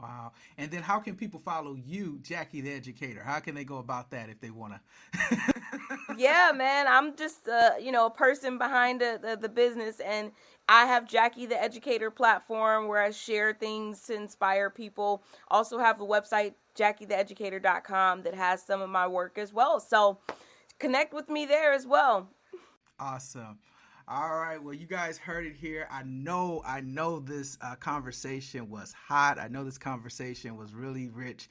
Wow. 0.00 0.32
And 0.56 0.70
then 0.70 0.82
how 0.82 1.00
can 1.00 1.16
people 1.16 1.38
follow 1.38 1.74
you, 1.74 2.18
Jackie 2.22 2.62
the 2.62 2.72
Educator? 2.72 3.22
How 3.22 3.40
can 3.40 3.54
they 3.54 3.64
go 3.64 3.76
about 3.76 4.10
that 4.12 4.30
if 4.30 4.40
they 4.40 4.48
want 4.48 4.72
to? 4.72 5.54
yeah, 6.16 6.50
man. 6.54 6.86
I'm 6.88 7.14
just, 7.14 7.46
uh, 7.46 7.72
you 7.78 7.92
know, 7.92 8.06
a 8.06 8.10
person 8.10 8.56
behind 8.56 9.02
the, 9.02 9.20
the, 9.22 9.36
the, 9.36 9.50
business. 9.50 10.00
And 10.00 10.32
I 10.66 10.86
have 10.86 11.06
Jackie 11.06 11.44
the 11.44 11.62
Educator 11.62 12.10
platform 12.10 12.88
where 12.88 13.02
I 13.02 13.10
share 13.10 13.52
things 13.52 14.00
to 14.06 14.14
inspire 14.14 14.70
people. 14.70 15.22
Also 15.48 15.78
have 15.78 16.00
a 16.00 16.06
website, 16.06 16.54
jackietheeducator.com, 16.74 18.22
that 18.22 18.34
has 18.34 18.62
some 18.62 18.80
of 18.80 18.88
my 18.88 19.06
work 19.06 19.36
as 19.36 19.52
well. 19.52 19.78
So 19.78 20.18
connect 20.78 21.14
with 21.14 21.28
me 21.28 21.46
there 21.46 21.72
as 21.72 21.86
well. 21.86 22.30
Awesome. 22.98 23.58
All 24.06 24.36
right. 24.36 24.62
Well, 24.62 24.74
you 24.74 24.86
guys 24.86 25.16
heard 25.16 25.46
it 25.46 25.56
here. 25.56 25.88
I 25.90 26.02
know, 26.02 26.62
I 26.66 26.82
know 26.82 27.20
this 27.20 27.56
uh, 27.62 27.74
conversation 27.76 28.68
was 28.68 28.92
hot. 28.92 29.38
I 29.38 29.48
know 29.48 29.64
this 29.64 29.78
conversation 29.78 30.56
was 30.56 30.74
really 30.74 31.08
rich. 31.08 31.48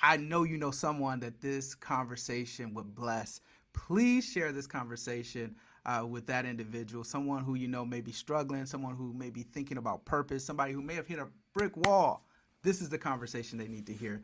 I 0.00 0.16
know 0.16 0.44
you 0.44 0.56
know 0.56 0.70
someone 0.70 1.20
that 1.20 1.40
this 1.40 1.74
conversation 1.74 2.74
would 2.74 2.94
bless. 2.94 3.40
Please 3.72 4.24
share 4.24 4.52
this 4.52 4.66
conversation 4.66 5.56
uh, 5.84 6.04
with 6.06 6.26
that 6.26 6.44
individual, 6.44 7.04
someone 7.04 7.44
who 7.44 7.54
you 7.54 7.68
know 7.68 7.84
may 7.84 8.00
be 8.00 8.12
struggling, 8.12 8.66
someone 8.66 8.94
who 8.94 9.12
may 9.12 9.30
be 9.30 9.42
thinking 9.42 9.78
about 9.78 10.04
purpose, 10.04 10.44
somebody 10.44 10.72
who 10.72 10.82
may 10.82 10.94
have 10.94 11.06
hit 11.06 11.18
a 11.18 11.28
brick 11.54 11.76
wall. 11.76 12.26
This 12.62 12.80
is 12.80 12.88
the 12.88 12.98
conversation 12.98 13.58
they 13.58 13.68
need 13.68 13.86
to 13.86 13.92
hear. 13.92 14.22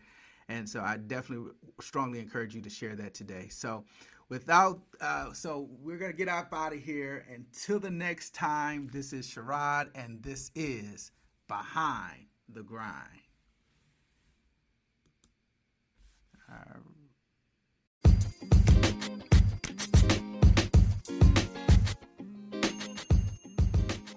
And 0.48 0.68
so 0.68 0.80
I 0.80 0.96
definitely 0.96 1.52
strongly 1.80 2.18
encourage 2.18 2.54
you 2.54 2.60
to 2.62 2.70
share 2.70 2.96
that 2.96 3.14
today. 3.14 3.48
So, 3.48 3.84
without 4.32 4.80
uh, 5.02 5.30
so 5.34 5.68
we're 5.82 5.98
gonna 5.98 6.10
get 6.10 6.26
up 6.26 6.54
out 6.54 6.72
of 6.72 6.82
here 6.82 7.26
until 7.34 7.78
the 7.78 7.90
next 7.90 8.34
time 8.34 8.88
this 8.90 9.12
is 9.12 9.26
sherrod 9.26 9.88
and 9.94 10.22
this 10.22 10.50
is 10.54 11.12
behind 11.48 12.24
the 12.48 12.62
grind. 12.62 12.96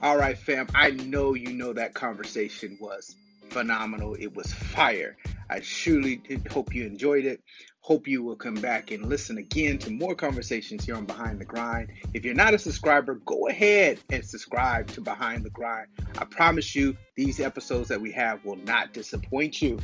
All 0.01 0.17
right 0.17 0.37
fam 0.37 0.67
i 0.73 0.91
know 0.91 1.33
you 1.33 1.51
know 1.51 1.73
that 1.73 1.93
conversation 1.93 2.77
was 2.79 3.17
phenomenal. 3.49 4.15
It 4.15 4.33
was 4.33 4.53
fire 4.53 5.17
i 5.49 5.59
surely 5.61 6.21
hope 6.49 6.73
you 6.73 6.85
enjoyed 6.85 7.25
it 7.25 7.41
Hope 7.85 8.07
you 8.07 8.23
will 8.23 8.35
come 8.35 8.55
back 8.55 8.89
and 8.89 9.05
listen 9.05 9.37
again 9.37 9.77
to 9.77 9.91
more 9.91 10.15
conversations 10.15 10.85
here 10.85 10.95
on 10.95 11.05
Behind 11.05 11.39
the 11.39 11.45
Grind. 11.45 11.91
If 12.15 12.25
you're 12.25 12.33
not 12.33 12.55
a 12.55 12.57
subscriber, 12.57 13.21
go 13.25 13.47
ahead 13.47 13.99
and 14.09 14.25
subscribe 14.25 14.87
to 14.87 15.01
Behind 15.01 15.43
the 15.43 15.51
Grind. 15.51 15.89
I 16.17 16.25
promise 16.25 16.73
you, 16.73 16.97
these 17.15 17.39
episodes 17.39 17.87
that 17.89 18.01
we 18.01 18.11
have 18.13 18.43
will 18.43 18.55
not 18.55 18.91
disappoint 18.91 19.61
you. 19.61 19.77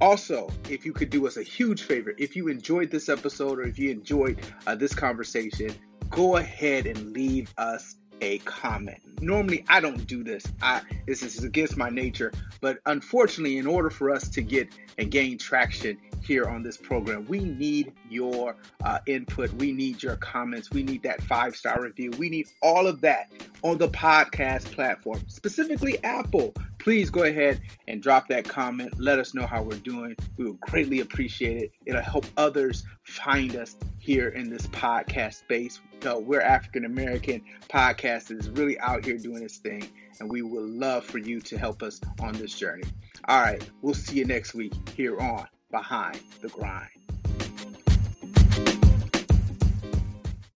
Also, 0.00 0.48
if 0.70 0.86
you 0.86 0.94
could 0.94 1.10
do 1.10 1.26
us 1.26 1.36
a 1.36 1.42
huge 1.42 1.82
favor, 1.82 2.14
if 2.16 2.34
you 2.34 2.48
enjoyed 2.48 2.90
this 2.90 3.10
episode 3.10 3.58
or 3.58 3.64
if 3.64 3.78
you 3.78 3.90
enjoyed 3.90 4.40
uh, 4.66 4.74
this 4.74 4.94
conversation, 4.94 5.70
go 6.08 6.38
ahead 6.38 6.86
and 6.86 7.12
leave 7.12 7.52
us 7.58 7.96
a 8.20 8.38
comment. 8.38 8.98
Normally, 9.20 9.64
I 9.68 9.80
don't 9.80 10.06
do 10.06 10.22
this. 10.22 10.44
I 10.62 10.82
this 11.06 11.22
is 11.22 11.42
against 11.44 11.76
my 11.76 11.90
nature, 11.90 12.32
but 12.60 12.78
unfortunately, 12.86 13.58
in 13.58 13.66
order 13.66 13.90
for 13.90 14.10
us 14.10 14.28
to 14.30 14.42
get 14.42 14.68
and 14.98 15.10
gain 15.10 15.38
traction 15.38 15.98
here 16.22 16.46
on 16.46 16.62
this 16.62 16.76
program, 16.76 17.26
we 17.26 17.40
need 17.40 17.92
your 18.10 18.56
uh, 18.84 18.98
input. 19.06 19.52
We 19.54 19.72
need 19.72 20.02
your 20.02 20.16
comments. 20.16 20.70
We 20.70 20.82
need 20.82 21.02
that 21.02 21.22
five 21.22 21.56
star 21.56 21.82
review. 21.82 22.10
We 22.18 22.28
need 22.28 22.48
all 22.62 22.86
of 22.86 23.00
that 23.02 23.30
on 23.62 23.78
the 23.78 23.88
podcast 23.88 24.64
platform, 24.72 25.20
specifically 25.28 26.02
Apple 26.04 26.54
please 26.88 27.10
go 27.10 27.24
ahead 27.24 27.60
and 27.86 28.02
drop 28.02 28.28
that 28.28 28.48
comment. 28.48 28.98
Let 28.98 29.18
us 29.18 29.34
know 29.34 29.46
how 29.46 29.62
we're 29.62 29.76
doing. 29.76 30.16
We 30.38 30.46
would 30.46 30.60
greatly 30.60 31.00
appreciate 31.00 31.60
it. 31.60 31.72
It'll 31.84 32.00
help 32.00 32.24
others 32.38 32.84
find 33.04 33.54
us 33.56 33.76
here 33.98 34.30
in 34.30 34.48
this 34.48 34.66
podcast 34.68 35.34
space. 35.34 35.80
So 36.02 36.18
we're 36.18 36.40
African 36.40 36.86
American 36.86 37.42
podcast 37.68 38.28
that 38.28 38.38
is 38.38 38.48
really 38.48 38.78
out 38.80 39.04
here 39.04 39.18
doing 39.18 39.42
this 39.42 39.58
thing, 39.58 39.86
and 40.18 40.30
we 40.30 40.40
would 40.40 40.62
love 40.62 41.04
for 41.04 41.18
you 41.18 41.40
to 41.40 41.58
help 41.58 41.82
us 41.82 42.00
on 42.20 42.32
this 42.34 42.54
journey. 42.54 42.84
All 43.28 43.40
right, 43.40 43.62
we'll 43.82 43.92
see 43.92 44.16
you 44.16 44.24
next 44.24 44.54
week 44.54 44.72
here 44.96 45.20
on 45.20 45.46
Behind 45.70 46.20
the 46.40 46.48
Grind. 46.48 46.97